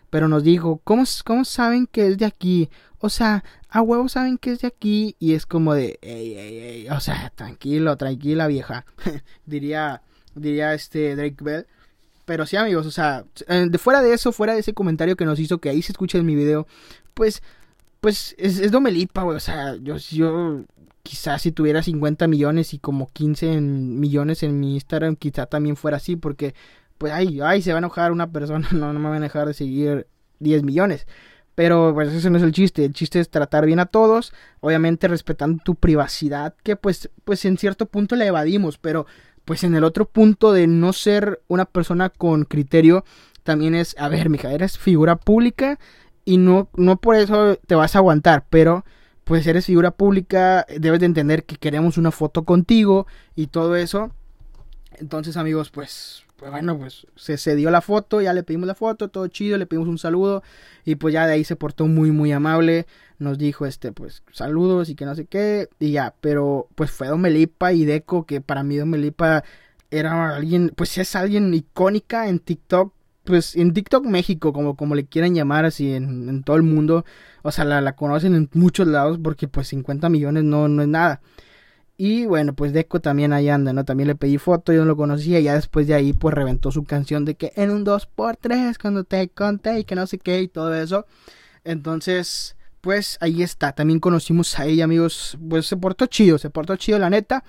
Pero 0.10 0.28
nos 0.28 0.44
dijo, 0.44 0.82
¿cómo, 0.84 1.04
cómo 1.26 1.46
saben 1.46 1.88
que 1.88 2.08
es 2.08 2.18
de 2.18 2.26
aquí? 2.26 2.70
O 3.00 3.10
sea, 3.10 3.44
a 3.70 3.82
huevo 3.82 4.08
saben 4.10 4.38
que 4.38 4.52
es 4.52 4.60
de 4.60 4.68
aquí 4.68 5.16
y 5.20 5.34
es 5.34 5.46
como 5.46 5.74
de, 5.74 5.98
ey, 6.02 6.36
ey, 6.36 6.58
ey, 6.58 6.90
o 6.90 7.00
sea, 7.00 7.32
tranquilo, 7.36 7.98
tranquila 7.98 8.48
vieja, 8.48 8.86
diría, 9.46 10.04
diría 10.36 10.74
este 10.74 11.16
Drake 11.16 11.44
Bell. 11.44 11.68
Pero 12.26 12.46
sí, 12.46 12.56
amigos, 12.56 12.86
o 12.86 12.92
sea, 12.92 13.26
eh, 13.48 13.68
de 13.70 13.78
fuera 13.78 14.02
de 14.02 14.14
eso, 14.14 14.32
fuera 14.32 14.54
de 14.54 14.60
ese 14.60 14.74
comentario 14.74 15.16
que 15.16 15.26
nos 15.26 15.40
hizo, 15.40 15.60
que 15.60 15.70
ahí 15.70 15.82
se 15.82 15.92
escucha 15.92 16.18
en 16.18 16.26
mi 16.26 16.36
video, 16.36 16.68
pues, 17.14 17.42
pues 18.00 18.36
es, 18.38 18.60
es 18.60 18.72
Domelipa, 18.72 19.24
güey, 19.24 19.38
o 19.38 19.40
sea, 19.40 19.76
yo, 19.76 19.98
yo 19.98 20.64
quizás 21.04 21.42
si 21.42 21.52
tuviera 21.52 21.84
50 21.84 22.28
millones 22.28 22.74
y 22.74 22.80
como 22.80 23.08
15 23.12 23.60
millones 23.62 24.44
en 24.44 24.60
mi 24.60 24.76
Instagram, 24.76 25.16
quizá 25.16 25.46
también 25.46 25.76
fuera 25.76 25.98
así, 25.98 26.16
porque, 26.16 26.54
pues, 26.98 27.12
ay, 27.14 27.40
ay, 27.42 27.62
se 27.62 27.72
va 27.72 27.78
a 27.78 27.80
enojar 27.80 28.12
una 28.12 28.32
persona, 28.32 28.68
no, 28.72 28.94
no 28.94 29.00
me 29.00 29.10
van 29.10 29.20
a 29.20 29.26
dejar 29.26 29.48
de 29.48 29.54
seguir 29.54 30.08
10 30.40 30.64
millones. 30.64 31.08
Pero 31.56 31.92
pues 31.94 32.14
ese 32.14 32.30
no 32.30 32.38
es 32.38 32.44
el 32.44 32.54
chiste, 32.54 32.86
el 32.86 32.94
chiste 32.94 33.20
es 33.20 33.30
tratar 33.30 33.66
bien 33.66 33.80
a 33.80 33.86
todos, 33.86 34.34
obviamente 34.62 35.08
respetando 35.08 35.62
tu 35.64 35.76
privacidad, 35.76 36.56
que 36.64 36.78
pues, 36.78 37.10
pues 37.26 37.44
en 37.46 37.58
cierto 37.58 37.88
punto 37.88 38.16
la 38.16 38.26
evadimos, 38.26 38.78
pero 38.78 39.06
pues 39.52 39.66
en 39.66 39.76
el 39.76 39.84
otro 39.84 40.06
punto 40.06 40.54
de 40.54 40.66
no 40.66 40.94
ser 40.94 41.42
una 41.50 41.66
persona 41.66 42.10
con 42.10 42.46
criterio, 42.46 43.04
también 43.44 43.76
es, 43.76 43.98
a 44.00 44.08
ver, 44.08 44.30
mija, 44.30 44.50
eres 44.54 44.78
figura 44.78 45.18
pública 45.18 45.78
y 46.24 46.38
no, 46.38 46.70
no 46.78 46.96
por 46.96 47.18
eso 47.18 47.58
te 47.68 47.76
vas 47.76 47.94
a 47.94 48.00
aguantar, 48.00 48.46
pero 48.50 48.86
pues 49.26 49.46
eres 49.46 49.66
figura 49.66 49.92
pública, 49.92 50.66
debes 50.80 51.02
de 51.02 51.08
entender 51.08 51.44
que 51.44 51.58
queremos 51.58 51.98
una 51.98 52.12
foto 52.12 52.46
contigo 52.46 53.08
y 53.36 53.48
todo 53.48 53.76
eso. 53.76 54.14
Entonces 54.94 55.36
amigos, 55.36 55.70
pues 55.70 56.24
pues 56.42 56.50
bueno, 56.50 56.76
pues 56.76 57.06
se, 57.16 57.38
se 57.38 57.56
dio 57.56 57.70
la 57.70 57.82
foto, 57.82 58.20
ya 58.20 58.34
le 58.34 58.42
pedimos 58.42 58.66
la 58.66 58.74
foto, 58.74 59.10
todo 59.10 59.28
chido, 59.28 59.60
le 59.60 59.68
pedimos 59.68 59.88
un 59.88 60.00
saludo 60.00 60.42
y 60.84 60.96
pues 60.96 61.14
ya 61.14 61.28
de 61.28 61.34
ahí 61.34 61.44
se 61.44 61.56
portó 61.56 61.86
muy 61.86 62.10
muy 62.10 62.32
amable, 62.32 62.88
nos 63.20 63.38
dijo 63.38 63.68
este 63.68 63.92
pues 63.92 64.24
saludos 64.32 64.90
y 64.90 64.96
que 64.96 65.06
no 65.06 65.14
sé 65.14 65.26
qué 65.26 65.70
y 65.78 65.92
ya, 65.92 66.16
pero 66.20 66.68
pues 66.74 66.90
fue 66.90 67.10
Don 67.10 67.22
Melipa 67.22 67.74
y 67.74 67.86
Deco 67.86 68.26
que 68.26 68.42
para 68.42 68.64
mí 68.64 68.76
Don 68.76 68.90
Melipa 68.90 69.44
era 69.92 70.36
alguien, 70.36 70.74
pues 70.76 70.98
es 70.98 71.16
alguien 71.16 71.54
icónica 71.54 72.28
en 72.28 72.40
TikTok, 72.40 72.92
pues 73.24 73.56
en 73.56 73.74
TikTok 73.74 74.04
México, 74.08 74.52
como, 74.52 74.76
como 74.76 74.96
le 74.96 75.06
quieran 75.06 75.36
llamar 75.36 75.66
así 75.66 75.94
en, 75.94 76.28
en 76.28 76.42
todo 76.42 76.56
el 76.56 76.64
mundo, 76.64 77.06
o 77.44 77.52
sea, 77.52 77.66
la, 77.66 77.82
la 77.82 77.96
conocen 77.96 78.34
en 78.34 78.50
muchos 78.54 78.88
lados 78.88 79.20
porque 79.24 79.48
pues 79.48 79.68
50 79.68 80.10
millones 80.10 80.44
no, 80.44 80.68
no 80.68 80.82
es 80.82 80.88
nada. 80.88 81.22
Y 82.04 82.26
bueno, 82.26 82.56
pues 82.56 82.74
Deco 82.74 83.00
también 83.00 83.32
ahí 83.32 83.48
anda, 83.48 83.74
¿no? 83.74 83.86
También 83.86 84.08
le 84.08 84.16
pedí 84.16 84.40
foto, 84.40 84.74
yo 84.74 84.80
no 84.80 84.86
lo 84.86 84.98
conocía, 84.98 85.40
y 85.40 85.44
ya 85.44 85.54
después 85.54 85.86
de 85.86 85.94
ahí 85.94 86.14
pues 86.14 86.34
reventó 86.34 86.72
su 86.72 86.84
canción 86.84 87.26
de 87.26 87.36
que 87.36 87.54
en 87.56 87.70
un 87.70 87.86
2x3 87.86 88.80
cuando 88.82 89.04
te 89.04 89.30
conté 89.30 89.78
y 89.78 89.84
que 89.84 89.94
no 89.94 90.08
sé 90.08 90.18
qué 90.18 90.42
y 90.42 90.48
todo 90.48 90.74
eso. 90.74 91.06
Entonces, 91.64 92.56
pues 92.82 93.20
ahí 93.22 93.44
está, 93.44 93.74
también 93.74 94.00
conocimos 94.00 94.58
a 94.58 94.66
ella, 94.66 94.86
amigos, 94.86 95.38
pues 95.48 95.68
se 95.68 95.78
portó 95.78 96.08
chido, 96.08 96.40
se 96.40 96.50
portó 96.50 96.76
chido 96.76 96.98
la 96.98 97.12
neta. 97.12 97.44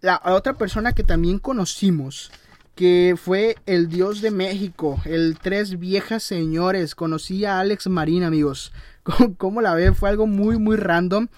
La 0.00 0.22
otra 0.24 0.54
persona 0.54 0.94
que 0.94 1.04
también 1.04 1.38
conocimos, 1.38 2.32
que 2.76 3.16
fue 3.22 3.56
el 3.66 3.90
dios 3.90 4.22
de 4.22 4.30
México, 4.30 4.98
el 5.04 5.36
tres 5.38 5.78
viejas 5.78 6.22
señores, 6.22 6.94
conocí 6.94 7.44
a 7.44 7.60
Alex 7.60 7.86
Marín, 7.88 8.22
amigos. 8.22 8.72
¿Cómo 9.36 9.60
la 9.60 9.74
ve? 9.74 9.92
Fue 9.92 10.08
algo 10.08 10.26
muy, 10.26 10.58
muy 10.58 10.76
random. 10.76 11.28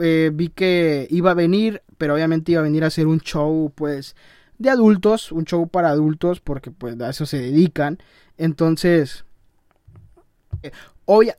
Eh, 0.00 0.30
vi 0.32 0.48
que 0.48 1.06
iba 1.10 1.32
a 1.32 1.34
venir, 1.34 1.82
pero 1.98 2.14
obviamente 2.14 2.52
iba 2.52 2.60
a 2.60 2.64
venir 2.64 2.84
a 2.84 2.88
hacer 2.88 3.06
un 3.06 3.20
show, 3.20 3.72
pues, 3.74 4.16
de 4.58 4.70
adultos, 4.70 5.32
un 5.32 5.44
show 5.44 5.68
para 5.68 5.90
adultos, 5.90 6.40
porque 6.40 6.70
pues 6.70 7.00
a 7.00 7.10
eso 7.10 7.26
se 7.26 7.38
dedican. 7.38 7.98
Entonces, 8.36 9.24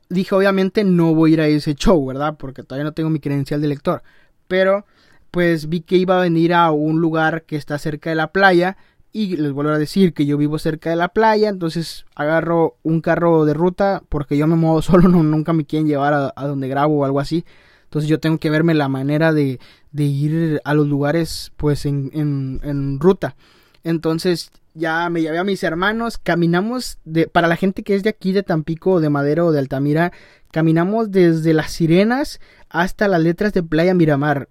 dije, 0.09 0.35
obviamente 0.35 0.83
no 0.83 1.13
voy 1.13 1.31
a 1.31 1.33
ir 1.33 1.41
a 1.41 1.47
ese 1.47 1.75
show, 1.75 2.05
¿verdad? 2.05 2.35
Porque 2.37 2.63
todavía 2.63 2.83
no 2.83 2.93
tengo 2.93 3.09
mi 3.09 3.19
credencial 3.19 3.61
de 3.61 3.67
lector. 3.67 4.03
Pero, 4.47 4.85
pues 5.31 5.69
vi 5.69 5.81
que 5.81 5.97
iba 5.97 6.17
a 6.17 6.21
venir 6.21 6.53
a 6.53 6.71
un 6.71 6.99
lugar 6.99 7.43
que 7.43 7.55
está 7.55 7.77
cerca 7.77 8.09
de 8.09 8.15
la 8.15 8.31
playa. 8.31 8.77
Y 9.13 9.35
les 9.35 9.51
vuelvo 9.51 9.71
a 9.71 9.77
decir 9.77 10.13
que 10.13 10.25
yo 10.25 10.37
vivo 10.37 10.57
cerca 10.57 10.89
de 10.89 10.95
la 10.95 11.09
playa. 11.09 11.49
Entonces 11.49 12.05
agarro 12.15 12.77
un 12.83 13.01
carro 13.01 13.45
de 13.45 13.53
ruta. 13.53 14.03
Porque 14.09 14.37
yo 14.37 14.47
me 14.47 14.55
muevo 14.55 14.81
solo, 14.81 15.07
nunca 15.09 15.53
me 15.53 15.65
quieren 15.65 15.87
llevar 15.87 16.33
a, 16.35 16.47
donde 16.47 16.67
grabo 16.67 16.99
o 16.99 17.05
algo 17.05 17.19
así. 17.19 17.45
Entonces 17.91 18.09
yo 18.09 18.21
tengo 18.21 18.37
que 18.37 18.49
verme 18.49 18.73
la 18.73 18.87
manera 18.87 19.33
de, 19.33 19.59
de 19.91 20.03
ir 20.05 20.61
a 20.63 20.73
los 20.73 20.87
lugares 20.87 21.51
pues 21.57 21.85
en, 21.85 22.09
en, 22.13 22.61
en 22.63 23.01
ruta. 23.01 23.35
Entonces 23.83 24.49
ya 24.73 25.09
me 25.09 25.21
llevé 25.21 25.39
a 25.39 25.43
mis 25.43 25.61
hermanos, 25.61 26.17
caminamos 26.17 26.99
de, 27.03 27.27
para 27.27 27.49
la 27.49 27.57
gente 27.57 27.83
que 27.83 27.93
es 27.95 28.03
de 28.03 28.09
aquí 28.09 28.31
de 28.31 28.43
Tampico, 28.43 29.01
de 29.01 29.09
Madero 29.09 29.47
o 29.47 29.51
de 29.51 29.59
Altamira, 29.59 30.13
caminamos 30.53 31.11
desde 31.11 31.53
las 31.53 31.73
sirenas 31.73 32.39
hasta 32.69 33.09
las 33.09 33.21
letras 33.21 33.51
de 33.51 33.61
Playa 33.61 33.93
Miramar. 33.93 34.47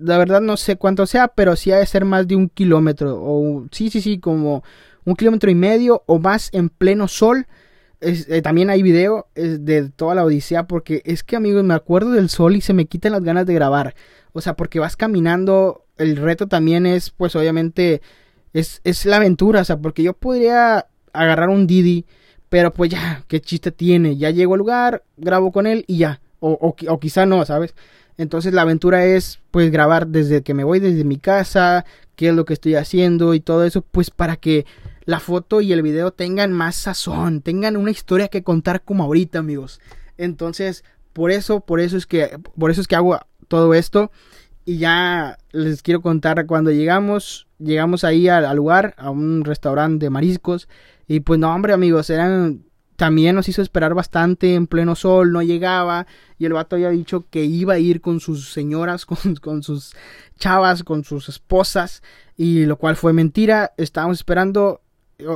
La 0.00 0.18
verdad 0.18 0.40
no 0.40 0.56
sé 0.56 0.74
cuánto 0.74 1.06
sea, 1.06 1.28
pero 1.28 1.54
sí 1.54 1.70
ha 1.70 1.76
de 1.76 1.86
ser 1.86 2.04
más 2.04 2.26
de 2.26 2.34
un 2.34 2.48
kilómetro, 2.48 3.20
o 3.22 3.66
sí, 3.70 3.88
sí, 3.88 4.00
sí, 4.00 4.18
como 4.18 4.64
un 5.04 5.14
kilómetro 5.14 5.48
y 5.48 5.54
medio 5.54 6.02
o 6.06 6.18
más 6.18 6.50
en 6.52 6.70
pleno 6.70 7.06
sol. 7.06 7.46
Eh, 8.02 8.40
también 8.40 8.70
hay 8.70 8.82
video 8.82 9.26
de 9.34 9.90
toda 9.90 10.14
la 10.14 10.24
odisea 10.24 10.66
porque 10.66 11.02
es 11.04 11.22
que 11.22 11.36
amigos 11.36 11.64
me 11.64 11.74
acuerdo 11.74 12.12
del 12.12 12.30
sol 12.30 12.56
y 12.56 12.62
se 12.62 12.72
me 12.72 12.86
quitan 12.86 13.12
las 13.12 13.22
ganas 13.22 13.46
de 13.46 13.54
grabar. 13.54 13.94
O 14.32 14.40
sea, 14.40 14.54
porque 14.54 14.78
vas 14.78 14.96
caminando, 14.96 15.84
el 15.98 16.16
reto 16.16 16.46
también 16.46 16.86
es 16.86 17.10
pues 17.10 17.36
obviamente 17.36 18.00
es, 18.52 18.80
es 18.84 19.04
la 19.06 19.16
aventura, 19.16 19.60
o 19.60 19.64
sea, 19.64 19.78
porque 19.78 20.02
yo 20.02 20.14
podría 20.14 20.86
agarrar 21.12 21.48
un 21.48 21.66
Didi, 21.66 22.06
pero 22.48 22.72
pues 22.72 22.90
ya, 22.90 23.24
qué 23.28 23.40
chiste 23.40 23.70
tiene, 23.70 24.16
ya 24.16 24.30
llego 24.30 24.54
al 24.54 24.58
lugar, 24.58 25.04
grabo 25.16 25.52
con 25.52 25.66
él 25.66 25.84
y 25.86 25.98
ya, 25.98 26.20
o, 26.40 26.74
o, 26.88 27.00
quizá 27.00 27.26
no, 27.26 27.44
¿sabes? 27.44 27.74
Entonces 28.16 28.52
la 28.52 28.62
aventura 28.62 29.04
es 29.04 29.40
pues 29.50 29.70
grabar 29.70 30.06
desde 30.08 30.42
que 30.42 30.54
me 30.54 30.64
voy 30.64 30.80
desde 30.80 31.04
mi 31.04 31.16
casa, 31.16 31.84
qué 32.16 32.28
es 32.28 32.34
lo 32.34 32.44
que 32.44 32.54
estoy 32.54 32.74
haciendo 32.74 33.34
y 33.34 33.40
todo 33.40 33.64
eso, 33.64 33.82
pues 33.82 34.10
para 34.10 34.36
que 34.36 34.66
la 35.10 35.18
foto 35.18 35.60
y 35.60 35.72
el 35.72 35.82
video 35.82 36.12
tengan 36.12 36.52
más 36.52 36.76
sazón, 36.76 37.42
tengan 37.42 37.76
una 37.76 37.90
historia 37.90 38.28
que 38.28 38.44
contar 38.44 38.82
como 38.82 39.02
ahorita, 39.02 39.40
amigos. 39.40 39.80
Entonces, 40.16 40.84
por 41.12 41.32
eso, 41.32 41.60
por 41.60 41.80
eso 41.80 41.96
es 41.96 42.06
que 42.06 42.38
por 42.56 42.70
eso 42.70 42.80
es 42.80 42.86
que 42.86 42.94
hago 42.94 43.18
todo 43.48 43.74
esto 43.74 44.12
y 44.64 44.78
ya 44.78 45.36
les 45.50 45.82
quiero 45.82 46.00
contar 46.00 46.46
cuando 46.46 46.70
llegamos, 46.70 47.48
llegamos 47.58 48.04
ahí 48.04 48.28
al, 48.28 48.56
lugar, 48.56 48.94
a 48.98 49.10
un 49.10 49.44
restaurante 49.44 50.06
de 50.06 50.10
mariscos. 50.10 50.68
Y 51.08 51.20
pues 51.20 51.40
no, 51.40 51.52
hombre, 51.52 51.72
amigos, 51.72 52.08
eran 52.08 52.62
también 52.94 53.34
nos 53.34 53.48
hizo 53.48 53.62
esperar 53.62 53.94
bastante 53.94 54.54
en 54.54 54.68
pleno 54.68 54.94
sol, 54.94 55.32
no 55.32 55.42
llegaba 55.42 56.06
y 56.38 56.44
el 56.44 56.52
vato 56.52 56.76
había 56.76 56.90
dicho 56.90 57.24
que 57.30 57.44
iba 57.44 57.74
a 57.74 57.78
ir 57.78 58.00
con 58.00 58.20
sus 58.20 58.52
señoras, 58.52 59.06
con, 59.06 59.34
con, 59.42 59.64
sus 59.64 59.96
chavas, 60.38 60.84
con 60.84 61.02
sus 61.02 61.28
esposas 61.28 62.04
y 62.36 62.64
lo 62.66 62.76
cual 62.76 62.94
fue 62.94 63.12
mentira. 63.12 63.72
Estábamos 63.76 64.18
esperando 64.18 64.82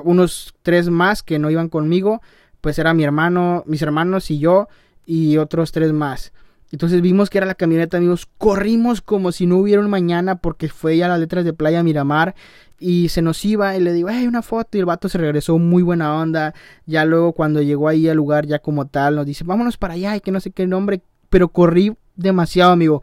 unos 0.05 0.55
tres 0.63 0.89
más 0.89 1.23
que 1.23 1.39
no 1.39 1.51
iban 1.51 1.69
conmigo, 1.69 2.23
pues 2.61 2.79
era 2.79 2.95
mi 2.95 3.05
hermano, 3.05 3.63
mis 3.67 3.83
hermanos 3.83 4.31
y 4.31 4.39
yo 4.39 4.69
y 5.07 5.37
otros 5.37 5.73
tres 5.73 5.93
más. 5.93 6.33
Entonces 6.75 7.03
vimos 7.03 7.31
que 7.31 7.39
era 7.39 7.47
la 7.47 7.55
camioneta, 7.55 7.99
amigos. 7.99 8.27
Corrimos 8.37 9.01
como 9.01 9.31
si 9.31 9.47
no 9.47 9.59
hubiera 9.59 9.81
un 9.81 9.89
mañana 9.89 10.37
porque 10.37 10.69
fue 10.69 10.97
ya 10.97 11.07
las 11.07 11.21
letras 11.21 11.45
de 11.45 11.53
Playa 11.53 11.85
Miramar. 11.85 12.35
Y 12.81 13.11
se 13.11 13.23
nos 13.23 13.45
iba 13.45 13.77
y 13.77 13.81
le 13.81 13.93
digo, 13.93 14.09
hey, 14.11 14.27
una 14.27 14.43
foto. 14.43 14.77
Y 14.77 14.81
el 14.81 14.87
vato 14.87 15.09
se 15.09 15.19
regresó 15.19 15.57
muy 15.59 15.85
buena 15.85 16.17
onda. 16.17 16.53
Ya 16.85 17.05
luego 17.05 17.33
cuando 17.33 17.63
llegó 17.63 17.87
ahí 17.87 18.09
al 18.09 18.17
lugar 18.17 18.47
ya 18.47 18.59
como 18.59 18.87
tal, 18.87 19.15
nos 19.15 19.27
dice, 19.27 19.45
vámonos 19.45 19.77
para 19.77 19.95
allá 19.95 20.17
y 20.17 20.21
que 20.21 20.33
no 20.33 20.41
sé 20.41 20.51
qué 20.51 20.67
nombre. 20.67 21.01
Pero 21.31 21.49
corrí 21.49 21.95
demasiado, 22.17 22.73
amigo. 22.73 23.03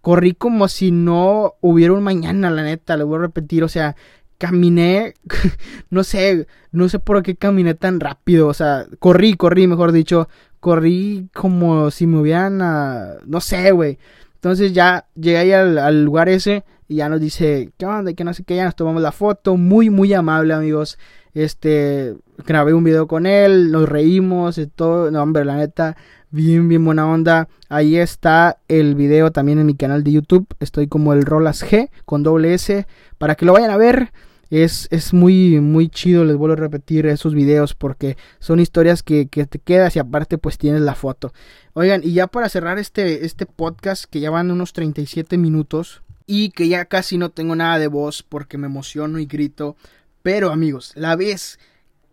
Corrí 0.00 0.32
como 0.32 0.68
si 0.68 0.90
no 0.90 1.56
hubiera 1.60 1.92
un 1.92 2.02
mañana, 2.02 2.50
la 2.50 2.62
neta. 2.62 2.96
Le 2.96 3.04
voy 3.04 3.18
a 3.18 3.22
repetir, 3.22 3.64
o 3.64 3.68
sea, 3.68 3.96
caminé, 4.40 5.14
no 5.90 6.02
sé, 6.02 6.46
no 6.72 6.88
sé 6.88 6.98
por 6.98 7.22
qué 7.22 7.36
caminé 7.36 7.74
tan 7.74 8.00
rápido, 8.00 8.48
o 8.48 8.54
sea, 8.54 8.86
corrí, 8.98 9.34
corrí, 9.34 9.66
mejor 9.66 9.92
dicho, 9.92 10.28
corrí 10.60 11.28
como 11.34 11.90
si 11.90 12.06
me 12.06 12.18
hubieran, 12.18 12.62
ah, 12.62 13.16
no 13.26 13.40
sé, 13.40 13.70
güey. 13.72 13.98
Entonces 14.36 14.72
ya 14.72 15.06
llegué 15.14 15.36
ahí 15.36 15.52
al, 15.52 16.04
lugar 16.04 16.30
ese 16.30 16.64
y 16.88 16.96
ya 16.96 17.10
nos 17.10 17.20
dice, 17.20 17.70
¿qué 17.76 17.84
onda? 17.84 18.14
Que 18.14 18.24
no 18.24 18.32
sé 18.32 18.42
qué, 18.44 18.56
ya 18.56 18.64
nos 18.64 18.74
tomamos 18.76 19.02
la 19.02 19.12
foto. 19.12 19.58
Muy, 19.58 19.90
muy 19.90 20.14
amable, 20.14 20.54
amigos. 20.54 20.98
Este, 21.34 22.16
grabé 22.46 22.72
un 22.72 22.82
video 22.82 23.06
con 23.06 23.26
él, 23.26 23.70
nos 23.70 23.86
reímos 23.86 24.56
y 24.56 24.66
todo. 24.66 25.10
No, 25.10 25.22
hombre, 25.22 25.44
la 25.44 25.56
neta, 25.56 25.98
bien, 26.30 26.66
bien 26.68 26.82
buena 26.82 27.06
onda. 27.06 27.48
Ahí 27.68 27.96
está 27.96 28.56
el 28.68 28.94
video 28.94 29.30
también 29.32 29.58
en 29.58 29.66
mi 29.66 29.74
canal 29.74 30.02
de 30.02 30.12
YouTube. 30.12 30.46
Estoy 30.60 30.86
como 30.88 31.12
el 31.12 31.22
Rolas 31.24 31.62
G 31.62 31.90
con 32.06 32.22
doble 32.22 32.54
S 32.54 32.86
para 33.18 33.34
que 33.34 33.44
lo 33.44 33.52
vayan 33.52 33.70
a 33.70 33.76
ver. 33.76 34.10
Es, 34.50 34.88
es 34.90 35.12
muy, 35.14 35.60
muy 35.60 35.88
chido, 35.88 36.24
les 36.24 36.36
vuelvo 36.36 36.54
a 36.54 36.56
repetir 36.56 37.06
esos 37.06 37.34
videos 37.34 37.74
porque 37.74 38.16
son 38.40 38.58
historias 38.58 39.02
que, 39.02 39.28
que 39.28 39.46
te 39.46 39.60
quedas 39.60 39.94
y 39.94 40.00
aparte 40.00 40.38
pues 40.38 40.58
tienes 40.58 40.80
la 40.80 40.96
foto. 40.96 41.32
Oigan, 41.72 42.02
y 42.02 42.12
ya 42.12 42.26
para 42.26 42.48
cerrar 42.48 42.78
este, 42.78 43.24
este 43.24 43.46
podcast 43.46 44.04
que 44.04 44.20
ya 44.20 44.30
van 44.30 44.50
unos 44.50 44.72
37 44.72 45.38
minutos 45.38 46.02
y 46.26 46.50
que 46.50 46.68
ya 46.68 46.84
casi 46.84 47.18
no 47.18 47.30
tengo 47.30 47.56
nada 47.56 47.78
de 47.78 47.88
voz 47.88 48.22
porque 48.22 48.58
me 48.58 48.66
emociono 48.66 49.18
y 49.18 49.26
grito. 49.26 49.76
Pero 50.22 50.50
amigos, 50.50 50.92
la 50.94 51.16
vez 51.16 51.58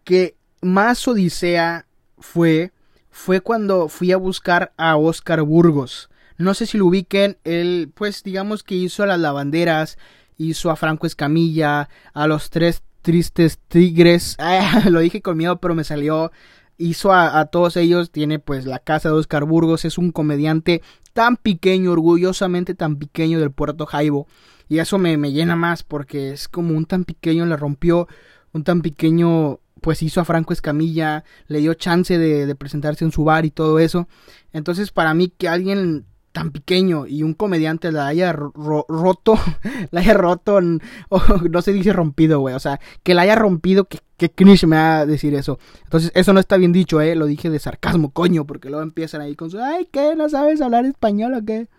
que 0.03 0.35
más 0.61 1.07
odisea 1.07 1.85
fue, 2.17 2.71
fue 3.11 3.41
cuando 3.41 3.89
fui 3.89 4.11
a 4.11 4.17
buscar 4.17 4.73
a 4.77 4.95
Oscar 4.97 5.41
Burgos. 5.41 6.09
No 6.37 6.53
sé 6.53 6.65
si 6.65 6.77
lo 6.77 6.85
ubiquen, 6.85 7.37
él 7.43 7.91
pues 7.93 8.23
digamos 8.23 8.63
que 8.63 8.75
hizo 8.75 9.05
las 9.05 9.19
lavanderas, 9.19 9.97
hizo 10.37 10.71
a 10.71 10.75
Franco 10.75 11.07
Escamilla, 11.07 11.89
a 12.13 12.27
los 12.27 12.49
tres 12.49 12.83
tristes 13.01 13.59
tigres, 13.67 14.37
lo 14.89 14.99
dije 14.99 15.21
con 15.21 15.37
miedo 15.37 15.57
pero 15.57 15.75
me 15.75 15.83
salió, 15.83 16.31
hizo 16.77 17.13
a, 17.13 17.45
todos 17.45 17.77
ellos, 17.77 18.11
tiene 18.11 18.39
pues 18.39 18.65
la 18.65 18.79
casa 18.79 19.09
de 19.09 19.15
Oscar 19.15 19.45
Burgos, 19.45 19.85
es 19.85 19.97
un 19.97 20.11
comediante 20.11 20.81
tan 21.13 21.37
pequeño, 21.37 21.91
orgullosamente 21.91 22.75
tan 22.75 22.97
pequeño 22.97 23.39
del 23.39 23.51
puerto 23.51 23.85
Jaibo, 23.85 24.27
y 24.69 24.79
eso 24.79 24.97
me, 24.97 25.17
me 25.17 25.31
llena 25.31 25.55
más 25.55 25.83
porque 25.83 26.31
es 26.31 26.47
como 26.47 26.75
un 26.75 26.85
tan 26.85 27.05
pequeño 27.05 27.45
le 27.45 27.57
rompió, 27.57 28.07
un 28.51 28.63
tan 28.63 28.81
pequeño 28.81 29.59
pues 29.81 30.01
hizo 30.03 30.19
a 30.19 30.25
Franco 30.25 30.53
Escamilla, 30.53 31.23
le 31.47 31.59
dio 31.59 31.73
chance 31.75 32.17
de, 32.17 32.45
de, 32.45 32.55
presentarse 32.55 33.05
en 33.05 33.11
su 33.11 33.23
bar 33.23 33.45
y 33.45 33.51
todo 33.51 33.77
eso. 33.77 34.07
Entonces, 34.51 34.91
para 34.91 35.13
mí 35.13 35.29
que 35.29 35.47
alguien 35.47 36.05
tan 36.37 36.51
pequeño 36.51 37.07
y 37.07 37.23
un 37.23 37.33
comediante 37.33 37.91
la 37.91 38.05
haya 38.05 38.31
roto, 38.31 39.39
la 39.89 40.01
haya 40.01 40.13
roto, 40.13 40.61
no 41.49 41.61
se 41.63 41.73
dice 41.73 41.93
rompido, 41.93 42.41
güey, 42.41 42.53
o 42.53 42.59
sea, 42.59 42.79
que 43.01 43.15
la 43.15 43.23
haya 43.23 43.33
rompido, 43.33 43.85
que, 43.85 43.99
que 44.29 44.45
me 44.45 44.75
va 44.75 44.99
a 44.99 45.05
decir 45.07 45.33
eso. 45.33 45.57
Entonces, 45.85 46.11
eso 46.13 46.33
no 46.33 46.39
está 46.39 46.57
bien 46.57 46.73
dicho, 46.73 47.01
eh, 47.01 47.15
lo 47.15 47.25
dije 47.25 47.49
de 47.49 47.57
sarcasmo, 47.57 48.11
coño, 48.11 48.45
porque 48.45 48.69
luego 48.69 48.83
empiezan 48.83 49.21
ahí 49.21 49.35
con 49.35 49.49
su, 49.49 49.59
ay, 49.59 49.87
¿qué? 49.91 50.15
¿No 50.15 50.29
sabes 50.29 50.61
hablar 50.61 50.85
español 50.85 51.33
o 51.33 51.43
qué? 51.43 51.69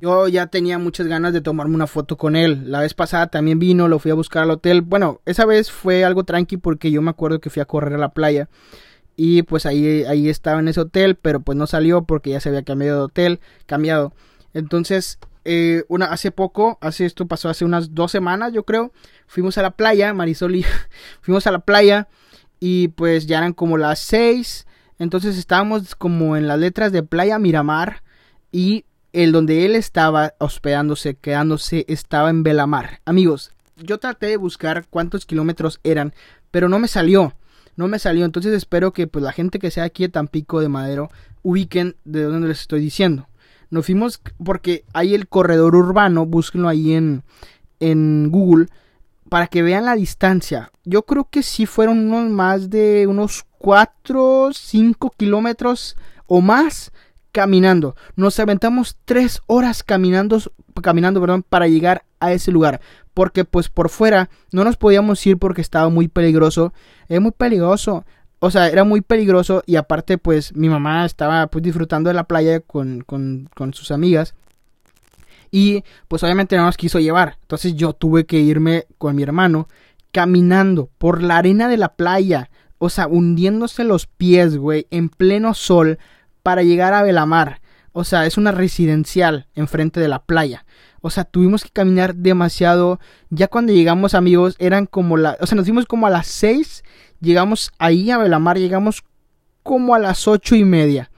Yo 0.00 0.28
ya 0.28 0.46
tenía 0.46 0.78
muchas 0.78 1.08
ganas 1.08 1.34
de 1.34 1.42
tomarme 1.42 1.74
una 1.74 1.86
foto 1.86 2.16
con 2.16 2.36
él. 2.36 2.70
La 2.70 2.80
vez 2.80 2.94
pasada 2.94 3.26
también 3.26 3.58
vino, 3.58 3.86
lo 3.86 3.98
fui 3.98 4.10
a 4.10 4.14
buscar 4.14 4.44
al 4.44 4.50
hotel. 4.50 4.80
Bueno, 4.80 5.20
esa 5.26 5.44
vez 5.44 5.70
fue 5.70 6.06
algo 6.06 6.24
tranqui 6.24 6.56
porque 6.56 6.90
yo 6.90 7.02
me 7.02 7.10
acuerdo 7.10 7.40
que 7.40 7.50
fui 7.50 7.60
a 7.60 7.66
correr 7.66 7.94
a 7.94 7.98
la 7.98 8.14
playa 8.14 8.48
y 9.16 9.42
pues 9.42 9.66
ahí, 9.66 10.04
ahí 10.04 10.28
estaba 10.28 10.60
en 10.60 10.68
ese 10.68 10.80
hotel, 10.80 11.16
pero 11.16 11.40
pues 11.40 11.56
no 11.56 11.66
salió 11.66 12.04
porque 12.04 12.30
ya 12.30 12.40
se 12.40 12.50
había 12.50 12.62
cambiado 12.62 12.98
de 12.98 13.04
hotel, 13.04 13.40
cambiado. 13.64 14.12
Entonces, 14.52 15.18
eh, 15.44 15.84
una, 15.88 16.06
hace 16.06 16.30
poco, 16.30 16.78
hace 16.80 17.06
esto 17.06 17.26
pasó 17.26 17.48
hace 17.48 17.64
unas 17.64 17.94
dos 17.94 18.12
semanas, 18.12 18.52
yo 18.52 18.64
creo, 18.64 18.92
fuimos 19.26 19.56
a 19.58 19.62
la 19.62 19.70
playa, 19.70 20.12
Marisol 20.12 20.56
y 20.56 20.66
fuimos 21.22 21.46
a 21.46 21.50
la 21.50 21.60
playa 21.60 22.08
y 22.60 22.88
pues 22.88 23.26
ya 23.26 23.38
eran 23.38 23.52
como 23.52 23.78
las 23.78 23.98
seis, 24.00 24.66
entonces 24.98 25.38
estábamos 25.38 25.94
como 25.94 26.36
en 26.36 26.48
las 26.48 26.58
letras 26.58 26.92
de 26.92 27.02
Playa 27.02 27.38
Miramar 27.38 28.02
y 28.50 28.84
el 29.12 29.32
donde 29.32 29.64
él 29.64 29.76
estaba 29.76 30.34
hospedándose, 30.38 31.16
quedándose, 31.16 31.84
estaba 31.88 32.30
en 32.30 32.42
Belamar. 32.42 33.00
Amigos, 33.04 33.52
yo 33.76 33.98
traté 33.98 34.26
de 34.26 34.36
buscar 34.36 34.86
cuántos 34.88 35.26
kilómetros 35.26 35.80
eran, 35.84 36.14
pero 36.50 36.68
no 36.68 36.78
me 36.78 36.88
salió 36.88 37.34
no 37.76 37.88
me 37.88 37.98
salió. 37.98 38.24
Entonces 38.24 38.52
espero 38.52 38.92
que 38.92 39.06
pues 39.06 39.24
la 39.24 39.32
gente 39.32 39.58
que 39.58 39.70
sea 39.70 39.84
aquí 39.84 40.04
de 40.04 40.08
Tampico 40.08 40.60
de 40.60 40.68
Madero 40.68 41.10
ubiquen 41.42 41.96
de 42.04 42.22
dónde 42.22 42.48
les 42.48 42.60
estoy 42.60 42.80
diciendo. 42.80 43.28
Nos 43.70 43.86
fuimos 43.86 44.20
porque 44.42 44.84
hay 44.92 45.14
el 45.14 45.28
corredor 45.28 45.74
urbano, 45.74 46.26
búsquenlo 46.26 46.68
ahí 46.68 46.94
en, 46.94 47.22
en 47.80 48.30
Google 48.30 48.66
para 49.28 49.48
que 49.48 49.62
vean 49.62 49.84
la 49.84 49.96
distancia. 49.96 50.70
Yo 50.84 51.02
creo 51.02 51.28
que 51.30 51.42
sí 51.42 51.66
fueron 51.66 51.98
unos 51.98 52.30
más 52.30 52.70
de 52.70 53.06
unos 53.06 53.44
4, 53.58 54.50
5 54.52 55.14
kilómetros 55.16 55.96
o 56.26 56.40
más 56.40 56.92
caminando. 57.32 57.96
Nos 58.14 58.38
aventamos 58.40 58.96
3 59.04 59.42
horas 59.46 59.82
caminando, 59.82 60.40
caminando 60.82 61.20
perdón, 61.20 61.44
para 61.46 61.68
llegar 61.68 62.05
a 62.20 62.32
ese 62.32 62.52
lugar 62.52 62.80
porque 63.14 63.44
pues 63.44 63.68
por 63.68 63.88
fuera 63.88 64.28
no 64.52 64.64
nos 64.64 64.76
podíamos 64.76 65.26
ir 65.26 65.38
porque 65.38 65.62
estaba 65.62 65.88
muy 65.88 66.08
peligroso. 66.08 66.72
Es 67.08 67.20
muy 67.20 67.32
peligroso 67.32 68.04
o 68.38 68.50
sea, 68.50 68.68
era 68.68 68.84
muy 68.84 69.00
peligroso 69.00 69.62
y 69.66 69.76
aparte 69.76 70.18
pues 70.18 70.54
mi 70.54 70.68
mamá 70.68 71.04
estaba 71.04 71.46
pues 71.46 71.62
disfrutando 71.64 72.08
de 72.08 72.14
la 72.14 72.24
playa 72.24 72.60
con, 72.60 73.00
con, 73.00 73.48
con 73.54 73.72
sus 73.72 73.90
amigas. 73.90 74.34
Y 75.50 75.84
pues 76.08 76.22
obviamente 76.22 76.56
no 76.56 76.64
nos 76.64 76.76
quiso 76.76 76.98
llevar. 76.98 77.38
Entonces 77.42 77.74
yo 77.76 77.92
tuve 77.92 78.26
que 78.26 78.38
irme 78.38 78.86
con 78.98 79.16
mi 79.16 79.22
hermano 79.22 79.68
caminando 80.12 80.90
por 80.98 81.22
la 81.22 81.38
arena 81.38 81.68
de 81.68 81.76
la 81.76 81.94
playa. 81.94 82.50
O 82.78 82.90
sea, 82.90 83.06
hundiéndose 83.06 83.84
los 83.84 84.06
pies, 84.06 84.58
güey, 84.58 84.86
en 84.90 85.08
pleno 85.08 85.54
sol 85.54 85.98
para 86.42 86.62
llegar 86.62 86.92
a 86.92 87.02
Belamar. 87.02 87.62
O 87.92 88.04
sea, 88.04 88.26
es 88.26 88.36
una 88.36 88.52
residencial 88.52 89.46
enfrente 89.54 89.98
de 90.00 90.08
la 90.08 90.22
playa. 90.22 90.66
O 91.06 91.10
sea, 91.10 91.22
tuvimos 91.22 91.62
que 91.62 91.70
caminar 91.70 92.16
demasiado. 92.16 92.98
Ya 93.30 93.46
cuando 93.46 93.72
llegamos, 93.72 94.14
amigos, 94.14 94.56
eran 94.58 94.86
como 94.86 95.16
la... 95.16 95.36
O 95.40 95.46
sea, 95.46 95.54
nos 95.54 95.64
fuimos 95.64 95.86
como 95.86 96.08
a 96.08 96.10
las 96.10 96.26
6. 96.26 96.82
Llegamos 97.20 97.70
ahí 97.78 98.10
a 98.10 98.18
Belamar, 98.18 98.58
llegamos 98.58 99.04
como 99.62 99.94
a 99.94 100.00
las 100.00 100.26
ocho 100.26 100.56
y 100.56 100.64
media. 100.64 101.10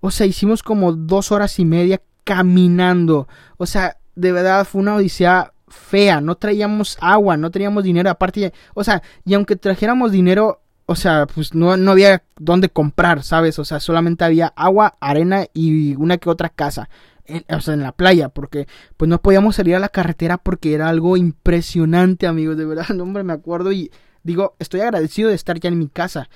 O 0.00 0.10
sea, 0.10 0.26
hicimos 0.26 0.62
como 0.62 0.92
dos 0.92 1.32
horas 1.32 1.58
y 1.58 1.66
media 1.66 2.00
caminando. 2.24 3.28
O 3.58 3.66
sea, 3.66 3.98
de 4.14 4.32
verdad 4.32 4.66
fue 4.66 4.80
una 4.80 4.94
odisea 4.94 5.52
fea. 5.68 6.22
No 6.22 6.36
traíamos 6.36 6.96
agua, 7.02 7.36
no 7.36 7.50
teníamos 7.50 7.84
dinero. 7.84 8.08
Aparte, 8.08 8.54
o 8.72 8.84
sea, 8.84 9.02
y 9.26 9.34
aunque 9.34 9.56
trajéramos 9.56 10.12
dinero, 10.12 10.62
o 10.86 10.94
sea, 10.94 11.26
pues 11.26 11.54
no, 11.54 11.76
no 11.76 11.90
había 11.90 12.22
dónde 12.38 12.70
comprar, 12.70 13.22
¿sabes? 13.22 13.58
O 13.58 13.66
sea, 13.66 13.80
solamente 13.80 14.24
había 14.24 14.54
agua, 14.56 14.94
arena 15.00 15.44
y 15.52 15.94
una 15.96 16.16
que 16.16 16.30
otra 16.30 16.48
casa. 16.48 16.88
En, 17.28 17.44
o 17.54 17.60
sea, 17.60 17.74
en 17.74 17.82
la 17.82 17.92
playa, 17.92 18.28
porque 18.28 18.66
pues 18.96 19.08
no 19.08 19.20
podíamos 19.20 19.56
salir 19.56 19.76
a 19.76 19.80
la 19.80 19.88
carretera 19.88 20.38
porque 20.38 20.74
era 20.74 20.88
algo 20.88 21.16
impresionante, 21.16 22.26
amigos, 22.26 22.56
de 22.56 22.66
verdad, 22.66 22.90
hombre, 23.00 23.22
me 23.24 23.32
acuerdo 23.32 23.72
y 23.72 23.90
digo, 24.22 24.56
estoy 24.58 24.80
agradecido 24.80 25.28
de 25.28 25.34
estar 25.34 25.58
ya 25.58 25.68
en 25.68 25.78
mi 25.78 25.88
casa, 25.88 26.28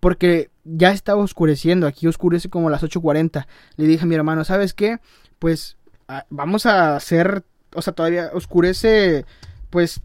porque 0.00 0.50
ya 0.64 0.92
estaba 0.92 1.22
oscureciendo, 1.22 1.86
aquí 1.86 2.06
oscurece 2.06 2.48
como 2.48 2.70
las 2.70 2.82
8.40. 2.82 3.46
Le 3.76 3.86
dije 3.86 4.04
a 4.04 4.06
mi 4.06 4.14
hermano, 4.14 4.44
¿sabes 4.44 4.74
qué? 4.74 4.98
Pues 5.38 5.76
vamos 6.28 6.66
a 6.66 6.96
hacer, 6.96 7.44
o 7.74 7.82
sea, 7.82 7.92
todavía 7.92 8.30
oscurece, 8.32 9.24
pues 9.70 10.00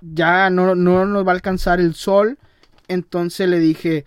ya 0.00 0.50
no, 0.50 0.74
no 0.74 1.04
nos 1.06 1.26
va 1.26 1.32
a 1.32 1.34
alcanzar 1.34 1.80
el 1.80 1.94
sol. 1.94 2.38
Entonces 2.88 3.48
le 3.48 3.58
dije, 3.58 4.04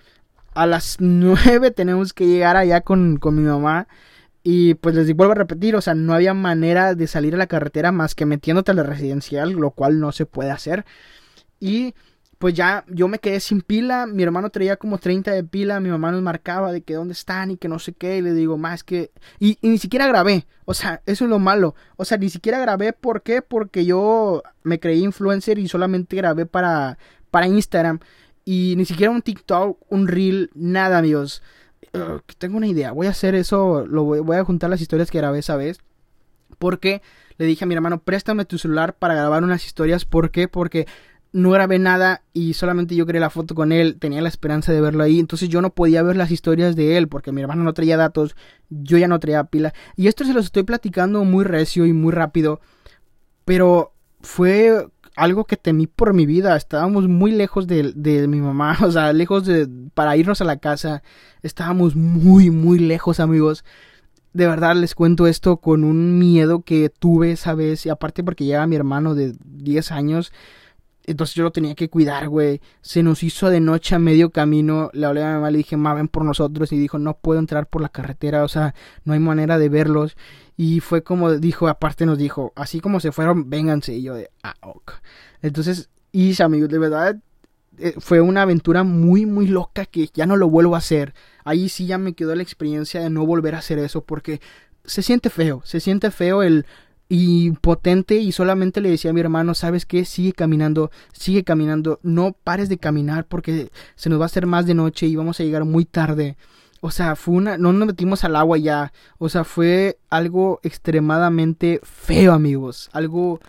a 0.54 0.66
las 0.66 0.98
9 1.00 1.72
tenemos 1.72 2.14
que 2.14 2.28
llegar 2.28 2.58
allá 2.58 2.82
con, 2.82 3.18
con 3.18 3.36
mi 3.36 3.44
mamá. 3.44 3.88
Y 4.44 4.76
pues 4.76 4.96
les 4.96 5.14
vuelvo 5.16 5.34
a 5.34 5.36
repetir, 5.36 5.76
o 5.76 5.82
sea, 5.82 5.94
no 5.96 6.14
había 6.14 6.34
manera 6.34 6.96
de 6.96 7.08
salir 7.08 7.36
a 7.36 7.38
la 7.38 7.48
carretera 7.48 7.92
más 7.92 8.16
que 8.16 8.26
metiéndote 8.26 8.72
a 8.72 8.74
la 8.74 8.84
residencial, 8.84 9.52
lo 9.52 9.72
cual 9.72 10.00
no 10.00 10.12
se 10.12 10.26
puede 10.26 10.52
hacer. 10.52 10.86
Y 11.60 11.94
pues 12.40 12.54
ya 12.54 12.86
yo 12.88 13.10
me 13.10 13.20
quedé 13.20 13.42
sin 13.42 13.62
pila, 13.62 14.06
mi 14.06 14.24
hermano 14.24 14.50
traía 14.50 14.78
como 14.78 14.98
30 14.98 15.32
de 15.32 15.44
pila, 15.44 15.82
mi 15.82 15.90
mamá 15.90 16.12
nos 16.12 16.22
marcaba 16.22 16.72
de 16.72 16.82
que 16.82 16.94
dónde 16.94 17.12
están 17.12 17.52
y 17.52 17.58
que 17.58 17.68
no 17.68 17.80
sé 17.80 17.94
qué, 17.94 18.18
y 18.18 18.22
le 18.22 18.34
digo, 18.34 18.58
más 18.58 18.86
que... 18.86 19.12
Y, 19.40 19.58
y, 19.62 19.68
ni 19.68 19.78
siquiera 19.78 20.08
grabé, 20.08 20.48
o 20.64 20.74
sea, 20.74 21.02
eso 21.06 21.26
es 21.26 21.30
lo 21.30 21.38
malo, 21.40 21.76
o 21.98 22.06
sea, 22.06 22.18
ni 22.18 22.30
siquiera 22.30 22.58
grabé, 22.60 22.94
¿por 22.94 23.24
qué? 23.24 23.42
Porque 23.42 23.86
yo 23.86 24.42
me 24.64 24.80
creí 24.80 25.04
influencer 25.04 25.60
y 25.60 25.68
solamente 25.68 26.16
grabé 26.16 26.46
para, 26.46 26.98
para 27.30 27.48
Instagram, 27.48 28.00
y 28.46 28.76
ni 28.78 28.86
siquiera 28.86 29.12
un 29.12 29.22
TikTok, 29.22 29.78
un 29.90 30.08
reel, 30.08 30.50
nada, 30.56 30.98
amigos. 30.98 31.44
Tengo 32.38 32.58
una 32.58 32.68
idea, 32.68 32.92
voy 32.92 33.08
a 33.08 33.12
hacer 33.12 33.36
eso, 33.36 33.86
lo 33.88 34.04
voy, 34.04 34.20
voy 34.20 34.38
a 34.38 34.44
juntar 34.44 34.70
las 34.70 34.82
historias 34.82 35.10
que 35.10 35.18
grabé 35.18 35.40
esa 35.40 35.56
vez, 35.56 35.80
porque 36.58 37.02
le 37.38 37.46
dije 37.46 37.64
a 37.64 37.68
mi 37.68 37.74
hermano, 37.74 38.00
préstame 38.00 38.46
tu 38.46 38.58
celular 38.58 38.96
para 38.98 39.16
grabar 39.16 39.44
unas 39.44 39.66
historias, 39.66 40.06
¿por 40.06 40.30
qué? 40.32 40.48
Porque 40.48 40.88
no 41.32 41.52
grabé 41.52 41.78
nada 41.80 42.24
y 42.34 42.54
solamente 42.54 42.96
yo 42.96 43.06
creé 43.06 43.22
la 43.22 43.30
foto 43.30 43.54
con 43.54 43.72
él, 43.72 43.98
tenía 44.00 44.22
la 44.22 44.30
esperanza 44.30 44.74
de 44.74 44.82
verlo 44.82 45.04
ahí, 45.04 45.20
entonces 45.20 45.50
yo 45.50 45.62
no 45.62 45.70
podía 45.70 46.02
ver 46.02 46.16
las 46.16 46.32
historias 46.32 46.76
de 46.76 46.98
él 46.98 47.08
porque 47.08 47.32
mi 47.32 47.42
hermano 47.42 47.64
no 47.64 47.74
traía 47.74 47.98
datos, 47.98 48.36
yo 48.70 48.98
ya 48.98 49.08
no 49.08 49.20
traía 49.20 49.44
pila 49.46 49.74
y 49.96 50.08
esto 50.08 50.26
se 50.26 50.34
los 50.34 50.46
estoy 50.46 50.64
platicando 50.64 51.24
muy 51.24 51.44
recio 51.44 51.86
y 51.86 51.94
muy 51.94 52.12
rápido, 52.12 52.62
pero 53.46 53.94
fue 54.22 54.88
algo 55.20 55.46
que 55.46 55.58
temí 55.58 55.88
por 55.88 56.14
mi 56.14 56.26
vida, 56.26 56.56
estábamos 56.56 57.08
muy 57.08 57.32
lejos 57.32 57.68
de, 57.68 57.92
de 57.94 58.28
mi 58.28 58.42
mamá, 58.42 58.78
o 58.84 58.92
sea, 58.92 59.14
lejos 59.14 59.46
de 59.46 59.68
para 59.94 60.16
irnos 60.18 60.42
a 60.42 60.46
la 60.46 60.58
casa, 60.58 61.04
estábamos 61.44 61.96
muy 61.96 62.50
muy 62.50 62.80
lejos 62.80 63.20
amigos. 63.20 63.66
De 64.34 64.48
verdad 64.48 64.76
les 64.76 64.96
cuento 64.96 65.28
esto 65.28 65.58
con 65.58 65.84
un 65.84 66.20
miedo 66.20 66.62
que 66.62 66.90
tuve 66.90 67.32
esa 67.32 67.56
vez. 67.56 67.86
Y 67.86 67.90
aparte 67.90 68.24
porque 68.24 68.46
llega 68.46 68.68
mi 68.68 68.76
hermano 68.76 69.16
de 69.16 69.36
10 69.44 69.92
años 69.92 70.32
entonces 71.12 71.36
yo 71.36 71.44
lo 71.44 71.52
tenía 71.52 71.74
que 71.76 71.90
cuidar, 71.90 72.30
güey. 72.30 72.62
Se 72.82 73.02
nos 73.02 73.24
hizo 73.24 73.50
de 73.50 73.60
noche 73.60 73.96
a 73.96 74.00
medio 74.00 74.30
camino. 74.30 74.92
Le 74.94 75.06
hablé 75.06 75.24
a 75.24 75.28
mi 75.28 75.34
mamá, 75.34 75.50
le 75.50 75.58
dije, 75.58 75.76
ma, 75.76 75.94
ven 75.94 76.08
por 76.08 76.24
nosotros. 76.24 76.72
Y 76.72 76.78
dijo, 76.78 77.00
no 77.00 77.18
puedo 77.18 77.40
entrar 77.40 77.68
por 77.68 77.82
la 77.82 77.90
carretera. 77.90 78.44
O 78.44 78.48
sea, 78.48 78.76
no 79.06 79.14
hay 79.14 79.20
manera 79.20 79.58
de 79.58 79.70
verlos. 79.70 80.16
Y 80.56 80.82
fue 80.82 81.02
como 81.04 81.32
dijo, 81.34 81.68
aparte 81.68 82.06
nos 82.06 82.18
dijo, 82.18 82.54
así 82.56 82.80
como 82.80 83.00
se 83.00 83.12
fueron, 83.12 83.50
vénganse. 83.50 83.94
Y 83.96 84.04
yo 84.04 84.14
de, 84.14 84.30
ah, 84.44 84.54
ok. 84.62 84.94
Entonces, 85.42 85.90
y 86.12 86.40
amigos, 86.42 86.70
de 86.70 86.78
verdad, 86.78 87.18
eh, 87.80 87.96
fue 87.98 88.22
una 88.22 88.44
aventura 88.44 88.84
muy, 88.84 89.26
muy 89.26 89.48
loca 89.48 89.86
que 89.86 90.10
ya 90.14 90.26
no 90.26 90.38
lo 90.38 90.48
vuelvo 90.50 90.76
a 90.76 90.80
hacer. 90.80 91.14
Ahí 91.44 91.70
sí 91.70 91.88
ya 91.88 91.98
me 91.98 92.14
quedó 92.14 92.36
la 92.36 92.44
experiencia 92.44 93.02
de 93.02 93.10
no 93.10 93.26
volver 93.26 93.56
a 93.56 93.60
hacer 93.60 93.80
eso 93.80 94.04
porque 94.04 94.42
se 94.86 95.02
siente 95.02 95.30
feo. 95.30 95.62
Se 95.66 95.80
siente 95.80 96.12
feo 96.12 96.44
el 96.44 96.66
y 97.10 97.52
potente 97.54 98.18
y 98.18 98.32
solamente 98.32 98.82
le 98.82 98.92
decía 98.92 99.10
a 99.10 99.14
mi 99.14 99.20
hermano, 99.20 99.56
¿sabes 99.56 99.88
qué? 99.88 100.06
Sigue 100.06 100.32
caminando, 100.32 100.92
sigue 101.12 101.44
caminando, 101.44 102.00
no 102.04 102.34
pares 102.44 102.70
de 102.70 102.78
caminar 102.78 103.26
porque 103.26 103.72
se 103.96 104.10
nos 104.10 104.20
va 104.20 104.26
a 104.26 104.28
hacer 104.28 104.46
más 104.46 104.68
de 104.68 104.76
noche 104.76 105.08
y 105.08 105.16
vamos 105.16 105.40
a 105.40 105.44
llegar 105.44 105.66
muy 105.66 105.86
tarde. 105.86 106.38
O 106.82 106.92
sea, 106.92 107.16
fue 107.16 107.34
una, 107.36 107.58
no 107.58 107.74
nos 107.74 107.88
metimos 107.88 108.24
al 108.24 108.36
agua 108.36 108.58
ya, 108.60 108.94
o 109.18 109.28
sea, 109.28 109.44
fue 109.44 109.98
algo 110.10 110.60
extremadamente 110.64 111.82
feo, 111.84 112.32
amigos, 112.32 112.90
algo 112.94 113.40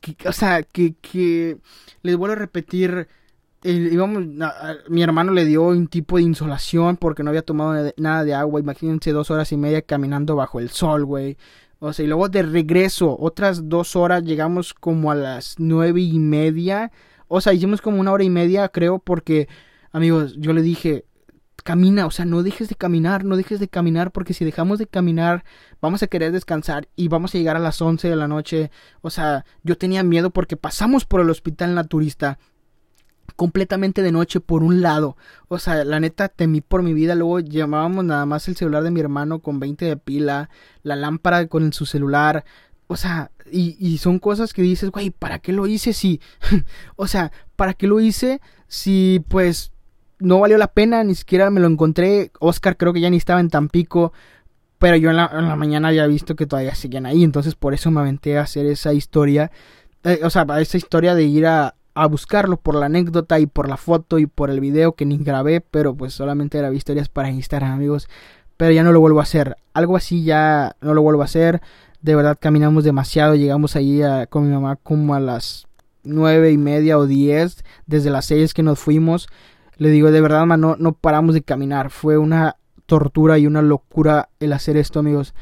que, 0.00 0.16
o 0.26 0.32
sea, 0.32 0.62
que, 0.62 0.94
que 0.94 1.58
les 2.02 2.16
vuelvo 2.16 2.32
a 2.32 2.38
repetir, 2.38 3.06
íbamos, 3.62 4.24
mi 4.88 5.02
hermano 5.02 5.32
le 5.32 5.44
dio 5.44 5.62
un 5.64 5.86
tipo 5.86 6.16
de 6.16 6.22
insolación 6.22 6.96
porque 6.96 7.22
no 7.22 7.30
había 7.30 7.42
tomado 7.42 7.92
nada 7.96 8.24
de 8.24 8.34
agua. 8.34 8.60
Imagínense 8.60 9.12
dos 9.12 9.30
horas 9.30 9.52
y 9.52 9.56
media 9.56 9.82
caminando 9.82 10.34
bajo 10.34 10.58
el 10.58 10.70
sol, 10.70 11.04
güey. 11.04 11.36
O 11.84 11.92
sea, 11.92 12.04
y 12.04 12.08
luego 12.08 12.28
de 12.28 12.44
regreso, 12.44 13.16
otras 13.18 13.68
dos 13.68 13.96
horas, 13.96 14.22
llegamos 14.22 14.72
como 14.72 15.10
a 15.10 15.16
las 15.16 15.56
nueve 15.58 16.00
y 16.00 16.20
media. 16.20 16.92
O 17.26 17.40
sea, 17.40 17.54
hicimos 17.54 17.80
como 17.80 17.98
una 17.98 18.12
hora 18.12 18.22
y 18.22 18.30
media, 18.30 18.68
creo, 18.68 19.00
porque, 19.00 19.48
amigos, 19.90 20.36
yo 20.38 20.52
le 20.52 20.62
dije, 20.62 21.06
camina, 21.64 22.06
o 22.06 22.12
sea, 22.12 22.24
no 22.24 22.44
dejes 22.44 22.68
de 22.68 22.76
caminar, 22.76 23.24
no 23.24 23.36
dejes 23.36 23.58
de 23.58 23.66
caminar, 23.66 24.12
porque 24.12 24.32
si 24.32 24.44
dejamos 24.44 24.78
de 24.78 24.86
caminar, 24.86 25.44
vamos 25.80 26.04
a 26.04 26.06
querer 26.06 26.30
descansar 26.30 26.86
y 26.94 27.08
vamos 27.08 27.34
a 27.34 27.38
llegar 27.38 27.56
a 27.56 27.58
las 27.58 27.82
once 27.82 28.08
de 28.08 28.14
la 28.14 28.28
noche. 28.28 28.70
O 29.00 29.10
sea, 29.10 29.44
yo 29.64 29.76
tenía 29.76 30.04
miedo 30.04 30.30
porque 30.30 30.56
pasamos 30.56 31.04
por 31.04 31.20
el 31.20 31.30
hospital 31.30 31.74
naturista 31.74 32.38
completamente 33.34 34.02
de 34.02 34.12
noche 34.12 34.40
por 34.40 34.62
un 34.62 34.82
lado. 34.82 35.16
O 35.48 35.58
sea, 35.58 35.84
la 35.84 36.00
neta 36.00 36.28
temí 36.28 36.60
por 36.60 36.82
mi 36.82 36.94
vida. 36.94 37.14
Luego 37.14 37.40
llamábamos 37.40 38.04
nada 38.04 38.26
más 38.26 38.48
el 38.48 38.56
celular 38.56 38.82
de 38.82 38.90
mi 38.90 39.00
hermano 39.00 39.40
con 39.40 39.60
20 39.60 39.84
de 39.84 39.96
pila, 39.96 40.50
la 40.82 40.96
lámpara 40.96 41.46
con 41.46 41.72
su 41.72 41.86
celular. 41.86 42.44
O 42.86 42.96
sea, 42.96 43.30
y, 43.50 43.98
son 43.98 44.18
cosas 44.18 44.52
que 44.52 44.62
dices, 44.62 44.90
güey, 44.90 45.10
¿para 45.10 45.38
qué 45.38 45.52
lo 45.52 45.66
hice 45.66 45.92
si... 45.92 46.20
o 46.96 47.06
sea, 47.06 47.32
¿para 47.56 47.74
qué 47.74 47.86
lo 47.86 48.00
hice 48.00 48.40
si 48.66 49.24
pues 49.28 49.72
no 50.18 50.40
valió 50.40 50.58
la 50.58 50.72
pena? 50.72 51.04
Ni 51.04 51.14
siquiera 51.14 51.50
me 51.50 51.60
lo 51.60 51.66
encontré. 51.68 52.32
Oscar 52.40 52.76
creo 52.76 52.92
que 52.92 53.00
ya 53.00 53.10
ni 53.10 53.16
estaba 53.16 53.40
en 53.40 53.50
Tampico. 53.50 54.12
Pero 54.78 54.96
yo 54.96 55.10
en 55.10 55.16
la, 55.16 55.56
mañana 55.56 55.88
había 55.88 56.06
visto 56.06 56.34
que 56.34 56.46
todavía 56.46 56.74
siguen 56.74 57.06
ahí. 57.06 57.24
Entonces 57.24 57.54
por 57.54 57.74
eso 57.74 57.90
me 57.90 58.00
aventé 58.00 58.38
a 58.38 58.42
hacer 58.42 58.66
esa 58.66 58.92
historia. 58.92 59.50
Eh, 60.04 60.20
o 60.24 60.30
sea, 60.30 60.44
esa 60.58 60.76
historia 60.76 61.14
de 61.14 61.24
ir 61.24 61.46
a, 61.46 61.76
a 61.94 62.06
buscarlo 62.06 62.56
por 62.56 62.74
la 62.74 62.86
anécdota 62.86 63.38
y 63.38 63.46
por 63.46 63.68
la 63.68 63.76
foto 63.76 64.18
y 64.18 64.26
por 64.26 64.50
el 64.50 64.60
video 64.60 64.92
que 64.92 65.04
ni 65.04 65.18
grabé, 65.18 65.60
pero 65.60 65.94
pues 65.94 66.14
solamente 66.14 66.58
era 66.58 66.72
historias 66.72 67.08
para 67.08 67.30
Instagram, 67.30 67.72
amigos. 67.72 68.08
Pero 68.56 68.72
ya 68.72 68.82
no 68.82 68.92
lo 68.92 69.00
vuelvo 69.00 69.20
a 69.20 69.24
hacer. 69.24 69.56
Algo 69.74 69.96
así 69.96 70.24
ya 70.24 70.76
no 70.80 70.94
lo 70.94 71.02
vuelvo 71.02 71.22
a 71.22 71.26
hacer. 71.26 71.60
De 72.00 72.14
verdad 72.14 72.38
caminamos 72.40 72.84
demasiado. 72.84 73.34
Llegamos 73.34 73.76
allí 73.76 74.00
con 74.28 74.46
mi 74.46 74.52
mamá 74.52 74.76
como 74.76 75.14
a 75.14 75.20
las 75.20 75.66
nueve 76.04 76.52
y 76.52 76.58
media 76.58 76.98
o 76.98 77.06
diez. 77.06 77.64
Desde 77.86 78.10
las 78.10 78.26
seis 78.26 78.54
que 78.54 78.62
nos 78.62 78.78
fuimos. 78.78 79.28
Le 79.76 79.88
digo, 79.88 80.10
de 80.12 80.20
verdad, 80.20 80.40
mamá, 80.40 80.56
no, 80.56 80.76
no 80.76 80.92
paramos 80.92 81.34
de 81.34 81.42
caminar. 81.42 81.90
Fue 81.90 82.18
una 82.18 82.56
tortura 82.86 83.38
y 83.38 83.46
una 83.46 83.62
locura 83.62 84.28
el 84.38 84.52
hacer 84.52 84.76
esto, 84.76 85.00
amigos. 85.00 85.34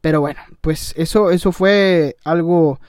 Pero 0.00 0.20
bueno, 0.20 0.40
pues 0.60 0.94
eso, 0.96 1.30
eso 1.30 1.52
fue 1.52 2.16
algo 2.24 2.80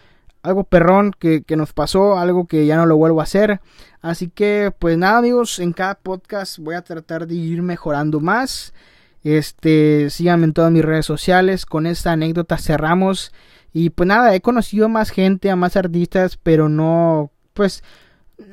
algo 0.45 0.63
perrón 0.63 1.11
que, 1.17 1.43
nos 1.57 1.73
pasó, 1.73 2.17
algo 2.17 2.45
que 2.45 2.65
ya 2.65 2.77
no 2.77 2.85
lo 2.85 2.97
vuelvo 2.97 3.19
a 3.19 3.23
hacer. 3.23 3.61
Así 4.01 4.29
que, 4.29 4.71
pues 4.77 4.97
nada, 4.97 5.17
amigos, 5.17 5.59
en 5.59 5.73
cada 5.73 5.95
podcast 5.95 6.59
voy 6.59 6.75
a 6.75 6.83
tratar 6.83 7.25
de 7.25 7.33
ir 7.33 7.61
mejorando 7.63 8.19
más. 8.19 8.73
Este, 9.23 10.11
síganme 10.11 10.45
en 10.45 10.53
todas 10.53 10.71
mis 10.71 10.85
redes 10.85 11.07
sociales. 11.07 11.65
Con 11.65 11.87
esta 11.87 12.11
anécdota 12.11 12.59
cerramos. 12.59 13.33
Y 13.73 13.89
pues 13.89 14.07
nada, 14.07 14.35
he 14.35 14.41
conocido 14.41 14.85
a 14.85 14.89
más 14.89 15.09
gente, 15.09 15.49
a 15.49 15.55
más 15.55 15.75
artistas, 15.75 16.37
pero 16.41 16.69
no, 16.69 17.31
pues, 17.53 17.83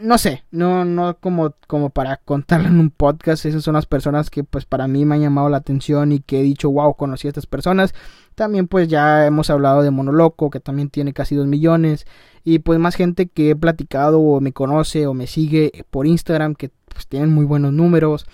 no 0.01 0.19
sé, 0.19 0.45
no, 0.51 0.85
no 0.85 1.19
como, 1.19 1.55
como 1.67 1.91
para 1.91 2.19
contarlo 2.19 2.69
en 2.69 2.79
un 2.79 2.91
podcast. 2.91 3.45
Esas 3.47 3.65
son 3.65 3.75
las 3.75 3.87
personas 3.87 4.31
que 4.31 4.45
pues 4.45 4.65
para 4.65 4.87
mí 4.87 5.05
me 5.05 5.17
han 5.17 5.21
llamado 5.21 5.49
la 5.49 5.59
atención 5.59 6.13
y 6.13 6.21
que 6.21 6.41
he 6.41 6.43
dicho, 6.43 6.71
wow, 6.71 6.95
conocí 6.95 7.27
a 7.27 7.31
estas 7.31 7.47
personas. 7.47 7.95
También 8.35 8.69
pues 8.69 8.89
ya 8.89 9.27
hemos 9.27 9.51
hablado 9.51 9.83
de 9.83 9.91
Monoloco, 9.91 10.51
que 10.51 10.61
también 10.61 10.91
tiene 10.91 11.13
casi 11.13 11.35
2 11.35 11.47
millones. 11.47 12.07
Y 12.45 12.61
pues 12.61 12.79
más 12.79 12.95
gente 12.95 13.29
que 13.29 13.51
he 13.51 13.57
platicado 13.57 14.21
o 14.21 14.41
me 14.41 14.53
conoce 14.53 15.07
o 15.07 15.15
me 15.15 15.27
sigue 15.27 15.85
por 15.91 16.07
Instagram, 16.07 16.55
que 16.55 16.71
pues 16.89 17.07
tienen 17.07 17.33
muy 17.33 17.45
buenos 17.45 17.73
números. 17.73 18.27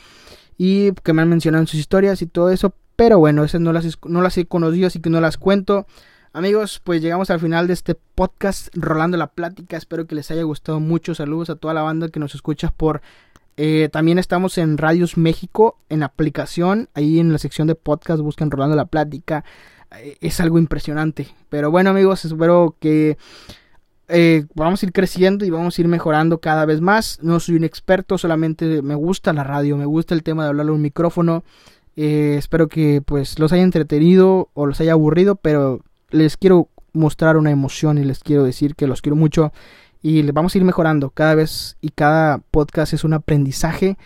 Y 0.56 0.92
que 0.92 1.12
me 1.12 1.22
han 1.22 1.28
mencionado 1.28 1.62
en 1.62 1.68
sus 1.68 1.80
historias 1.80 2.20
y 2.22 2.26
todo 2.26 2.50
eso. 2.50 2.74
Pero 2.96 3.18
bueno, 3.18 3.44
esas 3.44 3.60
no 3.60 3.72
las, 3.72 3.98
no 4.06 4.22
las 4.22 4.36
he 4.38 4.46
conocido, 4.46 4.88
así 4.88 5.00
que 5.00 5.10
no 5.10 5.20
las 5.20 5.38
cuento. 5.38 5.86
Amigos, 6.38 6.80
pues 6.84 7.02
llegamos 7.02 7.30
al 7.30 7.40
final 7.40 7.66
de 7.66 7.72
este 7.72 7.96
podcast 7.96 8.68
Rolando 8.72 9.16
la 9.16 9.26
Plática. 9.26 9.76
Espero 9.76 10.06
que 10.06 10.14
les 10.14 10.30
haya 10.30 10.44
gustado 10.44 10.78
mucho. 10.78 11.12
Saludos 11.16 11.50
a 11.50 11.56
toda 11.56 11.74
la 11.74 11.82
banda 11.82 12.10
que 12.10 12.20
nos 12.20 12.36
escucha 12.36 12.70
por... 12.70 13.02
Eh, 13.56 13.88
también 13.90 14.20
estamos 14.20 14.56
en 14.56 14.78
Radios 14.78 15.16
México, 15.16 15.80
en 15.88 16.04
aplicación. 16.04 16.90
Ahí 16.94 17.18
en 17.18 17.32
la 17.32 17.38
sección 17.38 17.66
de 17.66 17.74
podcast 17.74 18.20
buscan 18.20 18.52
Rolando 18.52 18.76
la 18.76 18.84
Plática. 18.84 19.44
Eh, 20.00 20.16
es 20.20 20.38
algo 20.38 20.60
impresionante. 20.60 21.26
Pero 21.48 21.72
bueno 21.72 21.90
amigos, 21.90 22.24
espero 22.24 22.76
que... 22.78 23.18
Eh, 24.06 24.46
vamos 24.54 24.80
a 24.80 24.86
ir 24.86 24.92
creciendo 24.92 25.44
y 25.44 25.50
vamos 25.50 25.76
a 25.76 25.80
ir 25.82 25.88
mejorando 25.88 26.38
cada 26.38 26.66
vez 26.66 26.80
más. 26.80 27.18
No 27.20 27.40
soy 27.40 27.56
un 27.56 27.64
experto, 27.64 28.16
solamente 28.16 28.80
me 28.80 28.94
gusta 28.94 29.32
la 29.32 29.42
radio, 29.42 29.76
me 29.76 29.86
gusta 29.86 30.14
el 30.14 30.22
tema 30.22 30.44
de 30.44 30.50
hablarle 30.50 30.70
a 30.70 30.76
un 30.76 30.82
micrófono. 30.82 31.42
espero 31.96 32.68
que 32.68 33.02
pues 33.04 33.40
los 33.40 33.52
haya 33.52 33.64
entretenido 33.64 34.50
o 34.54 34.66
los 34.66 34.80
haya 34.80 34.92
aburrido, 34.92 35.34
pero 35.34 35.82
les 36.10 36.36
quiero 36.36 36.68
mostrar 36.92 37.36
una 37.36 37.50
emoción 37.50 37.98
y 37.98 38.04
les 38.04 38.20
quiero 38.20 38.44
decir 38.44 38.74
que 38.74 38.86
los 38.86 39.02
quiero 39.02 39.16
mucho 39.16 39.52
y 40.02 40.22
les 40.22 40.32
vamos 40.32 40.54
a 40.54 40.58
ir 40.58 40.64
mejorando 40.64 41.10
cada 41.10 41.34
vez 41.34 41.76
y 41.80 41.90
cada 41.90 42.38
podcast 42.50 42.92
es 42.92 43.04
un 43.04 43.14
aprendizaje. 43.14 43.98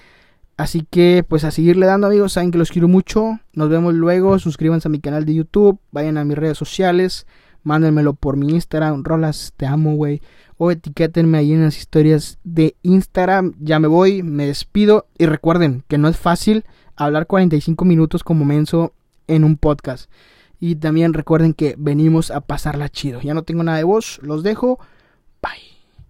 Así 0.56 0.86
que 0.88 1.24
pues 1.26 1.44
a 1.44 1.50
seguirle 1.50 1.86
dando 1.86 2.06
amigos, 2.06 2.34
saben 2.34 2.50
que 2.50 2.58
los 2.58 2.70
quiero 2.70 2.88
mucho. 2.88 3.40
Nos 3.52 3.68
vemos 3.68 3.94
luego, 3.94 4.38
suscríbanse 4.38 4.88
a 4.88 4.90
mi 4.90 5.00
canal 5.00 5.24
de 5.24 5.34
YouTube, 5.34 5.78
vayan 5.90 6.18
a 6.18 6.24
mis 6.24 6.36
redes 6.36 6.58
sociales, 6.58 7.26
mándenmelo 7.62 8.14
por 8.14 8.36
mi 8.36 8.52
Instagram, 8.52 9.04
Rolas, 9.04 9.52
te 9.56 9.66
amo, 9.66 9.94
güey. 9.94 10.20
O 10.58 10.70
etiquétenme 10.70 11.38
ahí 11.38 11.52
en 11.52 11.64
las 11.64 11.78
historias 11.78 12.38
de 12.44 12.76
Instagram. 12.82 13.54
Ya 13.60 13.80
me 13.80 13.88
voy, 13.88 14.22
me 14.22 14.46
despido 14.46 15.06
y 15.18 15.26
recuerden 15.26 15.82
que 15.88 15.98
no 15.98 16.08
es 16.08 16.16
fácil 16.16 16.64
hablar 16.94 17.26
45 17.26 17.84
minutos 17.84 18.22
como 18.22 18.44
menso 18.44 18.92
en 19.26 19.44
un 19.44 19.56
podcast. 19.56 20.10
Y 20.62 20.76
también 20.76 21.12
recuerden 21.12 21.54
que 21.54 21.74
venimos 21.76 22.30
a 22.30 22.40
pasarla 22.40 22.88
chido. 22.88 23.20
Ya 23.20 23.34
no 23.34 23.42
tengo 23.42 23.64
nada 23.64 23.78
de 23.78 23.82
voz, 23.82 24.20
los 24.22 24.44
dejo. 24.44 24.78